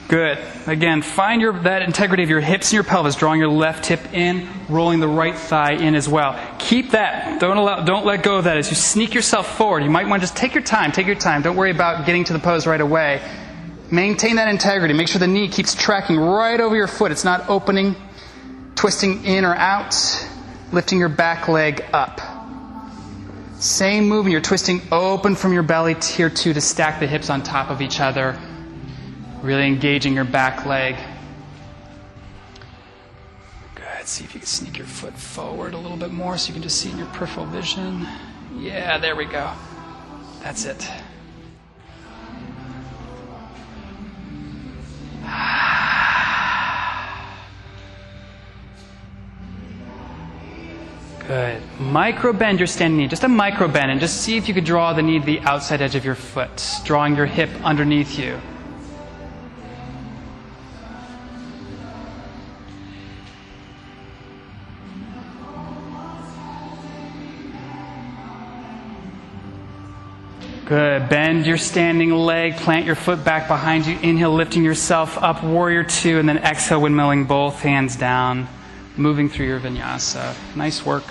Good. 0.10 0.39
Again, 0.66 1.03
find 1.03 1.39
your, 1.39 1.53
that 1.60 1.84
integrity 1.84 2.24
of 2.24 2.32
your 2.32 2.39
hips 2.39 2.70
and 2.70 2.74
your 2.74 2.84
pelvis, 2.84 3.16
drawing 3.16 3.39
your 3.39 3.49
left 3.49 3.86
hip 3.86 4.12
in, 4.12 4.49
rolling 4.68 4.99
the 4.99 5.07
right 5.07 5.36
thigh 5.36 5.74
in 5.74 5.93
as 5.93 6.10
well. 6.10 6.36
Keep 6.57 6.91
that. 6.91 7.39
Don't 7.39 7.57
allow, 7.57 7.84
don't 7.86 8.07
let 8.07 8.24
go 8.24 8.39
of 8.39 8.45
that 8.45 8.57
as 8.57 8.72
you 8.72 8.76
sneak 8.76 9.14
yourself 9.14 9.55
forward. 9.55 9.84
You 9.84 9.91
might 9.91 10.07
want 10.07 10.20
to 10.20 10.28
just 10.28 10.36
take 10.36 10.55
your 10.55 10.64
time, 10.64 10.91
take 10.91 11.05
your 11.05 11.16
time. 11.16 11.43
Don't 11.43 11.55
worry 11.55 11.70
about 11.70 12.07
getting 12.07 12.24
to 12.24 12.34
the 12.34 12.39
pose 12.39 12.66
right 12.66 12.82
away. 12.82 13.22
Maintain 13.91 14.38
that 14.38 14.47
integrity. 14.47 14.95
Make 14.95 15.10
sure 15.10 15.20
the 15.20 15.28
knee 15.28 15.47
keeps 15.47 15.76
tracking 15.76 16.18
right 16.18 16.60
over 16.60 16.76
your 16.76 16.88
foot. 16.88 17.12
It's 17.12 17.24
not 17.24 17.47
opening, 17.47 17.95
twisting 18.74 19.26
in 19.26 19.45
or 19.45 19.53
out, 19.53 19.95
lifting 20.72 20.97
your 20.97 21.10
back 21.10 21.47
leg 21.47 21.86
up. 21.93 22.20
Same 23.60 24.10
movement. 24.10 24.32
You're 24.32 24.41
twisting 24.41 24.82
open 24.91 25.36
from 25.36 25.53
your 25.53 25.64
belly 25.64 25.93
here 25.93 26.32
too 26.32 26.53
to 26.53 26.62
stack 26.62 26.99
the 26.99 27.05
hips 27.05 27.30
on 27.30 27.43
top 27.43 27.70
of 27.70 27.80
each 27.80 27.99
other 27.99 28.39
Really 29.42 29.68
engaging 29.68 30.14
your 30.14 30.26
back 30.26 30.66
leg. 30.66 30.96
Good. 33.74 34.08
See 34.08 34.26
if 34.26 34.34
you 34.34 34.42
can 34.42 34.48
sneak 34.48 34.78
your 34.78 34.88
foot 34.88 35.14
forward 35.14 35.74
a 35.74 35.78
little 35.78 35.98
bit 35.98 36.12
more 36.12 36.38
so 36.38 36.50
you 36.50 36.54
can 36.54 36.64
just 36.64 36.80
see 36.82 36.92
in 36.92 36.98
your 36.98 37.08
peripheral 37.08 37.46
vision. 37.46 38.06
Yeah, 38.58 38.98
there 38.98 39.16
we 39.16 39.26
go. 39.26 39.52
That's 40.42 40.66
it. 40.66 40.90
Good. 51.28 51.62
Micro 51.80 52.34
bend 52.34 52.60
your 52.60 52.68
standing 52.68 52.98
knee. 52.98 53.08
Just 53.08 53.24
a 53.24 53.28
micro 53.28 53.68
bend 53.68 53.92
and 53.92 54.02
just 54.02 54.22
see 54.22 54.36
if 54.36 54.48
you 54.48 54.54
could 54.54 54.66
draw 54.66 54.94
the 54.94 55.04
knee 55.04 55.20
to 55.20 55.26
the 55.26 55.40
outside 55.42 55.82
edge 55.82 55.96
of 55.96 56.04
your 56.04 56.16
foot, 56.16 56.66
drawing 56.84 57.16
your 57.16 57.28
hip 57.28 57.50
underneath 57.64 58.18
you. 58.18 58.42
Good. 70.70 71.09
Bend 71.09 71.47
your 71.47 71.57
standing 71.57 72.11
leg, 72.11 72.55
plant 72.57 72.86
your 72.86 72.93
foot 72.93 73.24
back 73.26 73.47
behind 73.47 73.88
you. 73.88 73.97
Inhale, 74.03 74.32
lifting 74.32 74.63
yourself 74.63 75.17
up, 75.17 75.43
warrior 75.43 75.84
two, 75.84 76.20
and 76.20 76.30
then 76.30 76.38
exhale, 76.38 76.80
windmilling 76.80 77.28
both 77.28 77.59
hands 77.59 77.95
down, 77.95 78.47
moving 78.95 79.30
through 79.30 79.47
your 79.47 79.59
vinyasa. 79.59 80.36
Nice 80.55 80.86
work. 80.86 81.05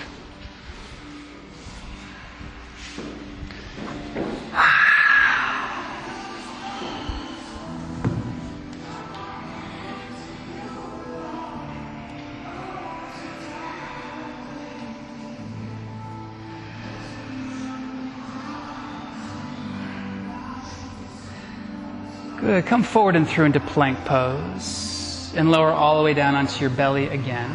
Come 22.79 22.85
forward 22.85 23.17
and 23.17 23.29
through 23.29 23.47
into 23.47 23.59
plank 23.59 24.05
pose. 24.05 25.33
And 25.35 25.51
lower 25.51 25.73
all 25.73 25.99
the 25.99 26.05
way 26.05 26.15
down 26.15 26.37
onto 26.37 26.61
your 26.61 26.71
belly 26.71 27.09
again. 27.09 27.51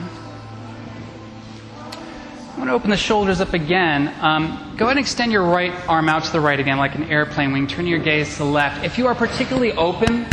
I'm 1.86 2.56
going 2.58 2.68
to 2.68 2.74
open 2.74 2.90
the 2.90 2.98
shoulders 2.98 3.40
up 3.40 3.54
again. 3.54 4.14
Um, 4.20 4.76
go 4.76 4.84
ahead 4.84 4.98
and 4.98 5.00
extend 5.00 5.32
your 5.32 5.46
right 5.46 5.72
arm 5.88 6.10
out 6.10 6.26
to 6.26 6.32
the 6.34 6.42
right 6.42 6.60
again, 6.60 6.78
like 6.78 6.96
an 6.96 7.06
airplane 7.06 7.54
wing. 7.54 7.68
Turn 7.68 7.88
your 7.88 8.00
gaze 8.00 8.34
to 8.34 8.40
the 8.40 8.44
left. 8.44 8.84
If 8.84 8.98
you 8.98 9.08
are 9.08 9.16
particularly 9.16 9.72
open 9.72 10.28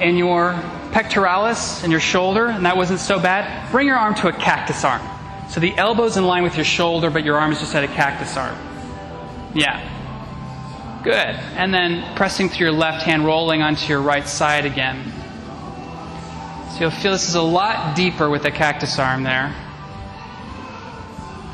in 0.00 0.18
your 0.18 0.52
pectoralis 0.90 1.82
and 1.82 1.90
your 1.90 2.02
shoulder, 2.02 2.48
and 2.48 2.66
that 2.66 2.76
wasn't 2.76 3.00
so 3.00 3.18
bad, 3.18 3.72
bring 3.72 3.86
your 3.86 3.96
arm 3.96 4.14
to 4.16 4.28
a 4.28 4.32
cactus 4.34 4.84
arm. 4.84 5.00
So 5.48 5.60
the 5.60 5.74
elbow's 5.78 6.18
in 6.18 6.26
line 6.26 6.42
with 6.42 6.56
your 6.56 6.66
shoulder, 6.66 7.08
but 7.08 7.24
your 7.24 7.38
arm 7.38 7.52
is 7.52 7.60
just 7.60 7.74
at 7.74 7.84
a 7.84 7.88
cactus 7.88 8.36
arm. 8.36 8.58
Yeah. 9.54 9.96
Good. 11.02 11.14
And 11.14 11.72
then 11.72 12.14
pressing 12.14 12.48
through 12.48 12.66
your 12.66 12.76
left 12.76 13.04
hand, 13.04 13.24
rolling 13.24 13.62
onto 13.62 13.86
your 13.86 14.02
right 14.02 14.26
side 14.26 14.66
again. 14.66 15.12
So 16.72 16.80
you'll 16.80 16.90
feel 16.90 17.12
this 17.12 17.28
is 17.28 17.34
a 17.34 17.42
lot 17.42 17.96
deeper 17.96 18.28
with 18.28 18.42
the 18.42 18.50
cactus 18.50 18.98
arm 18.98 19.22
there. 19.22 19.54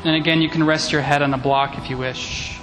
And 0.03 0.15
again, 0.15 0.41
you 0.41 0.49
can 0.49 0.63
rest 0.63 0.91
your 0.91 1.01
head 1.01 1.21
on 1.21 1.33
a 1.33 1.37
block 1.37 1.77
if 1.77 1.89
you 1.89 1.97
wish. 1.97 2.56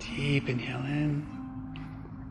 Deep 0.00 0.48
inhale 0.48 0.84
in. 0.84 1.26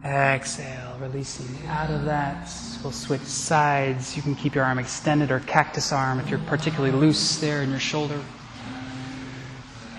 Exhale, 0.03 0.97
releasing 0.99 1.67
out 1.67 1.89
of 1.91 2.05
that. 2.05 2.51
We'll 2.84 2.91
switch 2.91 3.22
sides. 3.22 4.15
You 4.15 4.22
can 4.22 4.36
keep 4.36 4.55
your 4.55 4.63
arm 4.63 4.80
extended 4.80 5.30
or 5.30 5.39
cactus 5.41 5.91
arm 5.91 6.20
if 6.20 6.30
you're 6.30 6.39
particularly 6.39 6.91
loose 6.91 7.39
there 7.39 7.61
in 7.61 7.70
your 7.70 7.80
shoulder. 7.80 8.20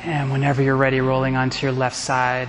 And 0.03 0.33
whenever 0.33 0.63
you're 0.63 0.77
ready, 0.77 1.01
rolling 1.01 1.37
onto 1.37 1.67
your 1.67 1.75
left 1.75 1.97
side. 1.97 2.49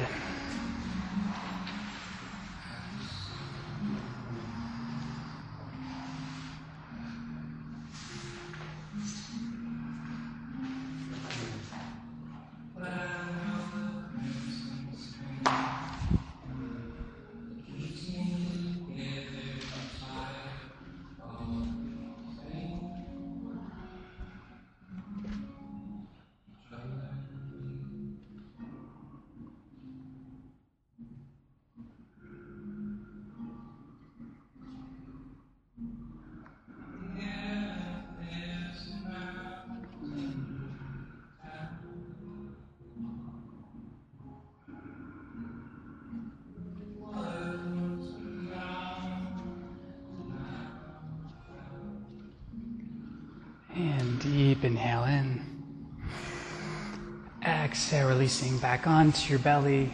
Releasing 58.22 58.56
back 58.60 58.86
onto 58.86 59.32
your 59.32 59.40
belly. 59.40 59.92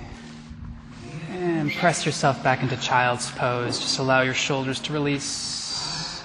And 1.29 1.71
press 1.71 2.05
yourself 2.05 2.43
back 2.43 2.61
into 2.61 2.75
child's 2.75 3.31
pose. 3.31 3.79
Just 3.79 3.99
allow 3.99 4.19
your 4.19 4.33
shoulders 4.33 4.81
to 4.81 4.91
release. 4.91 6.21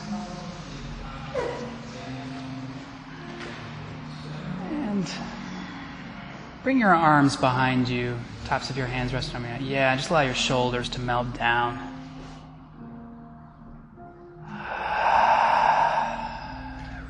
And 4.73 5.09
bring 6.65 6.81
your 6.81 6.93
arms 6.93 7.37
behind 7.37 7.89
you. 7.89 8.19
Tops 8.47 8.69
of 8.69 8.77
your 8.77 8.89
hands 8.89 9.15
resting 9.15 9.37
on 9.37 9.43
me. 9.45 9.65
Yeah, 9.65 9.95
just 9.95 10.11
allow 10.11 10.23
your 10.23 10.35
shoulders 10.35 10.89
to 10.89 11.01
melt 11.01 11.33
down. 11.39 11.79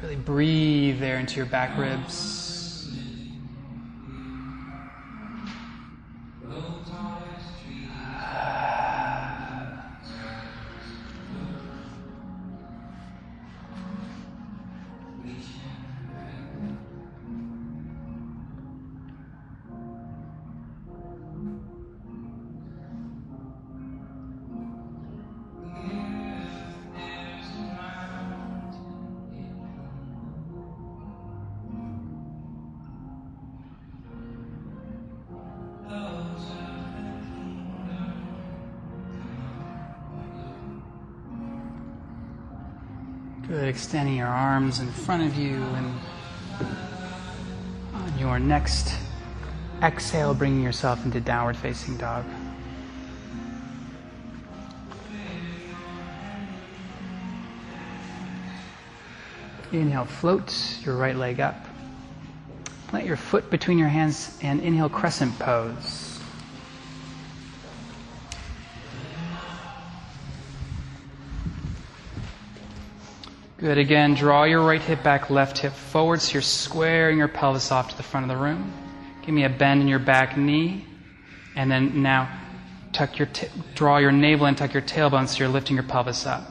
Really 0.03 0.17
breathe 0.17 1.01
there 1.01 1.19
into 1.19 1.37
your 1.37 1.47
back 1.47 1.79
ribs. 1.79 2.42
Front 45.03 45.25
of 45.25 45.35
you 45.35 45.57
and 45.57 46.01
on 47.93 48.19
your 48.19 48.39
next 48.39 48.95
exhale, 49.83 50.33
bringing 50.33 50.63
yourself 50.63 51.05
into 51.05 51.21
downward 51.21 51.57
facing 51.57 51.97
dog. 51.97 52.25
Inhale, 59.73 60.05
float 60.05 60.55
your 60.85 60.97
right 60.97 61.17
leg 61.17 61.41
up. 61.41 61.67
Plant 62.87 63.05
your 63.05 63.17
foot 63.17 63.51
between 63.51 63.79
your 63.79 63.89
hands 63.89 64.39
and 64.41 64.61
inhale, 64.61 64.89
crescent 64.89 65.37
pose. 65.41 66.12
Good. 73.63 73.79
Again, 73.79 74.15
draw 74.15 74.43
your 74.43 74.61
right 74.61 74.83
hip 74.83 75.05
back, 75.05 75.31
left 75.31 75.59
hip 75.59 75.73
forward 75.73 76.21
so 76.21 76.33
you're 76.33 76.43
squaring 76.43 77.17
your 77.17 77.29
pelvis 77.29 77.71
off 77.71 77.91
to 77.91 77.97
the 77.97 78.03
front 78.03 78.29
of 78.29 78.37
the 78.37 78.43
room. 78.43 78.73
Give 79.25 79.33
me 79.33 79.45
a 79.45 79.49
bend 79.49 79.81
in 79.81 79.87
your 79.87 80.01
back 80.01 80.37
knee. 80.37 80.85
And 81.55 81.71
then 81.71 82.03
now 82.03 82.29
tuck 82.93 83.21
your 83.21 83.27
t- 83.27 83.47
draw 83.77 83.99
your 83.99 84.11
navel 84.11 84.47
and 84.47 84.59
tuck 84.59 84.75
your 84.75 84.83
tailbone 84.83 85.29
so 85.29 85.39
you're 85.39 85.49
lifting 85.49 85.77
your 85.77 85.85
pelvis 85.85 86.27
up. 86.27 86.43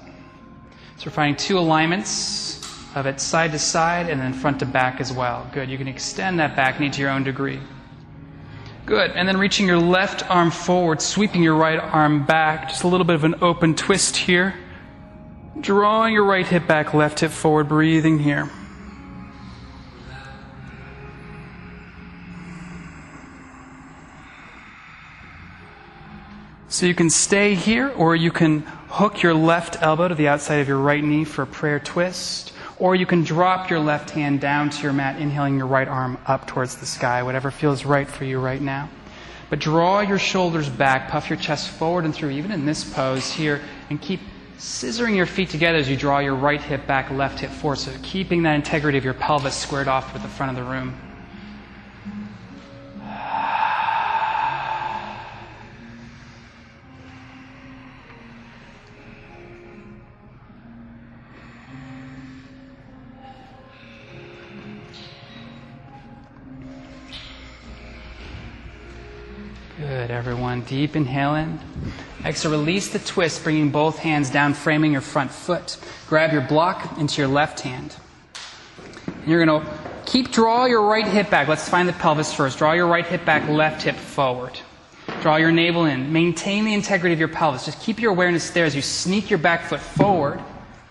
So 0.95 1.07
we're 1.07 1.11
finding 1.11 1.35
two 1.35 1.59
alignments 1.59 2.61
of 2.95 3.05
it 3.05 3.19
side 3.19 3.51
to 3.51 3.59
side 3.59 4.09
and 4.09 4.21
then 4.21 4.31
front 4.31 4.59
to 4.59 4.65
back 4.65 5.01
as 5.01 5.11
well. 5.11 5.45
Good. 5.51 5.69
You 5.69 5.77
can 5.77 5.89
extend 5.89 6.39
that 6.39 6.55
back 6.55 6.79
knee 6.79 6.91
to 6.91 7.01
your 7.01 7.09
own 7.09 7.25
degree. 7.25 7.59
Good. 8.85 9.11
And 9.11 9.27
then 9.27 9.35
reaching 9.35 9.67
your 9.67 9.79
left 9.79 10.23
arm 10.29 10.49
forward, 10.49 11.01
sweeping 11.01 11.43
your 11.43 11.55
right 11.55 11.77
arm 11.77 12.25
back. 12.25 12.69
Just 12.69 12.83
a 12.83 12.87
little 12.87 13.05
bit 13.05 13.15
of 13.15 13.25
an 13.25 13.35
open 13.41 13.75
twist 13.75 14.15
here. 14.15 14.55
Drawing 15.59 16.13
your 16.13 16.23
right 16.23 16.47
hip 16.47 16.65
back, 16.65 16.93
left 16.93 17.19
hip 17.19 17.31
forward, 17.31 17.67
breathing 17.67 18.19
here. 18.19 18.49
So 26.67 26.85
you 26.85 26.95
can 26.95 27.09
stay 27.09 27.53
here, 27.53 27.89
or 27.89 28.15
you 28.15 28.31
can 28.31 28.61
hook 28.87 29.21
your 29.21 29.33
left 29.33 29.81
elbow 29.81 30.07
to 30.07 30.15
the 30.15 30.29
outside 30.29 30.61
of 30.61 30.69
your 30.69 30.77
right 30.77 31.03
knee 31.03 31.25
for 31.25 31.41
a 31.41 31.47
prayer 31.47 31.79
twist, 31.79 32.53
or 32.79 32.95
you 32.95 33.05
can 33.05 33.23
drop 33.23 33.69
your 33.69 33.81
left 33.81 34.09
hand 34.11 34.39
down 34.39 34.69
to 34.69 34.81
your 34.81 34.93
mat, 34.93 35.21
inhaling 35.21 35.57
your 35.57 35.67
right 35.67 35.87
arm 35.87 36.17
up 36.25 36.47
towards 36.47 36.77
the 36.77 36.85
sky, 36.85 37.23
whatever 37.23 37.51
feels 37.51 37.85
right 37.85 38.07
for 38.07 38.23
you 38.23 38.39
right 38.39 38.61
now. 38.61 38.89
But 39.49 39.59
draw 39.59 39.99
your 39.99 40.17
shoulders 40.17 40.69
back, 40.69 41.09
puff 41.09 41.29
your 41.29 41.37
chest 41.37 41.69
forward 41.69 42.05
and 42.05 42.15
through, 42.15 42.31
even 42.31 42.51
in 42.51 42.65
this 42.65 42.85
pose 42.85 43.31
here, 43.31 43.61
and 43.89 44.01
keep 44.01 44.21
scissoring 44.61 45.15
your 45.15 45.25
feet 45.25 45.49
together 45.49 45.79
as 45.79 45.89
you 45.89 45.97
draw 45.97 46.19
your 46.19 46.35
right 46.35 46.61
hip 46.61 46.85
back, 46.85 47.09
left 47.09 47.39
hip 47.39 47.49
forward. 47.49 47.77
So 47.77 47.91
keeping 48.03 48.43
that 48.43 48.53
integrity 48.53 48.95
of 48.99 49.03
your 49.03 49.15
pelvis 49.15 49.55
squared 49.55 49.87
off 49.87 50.13
with 50.13 50.21
the 50.21 50.29
front 50.29 50.55
of 50.55 50.63
the 50.63 50.71
room. 50.71 50.95
Good, 69.79 70.11
everyone. 70.11 70.61
Deep 70.61 70.95
inhale 70.95 71.33
in. 71.33 71.59
Exhale, 72.23 72.51
release 72.51 72.89
the 72.89 72.99
twist, 72.99 73.43
bringing 73.43 73.71
both 73.71 73.97
hands 73.97 74.29
down, 74.29 74.53
framing 74.53 74.91
your 74.91 75.01
front 75.01 75.31
foot. 75.31 75.77
Grab 76.07 76.31
your 76.31 76.41
block 76.41 76.99
into 76.99 77.19
your 77.19 77.27
left 77.27 77.61
hand. 77.61 77.95
And 79.07 79.27
you're 79.27 79.43
going 79.43 79.61
to 79.61 79.71
keep, 80.05 80.31
draw 80.31 80.65
your 80.65 80.83
right 80.83 81.07
hip 81.07 81.31
back. 81.31 81.47
Let's 81.47 81.67
find 81.67 81.89
the 81.89 81.93
pelvis 81.93 82.31
first. 82.31 82.59
Draw 82.59 82.73
your 82.73 82.87
right 82.87 83.05
hip 83.05 83.25
back, 83.25 83.49
left 83.49 83.83
hip 83.83 83.95
forward. 83.95 84.59
Draw 85.21 85.37
your 85.37 85.51
navel 85.51 85.85
in. 85.85 86.13
Maintain 86.13 86.63
the 86.63 86.73
integrity 86.73 87.13
of 87.13 87.19
your 87.19 87.27
pelvis. 87.27 87.65
Just 87.65 87.81
keep 87.81 87.99
your 87.99 88.11
awareness 88.11 88.51
there 88.51 88.65
as 88.65 88.75
you 88.75 88.83
sneak 88.83 89.29
your 89.29 89.39
back 89.39 89.63
foot 89.65 89.79
forward, 89.79 90.39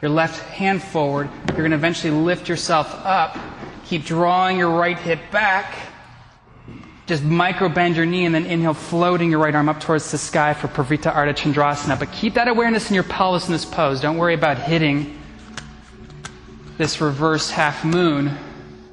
your 0.03 0.11
left 0.11 0.43
hand 0.49 0.83
forward. 0.83 1.28
You're 1.49 1.59
going 1.59 1.70
to 1.70 1.76
eventually 1.76 2.12
lift 2.12 2.49
yourself 2.49 2.93
up. 3.05 3.39
Keep 3.85 4.05
drawing 4.05 4.59
your 4.59 4.70
right 4.70 4.99
hip 4.99 5.20
back 5.31 5.89
just 7.11 7.25
micro 7.25 7.69
bend 7.69 7.97
your 7.97 8.07
knee 8.07 8.25
and 8.25 8.33
then 8.33 8.47
inhale, 8.47 8.73
floating 8.73 9.33
your 9.33 9.41
right 9.41 9.53
arm 9.53 9.69
up 9.69 9.81
towards 9.81 10.13
the 10.13 10.17
sky 10.17 10.55
for 10.55 10.69
Parivrtta 10.69 11.13
Ardha 11.13 11.35
Chandrasana. 11.35 11.99
But 11.99 12.13
keep 12.13 12.35
that 12.35 12.47
awareness 12.47 12.89
in 12.89 12.95
your 12.95 13.03
pelvis 13.03 13.49
in 13.49 13.53
this 13.53 13.65
pose. 13.65 14.01
Don't 14.01 14.17
worry 14.17 14.35
about 14.35 14.59
hitting 14.59 15.19
this 16.79 17.01
reverse 17.01 17.51
half 17.51 17.85
moon, 17.85 18.31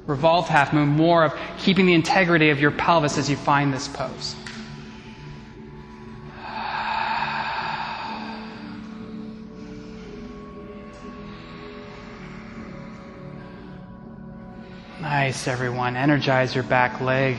revolve 0.08 0.48
half 0.48 0.72
moon, 0.72 0.88
more 0.88 1.22
of 1.22 1.32
keeping 1.58 1.86
the 1.86 1.94
integrity 1.94 2.50
of 2.50 2.58
your 2.58 2.72
pelvis 2.72 3.18
as 3.18 3.30
you 3.30 3.36
find 3.36 3.72
this 3.72 3.86
pose. 3.86 4.34
Nice, 15.00 15.46
everyone. 15.46 15.96
Energize 15.96 16.52
your 16.52 16.64
back 16.64 17.00
leg 17.00 17.36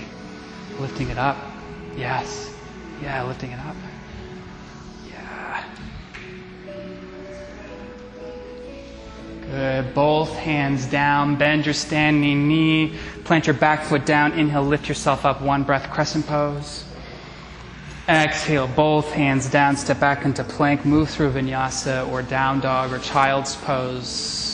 lifting 0.79 1.09
it 1.09 1.17
up. 1.17 1.37
Yes. 1.95 2.53
Yeah, 3.01 3.23
lifting 3.23 3.51
it 3.51 3.59
up. 3.59 3.75
Yeah. 5.09 5.63
Good. 9.41 9.93
Both 9.93 10.33
hands 10.35 10.85
down. 10.85 11.35
Bend 11.35 11.65
your 11.65 11.73
standing 11.73 12.47
knee. 12.47 12.95
Plant 13.23 13.47
your 13.47 13.55
back 13.55 13.83
foot 13.83 14.05
down. 14.05 14.33
Inhale, 14.33 14.63
lift 14.63 14.87
yourself 14.87 15.25
up. 15.25 15.41
One 15.41 15.63
breath, 15.63 15.89
crescent 15.91 16.27
pose. 16.27 16.85
Exhale, 18.07 18.67
both 18.67 19.11
hands 19.11 19.49
down. 19.49 19.77
Step 19.77 19.99
back 19.99 20.25
into 20.25 20.43
plank. 20.43 20.83
Move 20.83 21.09
through 21.09 21.31
vinyasa 21.31 22.11
or 22.11 22.23
down 22.23 22.59
dog 22.59 22.91
or 22.91 22.99
child's 22.99 23.55
pose. 23.57 24.48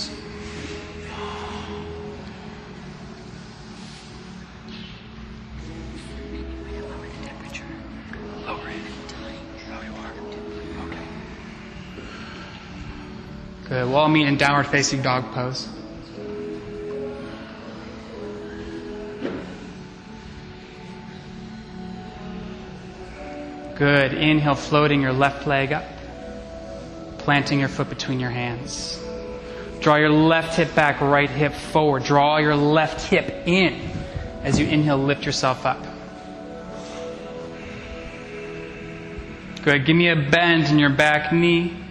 Good. 13.68 13.90
Wall 13.90 14.08
meet 14.10 14.28
in 14.28 14.38
downward 14.38 14.68
facing 14.68 15.02
dog 15.02 15.32
pose. 15.34 15.68
Good. 23.76 24.14
Inhale, 24.14 24.54
floating 24.54 25.02
your 25.02 25.14
left 25.14 25.48
leg 25.48 25.74
up, 25.74 25.84
planting 27.18 27.60
your 27.60 27.68
foot 27.68 27.90
between 27.90 28.20
your 28.20 28.30
hands. 28.30 29.02
Draw 29.82 29.96
your 29.96 30.12
left 30.12 30.58
hip 30.58 30.76
back, 30.76 31.02
right 31.02 31.30
hip 31.30 31.54
forward. 31.54 32.04
Draw 32.04 32.38
your 32.38 32.56
left 32.56 33.02
hip 33.08 33.48
in. 33.48 33.90
As 34.44 34.60
you 34.60 34.68
inhale, 34.68 35.00
lift 35.00 35.26
yourself 35.26 35.66
up. 35.66 35.84
Good. 39.64 39.88
Give 39.88 39.96
me 39.96 40.10
a 40.10 40.16
bend 40.16 40.68
in 40.68 40.78
your 40.78 40.92
back 40.92 41.34
knee 41.34 41.85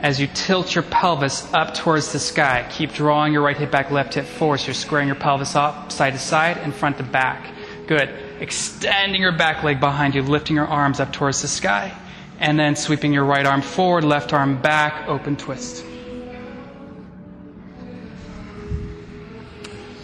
as 0.00 0.20
you 0.20 0.28
tilt 0.28 0.74
your 0.74 0.84
pelvis 0.84 1.52
up 1.52 1.74
towards 1.74 2.12
the 2.12 2.18
sky. 2.18 2.66
Keep 2.70 2.92
drawing 2.92 3.32
your 3.32 3.42
right 3.42 3.56
hip 3.56 3.70
back, 3.70 3.90
left 3.90 4.14
hip 4.14 4.26
forward. 4.26 4.58
So 4.58 4.66
you're 4.66 4.74
squaring 4.74 5.08
your 5.08 5.16
pelvis 5.16 5.56
up 5.56 5.90
side 5.90 6.12
to 6.12 6.18
side 6.18 6.58
and 6.58 6.72
front 6.72 6.98
to 6.98 7.02
back. 7.02 7.52
Good. 7.86 8.10
Extending 8.40 9.20
your 9.20 9.32
back 9.32 9.64
leg 9.64 9.80
behind 9.80 10.14
you, 10.14 10.22
lifting 10.22 10.54
your 10.54 10.68
arms 10.68 11.00
up 11.00 11.12
towards 11.12 11.42
the 11.42 11.48
sky. 11.48 11.92
And 12.38 12.58
then 12.58 12.76
sweeping 12.76 13.12
your 13.12 13.24
right 13.24 13.44
arm 13.44 13.62
forward, 13.62 14.04
left 14.04 14.32
arm 14.32 14.62
back, 14.62 15.08
open 15.08 15.36
twist. 15.36 15.84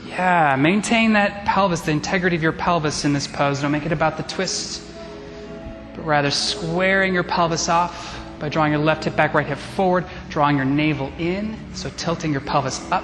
Yeah, 0.08 0.56
maintain 0.56 1.12
that 1.12 1.44
pelvis, 1.44 1.82
the 1.82 1.92
integrity 1.92 2.34
of 2.34 2.42
your 2.42 2.52
pelvis 2.52 3.04
in 3.04 3.12
this 3.12 3.28
pose. 3.28 3.62
Don't 3.62 3.70
make 3.70 3.86
it 3.86 3.92
about 3.92 4.16
the 4.16 4.22
twist, 4.24 4.82
but 5.94 6.04
rather 6.04 6.30
squaring 6.30 7.14
your 7.14 7.24
pelvis 7.24 7.68
off 7.68 8.23
by 8.44 8.50
drawing 8.50 8.72
your 8.72 8.82
left 8.82 9.04
hip 9.04 9.16
back, 9.16 9.32
right 9.32 9.46
hip 9.46 9.56
forward, 9.56 10.04
drawing 10.28 10.56
your 10.56 10.66
navel 10.66 11.10
in, 11.18 11.56
so 11.72 11.88
tilting 11.96 12.30
your 12.30 12.42
pelvis 12.42 12.78
up. 12.92 13.02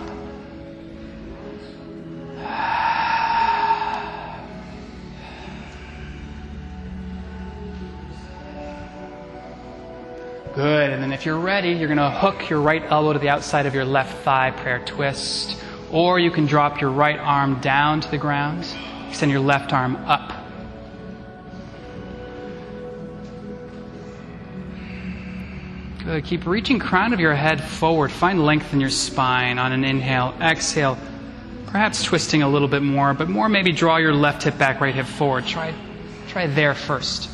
Good. 10.55 10.91
And 10.91 11.03
then 11.03 11.11
if 11.11 11.25
you're 11.25 11.39
ready, 11.39 11.71
you're 11.71 11.89
going 11.89 11.97
to 11.97 12.11
hook 12.11 12.51
your 12.51 12.61
right 12.61 12.83
elbow 12.83 13.15
to 13.15 13.19
the 13.19 13.31
outside 13.31 13.65
of 13.65 13.75
your 13.75 13.87
left 13.87 14.23
thigh, 14.23 14.51
prayer 14.51 14.85
twist. 14.85 15.57
Or 15.91 16.19
you 16.19 16.31
can 16.31 16.45
drop 16.45 16.83
your 16.83 16.91
right 16.91 17.19
arm 17.19 17.63
down 17.63 18.03
to 18.03 18.11
the 18.11 18.19
ground, 18.19 18.67
extend 19.09 19.33
your 19.33 19.41
left 19.41 19.73
arm 19.73 19.97
up. 20.05 20.40
Good. 26.11 26.25
Keep 26.25 26.47
reaching 26.47 26.81
crown 26.81 27.13
of 27.13 27.21
your 27.21 27.37
head 27.37 27.63
forward. 27.63 28.11
Find 28.11 28.45
length 28.45 28.73
in 28.73 28.81
your 28.81 28.91
spine 28.91 29.61
on 29.61 29.71
an 29.71 29.85
inhale. 29.85 30.35
Exhale. 30.41 30.99
Perhaps 31.67 32.03
twisting 32.03 32.43
a 32.43 32.49
little 32.49 32.67
bit 32.67 32.83
more, 32.83 33.15
but 33.15 33.29
more 33.29 33.49
maybe 33.49 33.71
draw 33.71 33.97
your 33.97 34.13
left 34.13 34.43
hip 34.43 34.59
back, 34.59 34.81
right 34.81 34.93
hip 34.93 35.07
forward. 35.07 35.47
Try, 35.47 35.73
try 36.27 36.49
there 36.49 36.75
first. 36.75 37.31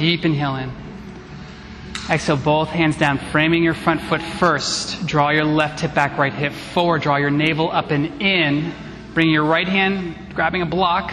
Deep 0.00 0.24
inhale 0.24 0.56
in. 0.56 0.72
Exhale, 2.08 2.38
both 2.38 2.70
hands 2.70 2.96
down, 2.96 3.18
framing 3.18 3.62
your 3.62 3.74
front 3.74 4.00
foot 4.00 4.22
first. 4.22 5.06
Draw 5.06 5.28
your 5.28 5.44
left 5.44 5.80
hip 5.80 5.94
back, 5.94 6.16
right 6.16 6.32
hip 6.32 6.54
forward. 6.54 7.02
Draw 7.02 7.16
your 7.16 7.28
navel 7.28 7.70
up 7.70 7.90
and 7.90 8.22
in. 8.22 8.72
Bring 9.12 9.28
your 9.28 9.44
right 9.44 9.68
hand, 9.68 10.16
grabbing 10.34 10.62
a 10.62 10.66
block. 10.66 11.12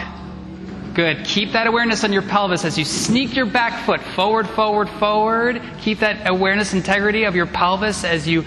Good. 0.94 1.26
Keep 1.26 1.52
that 1.52 1.66
awareness 1.66 2.02
on 2.02 2.14
your 2.14 2.22
pelvis 2.22 2.64
as 2.64 2.78
you 2.78 2.86
sneak 2.86 3.36
your 3.36 3.44
back 3.44 3.84
foot 3.84 4.00
forward, 4.00 4.48
forward, 4.48 4.88
forward. 4.88 5.60
Keep 5.82 5.98
that 5.98 6.26
awareness, 6.26 6.72
integrity 6.72 7.24
of 7.24 7.36
your 7.36 7.46
pelvis 7.46 8.04
as 8.04 8.26
you 8.26 8.42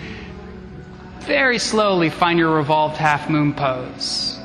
very 1.19 1.59
slowly 1.59 2.09
find 2.09 2.39
your 2.39 2.55
revolved 2.55 2.97
half 2.97 3.29
moon 3.29 3.53
pose. 3.53 4.39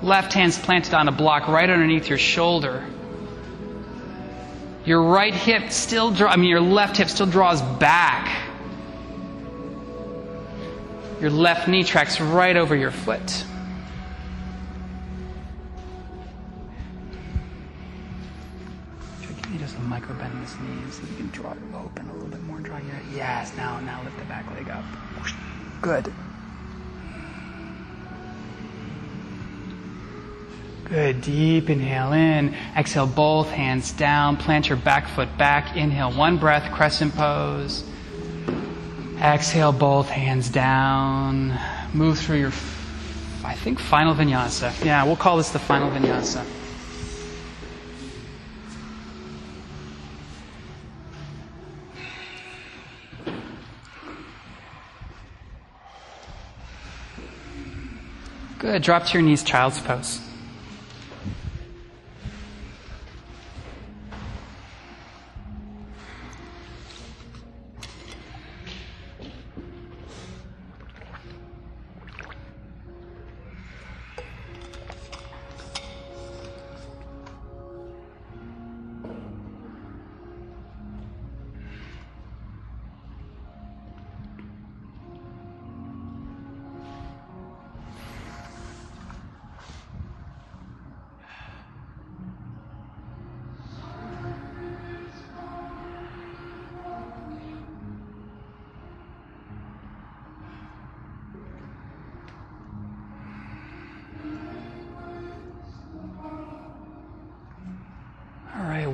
Left 0.00 0.32
hand's 0.32 0.58
planted 0.58 0.94
on 0.94 1.06
a 1.06 1.12
block 1.12 1.48
right 1.48 1.68
underneath 1.68 2.08
your 2.08 2.16
shoulder. 2.16 2.82
Your 4.88 5.02
right 5.02 5.34
hip 5.34 5.70
still 5.70 6.10
draw, 6.10 6.30
I 6.30 6.36
mean 6.36 6.48
your 6.48 6.62
left 6.62 6.96
hip 6.96 7.10
still 7.10 7.26
draws 7.26 7.60
back. 7.60 8.48
Your 11.20 11.28
left 11.28 11.68
knee 11.68 11.84
tracks 11.84 12.22
right 12.22 12.56
over 12.56 12.74
your 12.74 12.90
foot. 12.90 13.44
Give 19.20 19.50
me 19.50 19.58
just 19.58 19.76
a 19.76 19.80
micro 19.80 20.14
bend 20.14 20.32
in 20.32 20.40
this 20.40 20.54
knee 20.58 20.90
so 20.90 21.02
you 21.02 21.16
can 21.18 21.28
draw 21.32 21.52
it 21.52 21.58
open 21.74 22.08
a 22.08 22.12
little 22.14 22.28
bit 22.28 22.42
more. 22.44 22.58
Draw 22.60 22.78
your 22.78 23.00
yes. 23.14 23.54
Now, 23.58 23.80
now 23.80 24.02
lift 24.04 24.16
the 24.16 24.24
back 24.24 24.50
leg 24.54 24.70
up. 24.70 24.84
Good. 25.82 26.10
Good. 30.88 31.20
Deep 31.20 31.68
inhale 31.68 32.12
in. 32.12 32.54
Exhale 32.74 33.06
both 33.06 33.50
hands 33.50 33.92
down. 33.92 34.38
Plant 34.38 34.68
your 34.68 34.78
back 34.78 35.06
foot 35.06 35.28
back. 35.36 35.76
Inhale 35.76 36.12
one 36.12 36.38
breath, 36.38 36.72
crescent 36.72 37.14
pose. 37.14 37.84
Exhale 39.20 39.72
both 39.72 40.08
hands 40.08 40.48
down. 40.48 41.58
Move 41.92 42.18
through 42.18 42.38
your, 42.38 42.52
I 43.44 43.54
think, 43.54 43.78
final 43.78 44.14
vinyasa. 44.14 44.82
Yeah, 44.82 45.04
we'll 45.04 45.16
call 45.16 45.36
this 45.36 45.50
the 45.50 45.58
final 45.58 45.90
vinyasa. 45.90 46.46
Good. 58.58 58.82
Drop 58.82 59.04
to 59.04 59.12
your 59.12 59.22
knees, 59.22 59.42
child's 59.42 59.80
pose. 59.80 60.27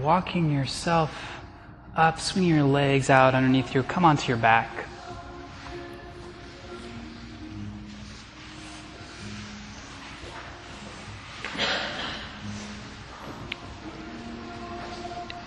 Walking 0.04 0.52
yourself 0.52 1.10
up, 1.96 2.20
swinging 2.20 2.54
your 2.54 2.64
legs 2.64 3.08
out 3.08 3.34
underneath 3.34 3.74
you. 3.74 3.82
Come 3.82 4.04
onto 4.04 4.28
your 4.28 4.36
back. 4.36 4.68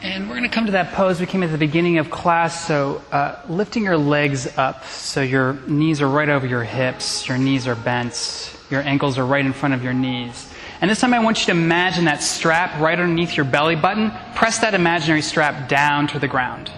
And 0.01 0.27
we're 0.27 0.37
going 0.37 0.49
to 0.49 0.49
come 0.49 0.65
to 0.65 0.71
that 0.71 0.93
pose 0.93 1.19
we 1.19 1.27
came 1.27 1.43
at 1.43 1.51
the 1.51 1.57
beginning 1.59 1.99
of 1.99 2.09
class. 2.09 2.65
So, 2.65 3.03
uh, 3.11 3.39
lifting 3.47 3.83
your 3.83 3.97
legs 3.97 4.57
up 4.57 4.85
so 4.85 5.21
your 5.21 5.53
knees 5.67 6.01
are 6.01 6.09
right 6.09 6.29
over 6.29 6.47
your 6.47 6.63
hips, 6.63 7.27
your 7.27 7.37
knees 7.37 7.67
are 7.67 7.75
bent, 7.75 8.57
your 8.71 8.81
ankles 8.81 9.19
are 9.19 9.25
right 9.25 9.45
in 9.45 9.53
front 9.53 9.75
of 9.75 9.83
your 9.83 9.93
knees. 9.93 10.51
And 10.79 10.91
this 10.91 10.99
time 10.99 11.13
I 11.13 11.19
want 11.19 11.39
you 11.39 11.45
to 11.45 11.51
imagine 11.51 12.05
that 12.05 12.21
strap 12.21 12.79
right 12.79 12.99
underneath 12.99 13.35
your 13.35 13.45
belly 13.45 13.75
button. 13.75 14.11
Press 14.35 14.59
that 14.59 14.75
imaginary 14.75 15.23
strap 15.23 15.67
down 15.67 16.07
to 16.09 16.19
the 16.19 16.27
ground 16.27 16.71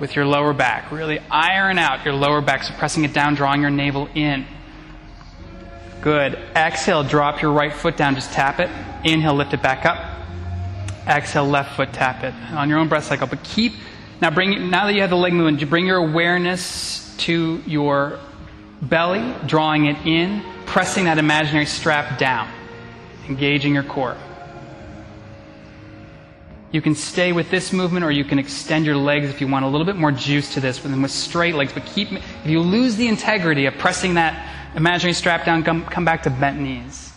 with 0.00 0.16
your 0.16 0.26
lower 0.26 0.52
back. 0.52 0.90
Really 0.90 1.20
iron 1.30 1.78
out 1.78 2.04
your 2.04 2.14
lower 2.14 2.40
back, 2.40 2.64
so 2.64 2.74
pressing 2.74 3.04
it 3.04 3.12
down, 3.12 3.34
drawing 3.34 3.60
your 3.60 3.70
navel 3.70 4.08
in. 4.14 4.46
Good. 6.00 6.34
Exhale, 6.56 7.04
drop 7.04 7.40
your 7.40 7.52
right 7.52 7.72
foot 7.72 7.96
down, 7.96 8.16
just 8.16 8.32
tap 8.32 8.58
it. 8.58 8.70
Inhale, 9.04 9.34
lift 9.34 9.54
it 9.54 9.62
back 9.62 9.86
up. 9.86 10.18
Exhale, 11.06 11.46
left 11.46 11.76
foot, 11.76 11.92
tap 11.92 12.24
it. 12.24 12.34
On 12.52 12.68
your 12.68 12.78
own 12.78 12.88
breath 12.88 13.04
cycle. 13.04 13.28
But 13.28 13.44
keep, 13.44 13.74
now 14.20 14.30
bring, 14.30 14.70
now 14.70 14.86
that 14.86 14.94
you 14.94 15.02
have 15.02 15.10
the 15.10 15.16
leg 15.16 15.34
movement, 15.34 15.70
bring 15.70 15.86
your 15.86 15.98
awareness 15.98 17.14
to 17.18 17.62
your 17.64 18.18
belly, 18.82 19.34
drawing 19.46 19.86
it 19.86 20.04
in, 20.04 20.42
pressing 20.66 21.04
that 21.04 21.18
imaginary 21.18 21.66
strap 21.66 22.18
down 22.18 22.50
engaging 23.30 23.72
your 23.72 23.84
core. 23.84 24.16
You 26.72 26.82
can 26.82 26.94
stay 26.94 27.32
with 27.32 27.50
this 27.50 27.72
movement 27.72 28.04
or 28.04 28.10
you 28.10 28.24
can 28.24 28.38
extend 28.38 28.86
your 28.86 28.96
legs 28.96 29.28
if 29.28 29.40
you 29.40 29.48
want 29.48 29.64
a 29.64 29.68
little 29.68 29.86
bit 29.86 29.96
more 29.96 30.12
juice 30.12 30.54
to 30.54 30.60
this 30.60 30.78
than 30.78 31.02
with 31.02 31.10
straight 31.10 31.54
legs. 31.54 31.72
But 31.72 31.86
keep, 31.86 32.12
if 32.12 32.46
you 32.46 32.60
lose 32.60 32.96
the 32.96 33.08
integrity 33.08 33.66
of 33.66 33.74
pressing 33.74 34.14
that 34.14 34.74
imaginary 34.76 35.14
strap 35.14 35.44
down, 35.44 35.64
come, 35.64 35.84
come 35.86 36.04
back 36.04 36.22
to 36.24 36.30
bent 36.30 36.60
knees. 36.60 37.09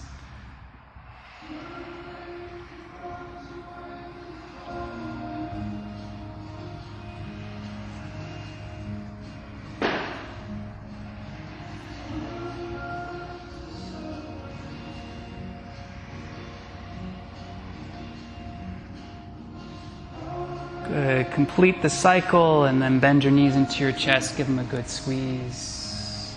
Complete 21.54 21.84
the 21.84 21.90
cycle 21.90 22.64
and 22.64 22.82
then 22.82 22.98
bend 22.98 23.24
your 23.24 23.32
knees 23.32 23.56
into 23.56 23.84
your 23.84 23.92
chest. 23.92 24.38
Give 24.38 24.48
them 24.48 24.58
a 24.58 24.64
good 24.64 24.88
squeeze. 24.88 26.36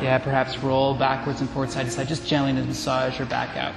Yeah, 0.00 0.18
perhaps 0.24 0.56
roll 0.60 0.94
backwards 0.94 1.42
and 1.42 1.50
forward, 1.50 1.70
side 1.70 1.84
to 1.84 1.92
side. 1.92 2.08
Just 2.08 2.26
gently 2.26 2.54
massage 2.54 3.18
your 3.18 3.28
back 3.28 3.54
out. 3.58 3.74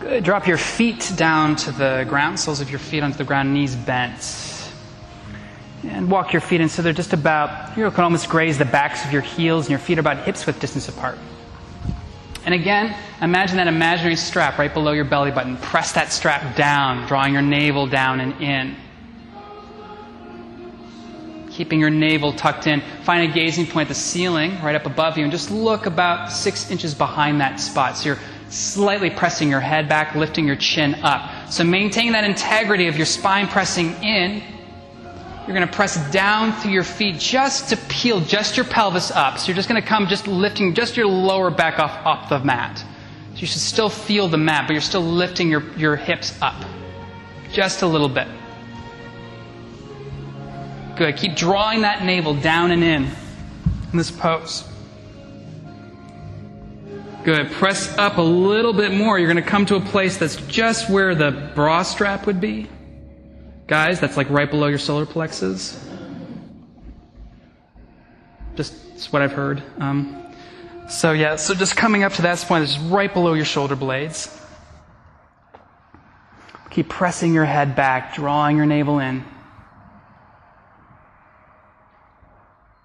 Good. 0.00 0.24
Drop 0.24 0.46
your 0.46 0.58
feet 0.58 1.10
down 1.16 1.56
to 1.56 1.72
the 1.72 2.04
ground, 2.06 2.38
soles 2.38 2.60
of 2.60 2.68
your 2.68 2.80
feet 2.80 3.02
onto 3.02 3.16
the 3.16 3.24
ground, 3.24 3.54
knees 3.54 3.74
bent 3.74 4.49
and 5.82 6.10
walk 6.10 6.32
your 6.32 6.40
feet 6.40 6.60
in 6.60 6.68
so 6.68 6.82
they're 6.82 6.92
just 6.92 7.12
about, 7.12 7.76
you 7.76 7.90
can 7.90 8.04
almost 8.04 8.28
graze 8.28 8.58
the 8.58 8.64
backs 8.64 9.04
of 9.04 9.12
your 9.12 9.22
heels 9.22 9.66
and 9.66 9.70
your 9.70 9.78
feet 9.78 9.98
are 9.98 10.00
about 10.00 10.18
hips 10.18 10.46
width 10.46 10.60
distance 10.60 10.88
apart. 10.88 11.18
And 12.44 12.54
again, 12.54 12.96
imagine 13.20 13.56
that 13.58 13.66
imaginary 13.66 14.16
strap 14.16 14.58
right 14.58 14.72
below 14.72 14.92
your 14.92 15.04
belly 15.04 15.30
button. 15.30 15.56
Press 15.58 15.92
that 15.92 16.12
strap 16.12 16.56
down, 16.56 17.06
drawing 17.06 17.32
your 17.32 17.42
navel 17.42 17.86
down 17.86 18.20
and 18.20 18.40
in. 18.42 18.76
Keeping 21.50 21.80
your 21.80 21.90
navel 21.90 22.32
tucked 22.32 22.66
in. 22.66 22.82
Find 23.02 23.30
a 23.30 23.34
gazing 23.34 23.66
point 23.66 23.86
at 23.86 23.88
the 23.88 24.00
ceiling 24.00 24.52
right 24.62 24.74
up 24.74 24.86
above 24.86 25.18
you 25.18 25.24
and 25.24 25.32
just 25.32 25.50
look 25.50 25.86
about 25.86 26.32
six 26.32 26.70
inches 26.70 26.94
behind 26.94 27.40
that 27.40 27.60
spot. 27.60 27.96
So 27.96 28.10
you're 28.10 28.18
slightly 28.48 29.10
pressing 29.10 29.50
your 29.50 29.60
head 29.60 29.88
back, 29.88 30.14
lifting 30.14 30.46
your 30.46 30.56
chin 30.56 30.94
up. 31.02 31.50
So 31.50 31.62
maintain 31.62 32.12
that 32.12 32.24
integrity 32.24 32.88
of 32.88 32.96
your 32.96 33.06
spine 33.06 33.48
pressing 33.48 33.92
in 34.02 34.42
you're 35.50 35.58
going 35.58 35.68
to 35.68 35.74
press 35.74 36.12
down 36.12 36.52
through 36.52 36.70
your 36.70 36.84
feet 36.84 37.18
just 37.18 37.70
to 37.70 37.76
peel 37.88 38.20
just 38.20 38.56
your 38.56 38.64
pelvis 38.64 39.10
up. 39.10 39.36
So 39.36 39.48
you're 39.48 39.56
just 39.56 39.68
going 39.68 39.82
to 39.82 39.88
come 39.88 40.06
just 40.06 40.28
lifting 40.28 40.74
just 40.74 40.96
your 40.96 41.08
lower 41.08 41.50
back 41.50 41.80
off, 41.80 42.06
off 42.06 42.28
the 42.28 42.38
mat. 42.38 42.78
So 42.78 43.40
you 43.40 43.48
should 43.48 43.60
still 43.60 43.88
feel 43.88 44.28
the 44.28 44.38
mat, 44.38 44.68
but 44.68 44.74
you're 44.74 44.80
still 44.80 45.02
lifting 45.02 45.50
your, 45.50 45.68
your 45.76 45.96
hips 45.96 46.40
up. 46.40 46.54
Just 47.52 47.82
a 47.82 47.86
little 47.88 48.08
bit. 48.08 48.28
Good. 50.96 51.16
Keep 51.16 51.34
drawing 51.34 51.80
that 51.80 52.04
navel 52.04 52.34
down 52.34 52.70
and 52.70 52.84
in 52.84 53.10
in 53.90 53.98
this 53.98 54.12
pose. 54.12 54.62
Good. 57.24 57.50
Press 57.50 57.98
up 57.98 58.18
a 58.18 58.22
little 58.22 58.72
bit 58.72 58.92
more. 58.92 59.18
You're 59.18 59.32
going 59.32 59.42
to 59.42 59.50
come 59.50 59.66
to 59.66 59.74
a 59.74 59.80
place 59.80 60.16
that's 60.16 60.36
just 60.46 60.88
where 60.88 61.16
the 61.16 61.50
bra 61.56 61.82
strap 61.82 62.26
would 62.26 62.40
be. 62.40 62.68
Guys, 63.70 64.00
that's 64.00 64.16
like 64.16 64.28
right 64.30 64.50
below 64.50 64.66
your 64.66 64.80
solar 64.80 65.06
plexus. 65.06 65.78
Just 68.56 69.12
what 69.12 69.22
I've 69.22 69.30
heard. 69.30 69.62
Um, 69.78 70.26
so 70.88 71.12
yeah, 71.12 71.36
so 71.36 71.54
just 71.54 71.76
coming 71.76 72.02
up 72.02 72.14
to 72.14 72.22
that 72.22 72.38
point 72.40 72.64
is 72.64 72.76
right 72.80 73.14
below 73.14 73.32
your 73.32 73.44
shoulder 73.44 73.76
blades. 73.76 74.36
Keep 76.70 76.88
pressing 76.88 77.32
your 77.32 77.44
head 77.44 77.76
back, 77.76 78.16
drawing 78.16 78.56
your 78.56 78.66
navel 78.66 78.98
in. 78.98 79.24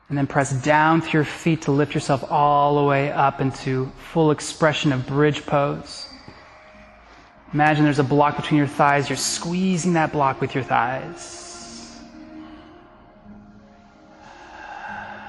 And 0.08 0.16
then 0.16 0.28
press 0.28 0.54
down 0.54 1.02
through 1.02 1.22
your 1.22 1.26
feet 1.26 1.64
to 1.64 1.72
lift 1.72 1.96
yourself 1.96 2.32
all 2.32 2.76
the 2.76 2.84
way 2.84 3.12
up 3.12 3.42
into 3.42 3.92
full 4.14 4.30
expression 4.30 4.94
of 4.94 5.08
bridge 5.08 5.48
pose. 5.48 6.08
Imagine 7.56 7.86
there's 7.86 8.00
a 8.00 8.04
block 8.04 8.36
between 8.36 8.58
your 8.58 8.68
thighs. 8.68 9.08
You're 9.08 9.16
squeezing 9.16 9.94
that 9.94 10.12
block 10.12 10.42
with 10.42 10.54
your 10.54 10.64
thighs. 10.66 11.98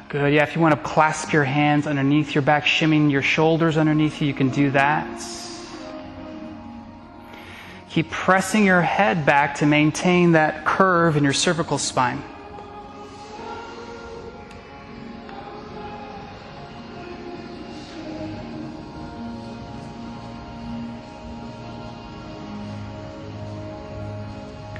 Good. 0.08 0.34
Yeah, 0.34 0.42
if 0.42 0.56
you 0.56 0.60
want 0.60 0.74
to 0.74 0.80
clasp 0.80 1.32
your 1.32 1.44
hands 1.44 1.86
underneath 1.86 2.34
your 2.34 2.42
back, 2.42 2.66
shimming 2.66 3.10
your 3.10 3.22
shoulders 3.22 3.76
underneath 3.76 4.20
you, 4.20 4.26
you 4.26 4.34
can 4.34 4.50
do 4.50 4.72
that. 4.72 5.06
Keep 7.90 8.10
pressing 8.10 8.64
your 8.64 8.82
head 8.82 9.24
back 9.24 9.54
to 9.58 9.66
maintain 9.66 10.32
that 10.32 10.64
curve 10.64 11.16
in 11.16 11.22
your 11.22 11.32
cervical 11.32 11.78
spine. 11.78 12.20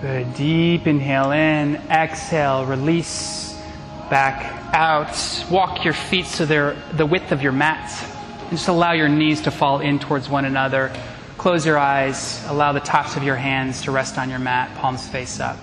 Good. 0.07 0.35
Deep 0.35 0.87
inhale 0.87 1.33
in, 1.33 1.75
exhale, 1.91 2.65
release 2.65 3.61
back 4.09 4.73
out. 4.73 5.45
Walk 5.51 5.85
your 5.85 5.95
feet 5.95 6.27
so 6.27 6.47
they're 6.47 6.77
the 6.93 7.05
width 7.05 7.33
of 7.33 7.43
your 7.43 7.51
mat. 7.51 7.91
And 8.43 8.51
just 8.51 8.69
allow 8.69 8.93
your 8.93 9.09
knees 9.09 9.41
to 9.43 9.51
fall 9.51 9.81
in 9.81 9.99
towards 9.99 10.29
one 10.29 10.45
another. 10.45 10.93
Close 11.39 11.67
your 11.67 11.77
eyes. 11.77 12.41
Allow 12.47 12.71
the 12.71 12.79
tops 12.79 13.17
of 13.17 13.25
your 13.25 13.35
hands 13.35 13.83
to 13.83 13.91
rest 13.91 14.17
on 14.17 14.31
your 14.31 14.39
mat, 14.39 14.73
palms 14.77 15.09
face 15.09 15.41
up. 15.41 15.59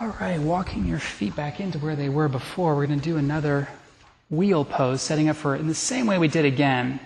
All 0.00 0.14
right, 0.20 0.38
walking 0.38 0.86
your 0.86 1.00
feet 1.00 1.34
back 1.34 1.58
into 1.58 1.80
where 1.80 1.96
they 1.96 2.08
were 2.08 2.28
before, 2.28 2.76
we're 2.76 2.86
going 2.86 3.00
to 3.00 3.04
do 3.04 3.16
another 3.16 3.68
wheel 4.30 4.64
pose, 4.64 5.02
setting 5.02 5.28
up 5.28 5.34
for 5.34 5.56
in 5.56 5.66
the 5.66 5.74
same 5.74 6.06
way 6.06 6.18
we 6.18 6.28
did 6.28 6.44
again. 6.44 7.00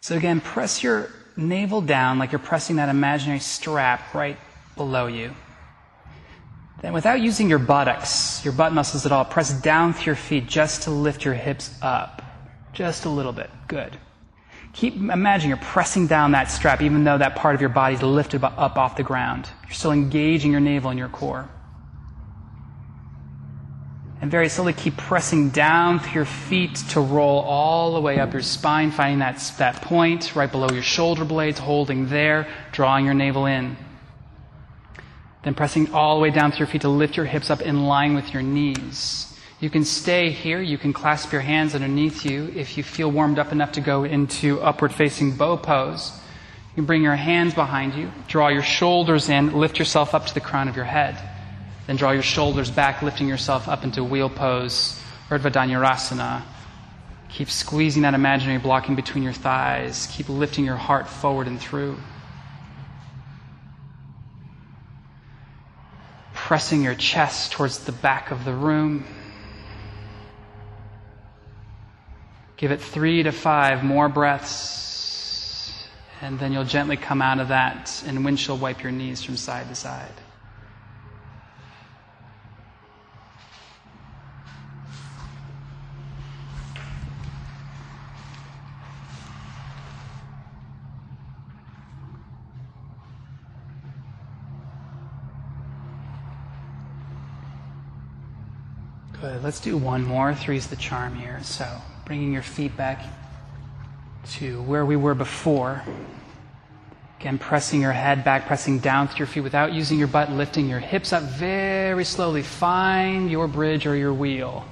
So 0.00 0.16
again, 0.16 0.40
press 0.40 0.82
your 0.82 1.08
navel 1.36 1.80
down 1.80 2.18
like 2.18 2.32
you're 2.32 2.40
pressing 2.40 2.76
that 2.76 2.88
imaginary 2.88 3.38
strap 3.38 4.12
right 4.12 4.36
below 4.74 5.06
you. 5.06 5.36
Then 6.82 6.92
without 6.92 7.20
using 7.20 7.48
your 7.48 7.60
buttocks, 7.60 8.44
your 8.44 8.54
butt 8.54 8.72
muscles 8.72 9.06
at 9.06 9.12
all, 9.12 9.24
press 9.24 9.52
down 9.62 9.92
through 9.92 10.06
your 10.06 10.16
feet 10.16 10.48
just 10.48 10.82
to 10.82 10.90
lift 10.90 11.24
your 11.24 11.34
hips 11.34 11.78
up. 11.80 12.22
Just 12.72 13.04
a 13.04 13.08
little 13.08 13.32
bit. 13.32 13.50
Good. 13.68 13.96
Keep 14.72 14.96
imagining 14.96 15.50
you're 15.50 15.64
pressing 15.64 16.08
down 16.08 16.32
that 16.32 16.50
strap 16.50 16.82
even 16.82 17.04
though 17.04 17.18
that 17.18 17.36
part 17.36 17.54
of 17.54 17.60
your 17.60 17.70
body 17.70 17.94
is 17.94 18.02
lifted 18.02 18.42
up 18.42 18.76
off 18.76 18.96
the 18.96 19.04
ground. 19.04 19.48
You're 19.62 19.74
still 19.74 19.92
engaging 19.92 20.50
your 20.50 20.60
navel 20.60 20.90
and 20.90 20.98
your 20.98 21.08
core. 21.08 21.48
And 24.20 24.30
very 24.30 24.48
slowly 24.48 24.72
keep 24.72 24.96
pressing 24.96 25.50
down 25.50 26.00
through 26.00 26.12
your 26.12 26.24
feet 26.24 26.76
to 26.90 27.00
roll 27.00 27.40
all 27.40 27.94
the 27.94 28.00
way 28.00 28.18
up 28.18 28.32
your 28.32 28.42
spine, 28.42 28.90
finding 28.90 29.18
that, 29.18 29.38
that 29.58 29.82
point 29.82 30.34
right 30.34 30.50
below 30.50 30.70
your 30.70 30.82
shoulder 30.82 31.24
blades, 31.24 31.58
holding 31.58 32.08
there, 32.08 32.48
drawing 32.72 33.04
your 33.04 33.14
navel 33.14 33.44
in. 33.46 33.76
Then 35.42 35.54
pressing 35.54 35.92
all 35.92 36.16
the 36.16 36.22
way 36.22 36.30
down 36.30 36.50
through 36.50 36.60
your 36.60 36.66
feet 36.66 36.80
to 36.82 36.88
lift 36.88 37.16
your 37.16 37.26
hips 37.26 37.50
up 37.50 37.60
in 37.60 37.84
line 37.84 38.14
with 38.14 38.32
your 38.32 38.42
knees. 38.42 39.38
You 39.60 39.70
can 39.70 39.84
stay 39.84 40.30
here. 40.30 40.60
You 40.60 40.76
can 40.76 40.92
clasp 40.92 41.32
your 41.32 41.40
hands 41.40 41.74
underneath 41.74 42.24
you 42.24 42.52
if 42.54 42.76
you 42.76 42.82
feel 42.82 43.10
warmed 43.10 43.38
up 43.38 43.52
enough 43.52 43.72
to 43.72 43.80
go 43.80 44.04
into 44.04 44.60
upward 44.60 44.92
facing 44.92 45.36
bow 45.36 45.56
pose. 45.56 46.12
You 46.70 46.74
can 46.82 46.84
bring 46.86 47.02
your 47.02 47.16
hands 47.16 47.54
behind 47.54 47.94
you, 47.94 48.10
draw 48.28 48.48
your 48.48 48.62
shoulders 48.62 49.28
in, 49.28 49.58
lift 49.58 49.78
yourself 49.78 50.14
up 50.14 50.26
to 50.26 50.34
the 50.34 50.40
crown 50.40 50.68
of 50.68 50.76
your 50.76 50.84
head. 50.84 51.16
Then 51.86 51.96
draw 51.96 52.10
your 52.10 52.22
shoulders 52.22 52.70
back, 52.70 53.02
lifting 53.02 53.28
yourself 53.28 53.68
up 53.68 53.84
into 53.84 54.02
wheel 54.02 54.28
pose, 54.28 55.00
Urdhva 55.30 55.52
Dhanurasana. 55.52 56.42
Keep 57.28 57.50
squeezing 57.50 58.02
that 58.02 58.14
imaginary 58.14 58.58
blocking 58.58 58.94
between 58.94 59.22
your 59.22 59.32
thighs. 59.32 60.08
Keep 60.12 60.28
lifting 60.28 60.64
your 60.64 60.76
heart 60.76 61.08
forward 61.08 61.46
and 61.46 61.60
through. 61.60 61.96
Pressing 66.34 66.82
your 66.82 66.94
chest 66.94 67.52
towards 67.52 67.84
the 67.84 67.92
back 67.92 68.30
of 68.30 68.44
the 68.44 68.54
room. 68.54 69.04
Give 72.56 72.70
it 72.70 72.80
three 72.80 73.22
to 73.22 73.32
five 73.32 73.84
more 73.84 74.08
breaths. 74.08 75.84
And 76.22 76.38
then 76.38 76.52
you'll 76.52 76.64
gently 76.64 76.96
come 76.96 77.20
out 77.20 77.38
of 77.38 77.48
that 77.48 78.02
and 78.06 78.24
windshield 78.24 78.60
wipe 78.60 78.82
your 78.82 78.92
knees 78.92 79.22
from 79.22 79.36
side 79.36 79.68
to 79.68 79.74
side. 79.74 80.08
Good. 99.20 99.42
Let's 99.42 99.60
do 99.60 99.78
one 99.78 100.04
more. 100.04 100.34
Three's 100.34 100.66
the 100.66 100.76
charm 100.76 101.14
here. 101.14 101.38
So, 101.42 101.66
bringing 102.04 102.34
your 102.34 102.42
feet 102.42 102.76
back 102.76 103.02
to 104.32 104.60
where 104.62 104.84
we 104.84 104.96
were 104.96 105.14
before. 105.14 105.82
Again, 107.18 107.38
pressing 107.38 107.80
your 107.80 107.92
head 107.92 108.24
back, 108.24 108.46
pressing 108.46 108.78
down 108.78 109.08
through 109.08 109.20
your 109.20 109.26
feet 109.26 109.40
without 109.40 109.72
using 109.72 109.98
your 109.98 110.08
butt, 110.08 110.30
lifting 110.30 110.68
your 110.68 110.80
hips 110.80 111.14
up 111.14 111.22
very 111.22 112.04
slowly. 112.04 112.42
Find 112.42 113.30
your 113.30 113.48
bridge 113.48 113.86
or 113.86 113.96
your 113.96 114.12
wheel. 114.12 114.66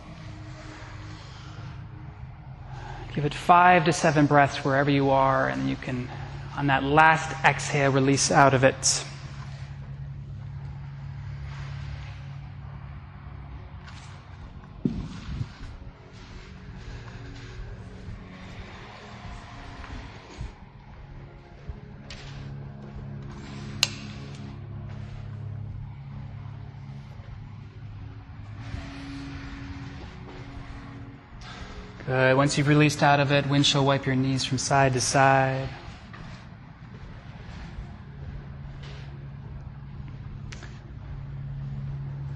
Give 3.14 3.24
it 3.24 3.32
five 3.32 3.86
to 3.86 3.94
seven 3.94 4.26
breaths 4.26 4.62
wherever 4.62 4.90
you 4.90 5.08
are, 5.08 5.48
and 5.48 5.70
you 5.70 5.76
can, 5.76 6.06
on 6.56 6.66
that 6.66 6.82
last 6.82 7.34
exhale, 7.46 7.92
release 7.92 8.30
out 8.30 8.52
of 8.52 8.62
it. 8.62 9.04
Once 32.44 32.58
you've 32.58 32.68
released 32.68 33.02
out 33.02 33.20
of 33.20 33.32
it, 33.32 33.46
windshield 33.46 33.86
wipe 33.86 34.04
your 34.04 34.14
knees 34.14 34.44
from 34.44 34.58
side 34.58 34.92
to 34.92 35.00
side. 35.00 35.66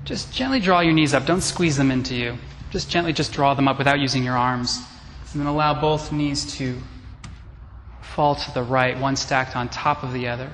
Just 0.06 0.32
gently 0.32 0.61
draw 0.61 0.80
your 0.80 0.94
knees 0.94 1.12
up. 1.12 1.26
Don't 1.26 1.42
squeeze 1.42 1.76
them 1.76 1.90
into 1.90 2.14
you. 2.14 2.38
Just 2.70 2.88
gently 2.88 3.12
just 3.12 3.34
draw 3.34 3.52
them 3.52 3.68
up 3.68 3.76
without 3.76 4.00
using 4.00 4.24
your 4.24 4.34
arms. 4.34 4.82
And 5.32 5.42
then 5.42 5.46
allow 5.46 5.78
both 5.78 6.11
knees 6.11 6.54
to 6.54 6.78
fall 8.00 8.34
to 8.34 8.54
the 8.54 8.62
right, 8.62 8.98
one 8.98 9.14
stacked 9.14 9.56
on 9.56 9.68
top 9.68 10.02
of 10.02 10.14
the 10.14 10.26
other. 10.26 10.48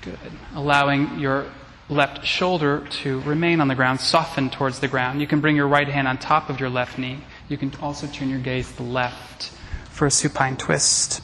Good. 0.00 0.16
Allowing 0.54 1.18
your 1.18 1.46
left 1.88 2.24
shoulder 2.24 2.86
to 2.90 3.20
remain 3.20 3.60
on 3.60 3.68
the 3.68 3.74
ground, 3.74 4.00
soften 4.00 4.50
towards 4.50 4.80
the 4.80 4.88
ground. 4.88 5.20
You 5.20 5.26
can 5.26 5.40
bring 5.40 5.56
your 5.56 5.68
right 5.68 5.88
hand 5.88 6.08
on 6.08 6.18
top 6.18 6.48
of 6.48 6.60
your 6.60 6.70
left 6.70 6.98
knee. 6.98 7.18
You 7.48 7.58
can 7.58 7.72
also 7.82 8.06
turn 8.06 8.30
your 8.30 8.38
gaze 8.38 8.78
left 8.80 9.50
for 9.90 10.06
a 10.06 10.10
supine 10.10 10.56
twist. 10.56 11.20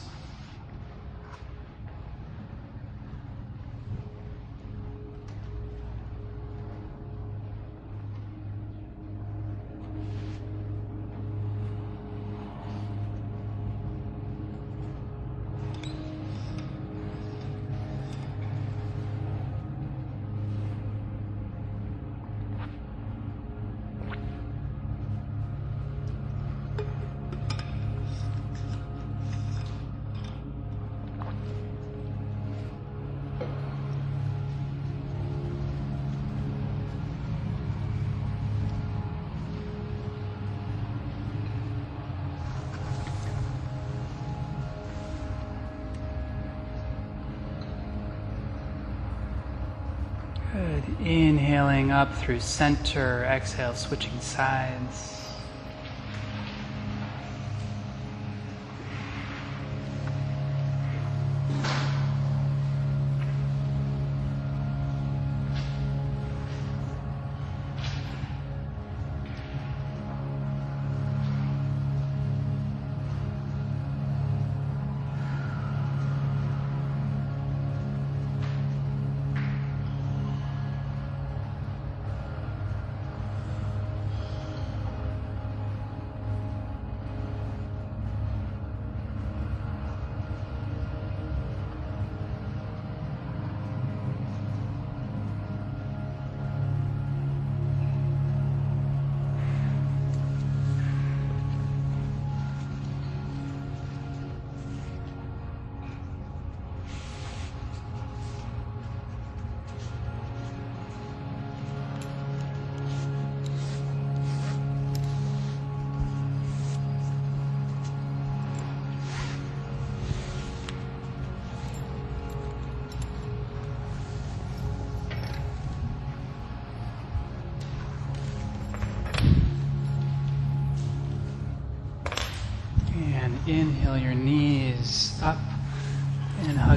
Through 52.21 52.39
center, 52.39 53.23
exhale, 53.23 53.73
switching 53.73 54.21
sides. 54.21 55.20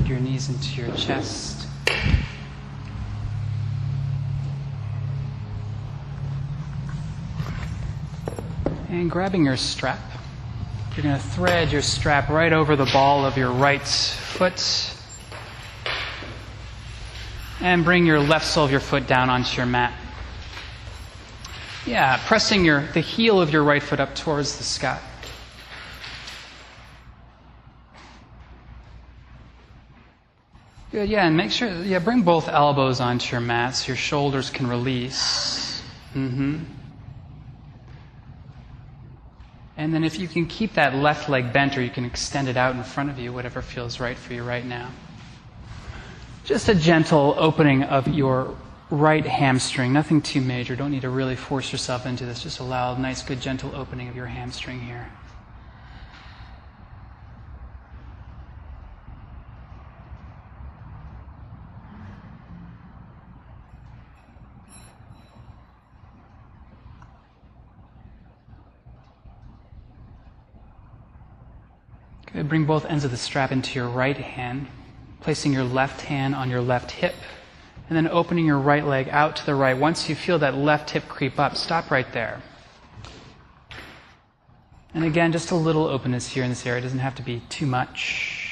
Hug 0.05 0.11
your 0.11 0.21
knees 0.21 0.51
into 0.51 0.83
your 0.83 0.95
chest. 0.97 1.67
And 8.91 9.11
grabbing 9.11 9.47
your 9.47 9.57
strap, 9.57 9.99
you're 10.95 11.05
going 11.05 11.17
to 11.17 11.23
thread 11.29 11.73
your 11.73 11.81
strap 11.81 12.29
right 12.29 12.53
over 12.53 12.77
the 12.77 12.85
ball 12.87 13.25
of 13.25 13.39
your 13.39 13.51
right 13.51 13.81
foot. 13.81 14.95
And 17.61 17.83
bring 17.83 18.05
your 18.05 18.21
left 18.21 18.45
sole 18.45 18.67
of 18.67 18.71
your 18.71 18.81
foot 18.81 19.07
down 19.07 19.31
onto 19.31 19.57
your 19.57 19.67
mat. 19.67 19.95
Yeah, 21.87 22.21
pressing 22.27 22.65
your, 22.65 22.87
the 22.93 23.01
heel 23.01 23.41
of 23.41 23.51
your 23.51 23.65
right 23.65 23.83
foot 23.83 24.01
up 24.01 24.15
towards 24.15 24.59
the 24.59 24.65
sky. 24.65 25.01
Good, 30.95 31.09
yeah, 31.09 31.27
and 31.27 31.37
make 31.37 31.51
sure, 31.51 31.69
yeah, 31.83 31.99
bring 31.99 32.23
both 32.23 32.49
elbows 32.49 33.01
onto 33.01 33.33
your 33.33 33.41
mat 33.41 33.75
so 33.75 33.89
your 33.89 33.97
shoulders 33.97 34.49
can 34.49 34.69
release. 34.69 35.83
Mm-hmm. 36.15 36.63
And 39.77 39.93
then 39.93 40.05
if 40.05 40.21
you 40.21 40.29
can 40.29 40.47
keep 40.47 40.75
that 40.75 40.95
left 40.95 41.29
leg 41.29 41.53
bent 41.53 41.77
or 41.77 41.83
you 41.83 41.91
can 41.91 42.05
extend 42.05 42.47
it 42.47 42.57
out 42.57 42.77
in 42.77 42.85
front 42.85 43.11
of 43.11 43.19
you, 43.19 43.33
whatever 43.33 43.61
feels 43.61 43.99
right 43.99 44.17
for 44.17 44.35
you 44.35 44.45
right 44.45 44.65
now. 44.65 44.89
Just 46.45 46.69
a 46.69 46.77
gentle 46.77 47.35
opening 47.39 47.83
of 47.83 48.07
your 48.07 48.57
right 48.89 49.27
hamstring, 49.27 49.93
nothing 49.93 50.23
too 50.23 50.41
major. 50.41 50.77
Don't 50.77 50.93
need 50.93 51.03
to 51.03 51.11
really 51.11 51.35
force 51.35 51.73
yourself 51.73 52.07
into 52.07 52.25
this. 52.25 52.41
Just 52.41 52.61
allow 52.61 52.95
a 52.95 52.99
nice, 53.01 53.21
good, 53.21 53.41
gentle 53.41 53.75
opening 53.75 54.07
of 54.07 54.15
your 54.15 54.27
hamstring 54.27 54.81
here. 54.81 55.11
Bring 72.43 72.65
both 72.65 72.85
ends 72.87 73.05
of 73.05 73.13
the 73.13 73.17
strap 73.17 73.53
into 73.53 73.79
your 73.79 73.89
right 73.89 74.17
hand, 74.17 74.67
placing 75.21 75.53
your 75.53 75.63
left 75.63 76.01
hand 76.03 76.35
on 76.35 76.51
your 76.51 76.61
left 76.61 76.91
hip, 76.91 77.15
and 77.89 77.97
then 77.97 78.09
opening 78.09 78.45
your 78.45 78.59
right 78.59 78.85
leg 78.85 79.09
out 79.11 79.37
to 79.37 79.47
the 79.47 79.55
right. 79.55 79.77
Once 79.77 80.09
you 80.09 80.17
feel 80.17 80.39
that 80.41 80.57
left 80.57 80.91
hip 80.91 81.09
creep 81.09 81.39
up, 81.39 81.57
stop 81.57 81.91
right 81.91 82.13
there. 82.13 82.43
And 84.93 85.05
again, 85.05 85.33
just 85.33 85.53
a 85.53 85.57
little 85.57 85.87
openness 85.87 86.29
here 86.29 86.43
in 86.43 86.51
this 86.51 86.67
area. 86.67 86.79
It 86.79 86.83
doesn't 86.83 86.99
have 86.99 87.15
to 87.17 87.23
be 87.23 87.41
too 87.49 87.67
much. 87.67 88.45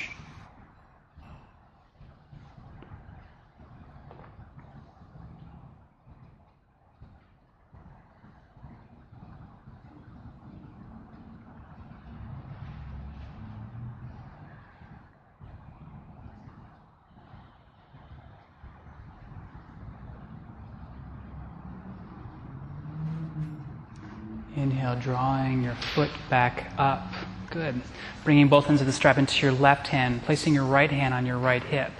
Inhale, 24.55 24.97
drawing 24.97 25.63
your 25.65 25.75
foot 25.95 26.11
back 26.33 26.73
up. 26.79 27.13
Good. 27.51 27.79
Bringing 28.25 28.49
both 28.49 28.71
ends 28.71 28.81
of 28.81 28.87
the 28.87 28.93
strap 28.95 29.19
into 29.19 29.45
your 29.45 29.53
left 29.53 29.89
hand, 29.89 30.23
placing 30.23 30.55
your 30.55 30.65
right 30.65 30.91
hand 30.91 31.13
on 31.13 31.27
your 31.27 31.37
right 31.37 31.63
hip. 31.63 31.93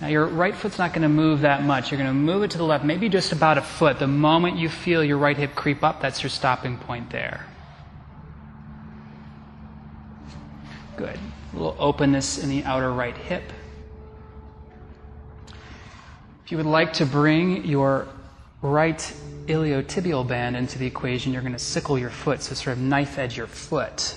Now, 0.00 0.08
your 0.08 0.26
right 0.26 0.52
foot's 0.52 0.78
not 0.78 0.92
going 0.92 1.02
to 1.02 1.08
move 1.08 1.42
that 1.42 1.62
much. 1.62 1.92
You're 1.92 1.98
going 1.98 2.10
to 2.10 2.12
move 2.12 2.42
it 2.42 2.50
to 2.50 2.58
the 2.58 2.64
left, 2.64 2.84
maybe 2.84 3.08
just 3.08 3.30
about 3.30 3.56
a 3.56 3.62
foot. 3.62 4.00
The 4.00 4.08
moment 4.08 4.56
you 4.56 4.68
feel 4.68 5.04
your 5.04 5.16
right 5.16 5.36
hip 5.36 5.54
creep 5.54 5.84
up, 5.84 6.02
that's 6.02 6.24
your 6.24 6.30
stopping 6.30 6.76
point 6.76 7.10
there. 7.10 7.46
Good. 10.96 11.20
A 11.52 11.56
little 11.56 11.76
openness 11.78 12.42
in 12.42 12.48
the 12.48 12.64
outer 12.64 12.92
right 12.92 13.16
hip. 13.16 13.44
If 16.44 16.50
you 16.50 16.56
would 16.56 16.66
like 16.66 16.94
to 16.94 17.06
bring 17.06 17.64
your 17.64 18.08
right 18.62 18.98
iliotibial 19.46 20.26
band 20.26 20.56
into 20.56 20.78
the 20.78 20.86
equation, 20.86 21.32
you're 21.32 21.42
going 21.42 21.52
to 21.52 21.58
sickle 21.58 21.98
your 21.98 22.10
foot, 22.10 22.42
so 22.42 22.54
sort 22.54 22.76
of 22.76 22.82
knife 22.82 23.18
edge 23.18 23.36
your 23.36 23.46
foot. 23.46 24.16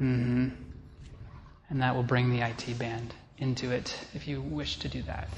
Mm-hmm. 0.00 0.48
And 1.68 1.82
that 1.82 1.94
will 1.94 2.02
bring 2.02 2.30
the 2.30 2.40
IT 2.40 2.78
band 2.78 3.14
into 3.38 3.70
it 3.72 3.98
if 4.14 4.28
you 4.28 4.40
wish 4.40 4.78
to 4.78 4.88
do 4.88 5.02
that. 5.02 5.28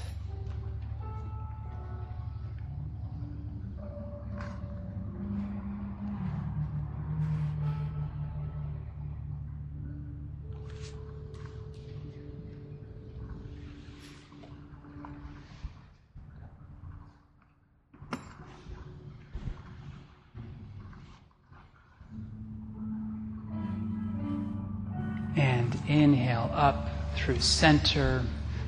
Center. 27.41 28.23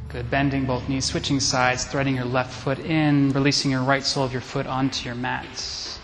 Good. 0.10 0.30
Bending 0.30 0.66
both 0.66 0.90
knees, 0.90 1.06
switching 1.06 1.40
sides, 1.40 1.86
threading 1.86 2.16
your 2.16 2.26
left 2.26 2.54
foot 2.54 2.80
in, 2.80 3.32
releasing 3.32 3.72
your 3.72 3.82
right 3.82 4.04
sole 4.04 4.26
of 4.26 4.34
your 4.34 4.42
foot 4.42 4.68
onto 4.68 5.06
your 5.06 5.16
mat. 5.16 6.00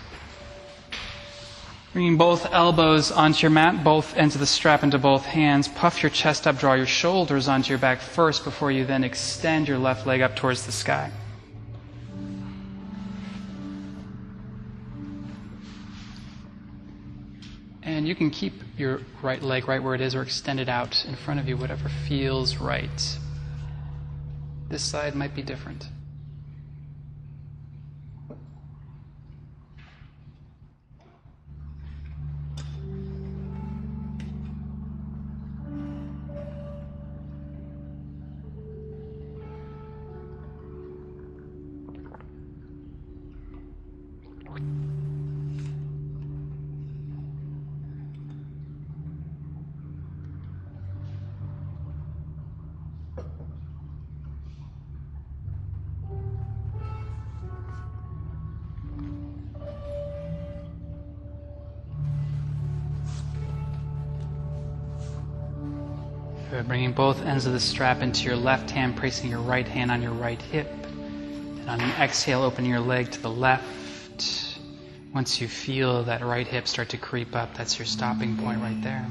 Bringing 1.93 2.15
both 2.15 2.45
elbows 2.53 3.11
onto 3.11 3.41
your 3.41 3.49
mat, 3.49 3.83
both 3.83 4.15
ends 4.15 4.35
of 4.35 4.39
the 4.39 4.45
strap 4.45 4.83
into 4.83 4.97
both 4.97 5.25
hands. 5.25 5.67
Puff 5.67 6.03
your 6.03 6.09
chest 6.09 6.45
up, 6.45 6.57
draw 6.57 6.73
your 6.73 6.85
shoulders 6.85 7.47
onto 7.47 7.69
your 7.69 7.79
back 7.79 7.99
first 7.99 8.43
before 8.43 8.71
you 8.71 8.85
then 8.85 9.03
extend 9.03 9.67
your 9.67 9.77
left 9.77 10.05
leg 10.05 10.21
up 10.21 10.35
towards 10.35 10.65
the 10.65 10.71
sky. 10.71 11.11
And 17.81 18.07
you 18.07 18.15
can 18.15 18.29
keep 18.29 18.53
your 18.79 19.01
right 19.21 19.41
leg 19.41 19.67
right 19.67 19.81
where 19.81 19.95
it 19.95 20.01
is 20.01 20.15
or 20.15 20.21
extend 20.21 20.59
it 20.59 20.69
out 20.69 21.05
in 21.05 21.15
front 21.15 21.39
of 21.39 21.47
you, 21.47 21.57
whatever 21.57 21.89
feels 22.07 22.57
right. 22.57 23.17
This 24.69 24.83
side 24.83 25.15
might 25.15 25.33
be 25.33 25.41
different. 25.41 25.85
Bringing 66.65 66.93
both 66.93 67.21
ends 67.23 67.45
of 67.45 67.53
the 67.53 67.59
strap 67.59 68.01
into 68.01 68.23
your 68.23 68.37
left 68.37 68.69
hand, 68.69 68.95
placing 68.95 69.29
your 69.29 69.41
right 69.41 69.67
hand 69.67 69.91
on 69.91 70.01
your 70.01 70.13
right 70.13 70.41
hip. 70.41 70.71
And 70.83 71.69
on 71.69 71.81
an 71.81 72.01
exhale, 72.01 72.41
opening 72.41 72.71
your 72.71 72.79
leg 72.79 73.11
to 73.11 73.21
the 73.21 73.29
left. 73.29 74.57
Once 75.13 75.41
you 75.41 75.47
feel 75.47 76.03
that 76.03 76.21
right 76.23 76.47
hip 76.47 76.67
start 76.67 76.89
to 76.89 76.97
creep 76.97 77.35
up, 77.35 77.53
that's 77.55 77.77
your 77.77 77.85
stopping 77.85 78.37
point 78.37 78.61
right 78.61 78.81
there. 78.81 79.05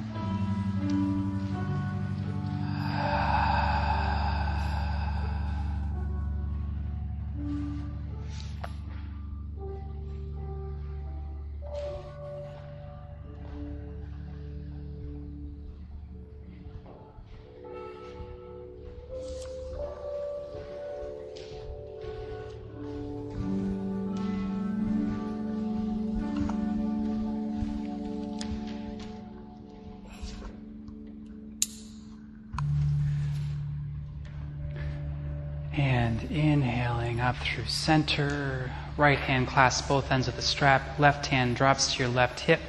Center. 37.68 38.70
Right 38.96 39.18
hand 39.18 39.48
clasps 39.48 39.86
both 39.86 40.10
ends 40.10 40.28
of 40.28 40.36
the 40.36 40.42
strap. 40.42 40.98
Left 40.98 41.26
hand 41.26 41.56
drops 41.56 41.94
to 41.94 42.02
your 42.02 42.08
left 42.08 42.40
hip. 42.40 42.60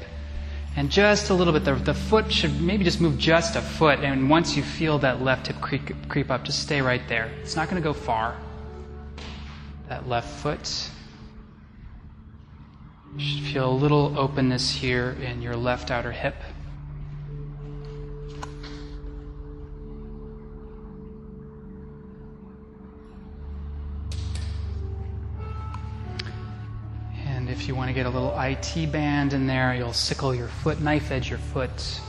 And 0.76 0.92
just 0.92 1.32
a 1.32 1.34
little 1.34 1.54
bit, 1.54 1.66
the, 1.66 1.74
the 1.74 1.94
foot 1.94 2.32
should 2.32 2.62
maybe 2.62 2.84
just 2.84 3.02
move 3.02 3.18
just 3.18 3.56
a 3.56 3.62
foot. 3.62 4.00
And 4.00 4.30
once 4.30 4.56
you 4.56 4.62
feel 4.62 5.00
that 5.00 5.24
left 5.24 5.48
hip 5.48 5.60
creep, 5.60 6.10
creep 6.10 6.30
up, 6.30 6.44
just 6.44 6.62
stay 6.62 6.82
right 6.82 7.02
there. 7.08 7.32
It's 7.42 7.56
not 7.56 7.70
going 7.70 7.82
to 7.82 7.88
go 7.88 7.94
far. 7.94 8.38
That 9.90 10.08
left 10.08 10.30
foot. 10.42 10.90
You 13.18 13.26
should 13.26 13.54
feel 13.54 13.72
a 13.72 13.74
little 13.74 14.20
openness 14.20 14.70
here 14.70 15.18
in 15.22 15.42
your 15.42 15.56
left 15.56 15.90
outer 15.90 16.12
hip. 16.12 16.36
Want 27.88 27.96
to 27.96 28.04
get 28.04 28.06
a 28.06 28.10
little 28.10 28.38
IT 28.38 28.92
band 28.92 29.32
in 29.32 29.48
there, 29.48 29.74
you'll 29.74 29.94
sickle 29.94 30.36
your 30.36 30.50
foot, 30.50 30.82
knife 30.82 31.10
edge 31.10 31.30
your 31.30 31.40
foot. 31.40 32.02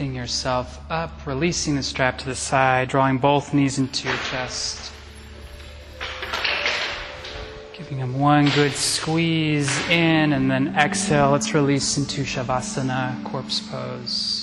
Lifting 0.00 0.16
yourself 0.16 0.80
up, 0.90 1.26
releasing 1.26 1.76
the 1.76 1.82
strap 1.82 2.16
to 2.16 2.24
the 2.24 2.34
side, 2.34 2.88
drawing 2.88 3.18
both 3.18 3.52
knees 3.52 3.76
into 3.76 4.08
your 4.08 4.16
chest. 4.30 4.90
Giving 7.76 7.98
them 7.98 8.18
one 8.18 8.48
good 8.54 8.72
squeeze 8.72 9.68
in, 9.90 10.32
and 10.32 10.50
then 10.50 10.74
exhale. 10.74 11.32
Let's 11.32 11.52
release 11.52 11.98
into 11.98 12.22
Shavasana, 12.22 13.22
corpse 13.24 13.60
pose. 13.60 14.39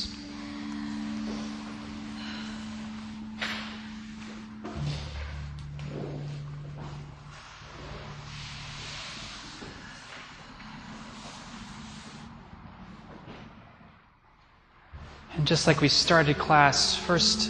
Just 15.47 15.65
like 15.65 15.79
we 15.79 15.87
started 15.87 16.37
class, 16.37 16.93
first 16.93 17.49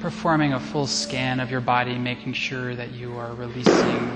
performing 0.00 0.54
a 0.54 0.60
full 0.60 0.86
scan 0.86 1.38
of 1.38 1.50
your 1.50 1.60
body, 1.60 1.98
making 1.98 2.32
sure 2.32 2.74
that 2.74 2.90
you 2.92 3.12
are 3.18 3.34
releasing 3.34 4.10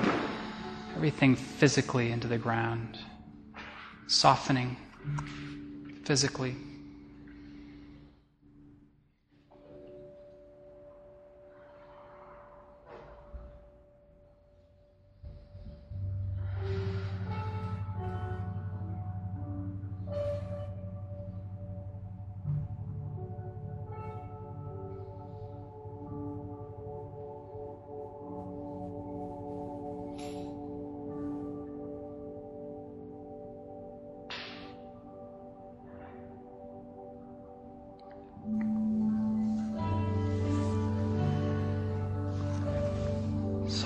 everything 0.97 1.37
physically 1.37 2.11
into 2.11 2.27
the 2.27 2.39
ground, 2.39 2.99
softening 4.07 4.79
physically. 6.05 6.57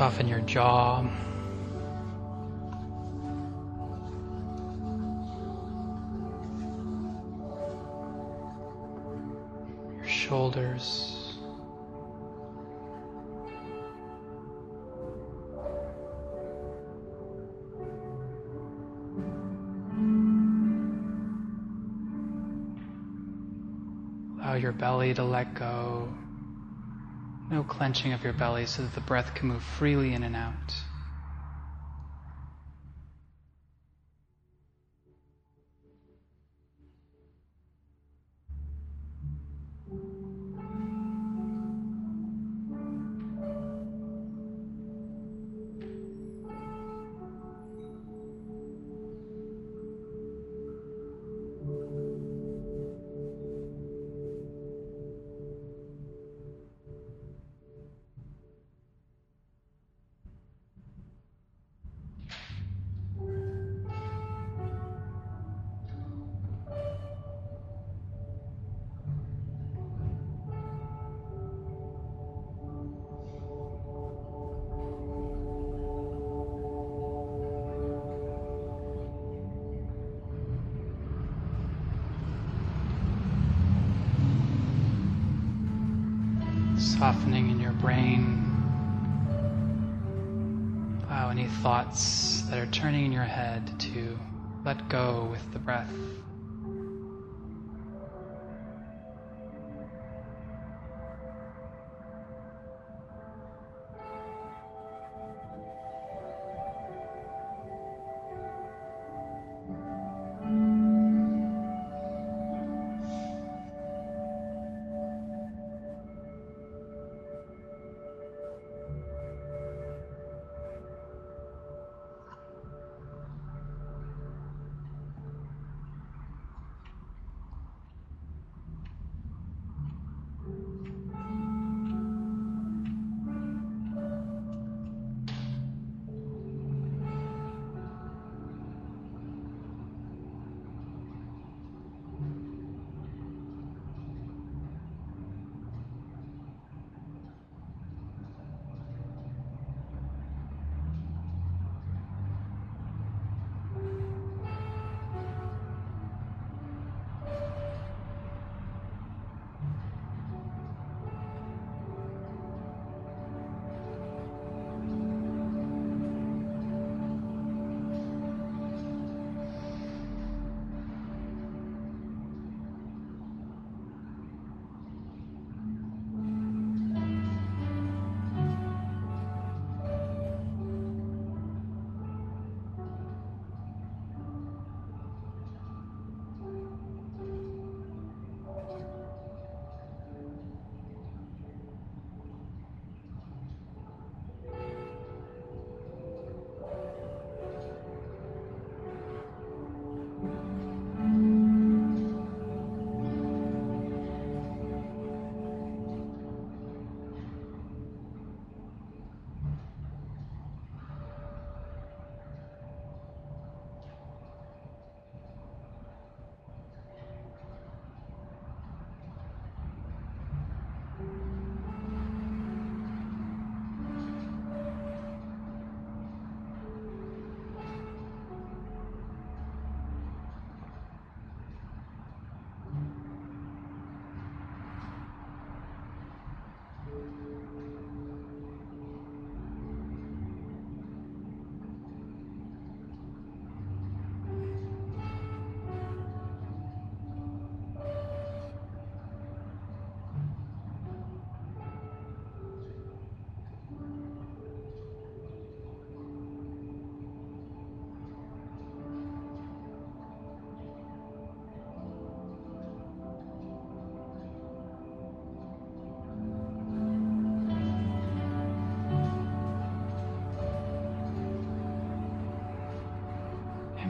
Soften 0.03 0.27
your 0.27 0.41
jaw. 0.41 1.05
Your 9.95 10.05
shoulders. 10.05 11.37
Allow 24.41 24.55
your 24.55 24.73
belly 24.73 25.15
to 25.15 25.23
let 25.23 25.55
go. 25.55 26.02
No 27.53 27.63
clenching 27.63 28.15
of 28.15 28.25
your 28.25 28.33
belly 28.33 28.65
so 28.65 28.81
that 28.81 28.95
the 28.95 29.03
breath 29.03 29.35
can 29.35 29.49
move 29.49 29.63
freely 29.63 30.15
in 30.15 30.23
and 30.23 30.35
out. 30.35 30.75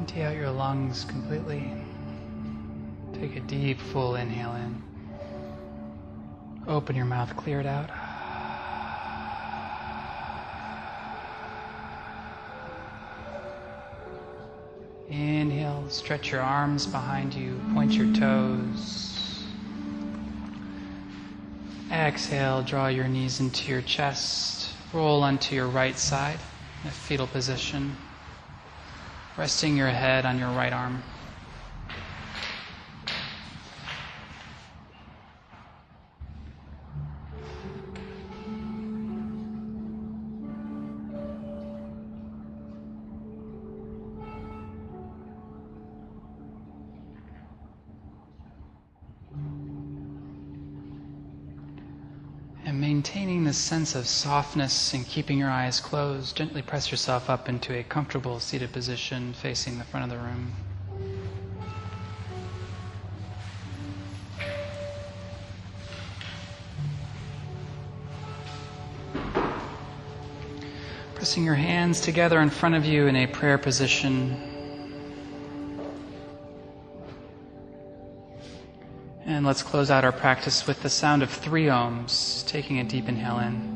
Empty 0.03 0.23
out 0.25 0.35
your 0.35 0.51
lungs 0.51 1.05
completely. 1.05 1.73
Take 3.13 3.37
a 3.37 3.41
deep, 3.41 3.79
full 3.79 4.17
inhale 4.17 4.53
in. 4.57 4.83
Open 6.67 6.97
your 6.97 7.05
mouth, 7.05 7.37
clear 7.37 7.61
it 7.61 7.67
out. 7.67 7.89
Inhale, 15.09 15.89
stretch 15.89 16.33
your 16.33 16.41
arms 16.41 16.85
behind 16.85 17.33
you, 17.33 17.61
point 17.73 17.93
your 17.93 18.13
toes. 18.13 19.45
Exhale, 21.93 22.63
draw 22.63 22.89
your 22.89 23.07
knees 23.07 23.39
into 23.39 23.71
your 23.71 23.83
chest, 23.83 24.75
roll 24.93 25.23
onto 25.23 25.55
your 25.55 25.69
right 25.69 25.97
side 25.97 26.41
in 26.83 26.89
a 26.89 26.93
fetal 26.93 27.29
position, 27.29 27.97
resting 29.37 29.77
your 29.77 29.89
head 29.89 30.27
on 30.27 30.39
your 30.39 30.51
right 30.51 30.73
arm. 30.73 31.03
Sense 53.73 53.95
of 53.95 54.07
softness 54.07 54.93
and 54.93 55.09
keeping 55.09 55.39
your 55.39 55.49
eyes 55.49 55.81
closed, 55.81 56.37
gently 56.37 56.61
press 56.61 56.91
yourself 56.91 57.31
up 57.31 57.49
into 57.49 57.75
a 57.75 57.83
comfortable 57.83 58.39
seated 58.39 58.71
position 58.71 59.33
facing 59.33 59.79
the 59.79 59.85
front 59.85 60.05
of 60.05 60.11
the 60.11 60.23
room. 60.23 60.53
Pressing 71.15 71.43
your 71.43 71.55
hands 71.55 72.03
together 72.03 72.43
in 72.43 72.51
front 72.51 72.75
of 72.75 72.85
you 72.85 73.07
in 73.07 73.17
a 73.17 73.27
prayer 73.27 73.57
position. 73.57 74.52
And 79.43 79.47
let's 79.49 79.65
close 79.65 79.91
out 79.91 80.05
our 80.05 80.13
practice 80.13 80.69
with 80.69 80.85
the 80.85 80.89
sound 80.89 81.21
of 81.25 81.29
three 81.29 81.65
oms, 81.65 82.47
taking 82.47 82.79
a 82.79 82.85
deep 82.85 83.09
inhale 83.09 83.41
in. 83.41 83.72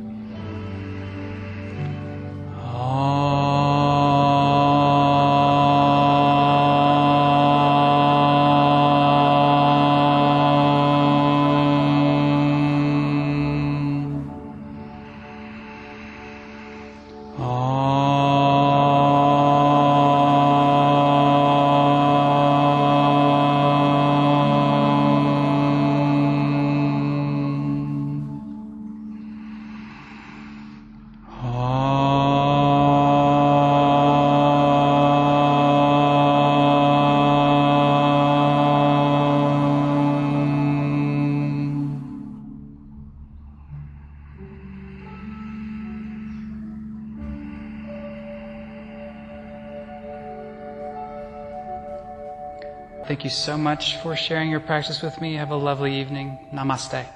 So 53.36 53.56
much 53.56 53.96
for 53.98 54.16
sharing 54.16 54.50
your 54.50 54.60
practice 54.60 55.02
with 55.02 55.20
me. 55.20 55.34
Have 55.34 55.50
a 55.50 55.56
lovely 55.56 56.00
evening. 56.00 56.38
Namaste. 56.52 57.06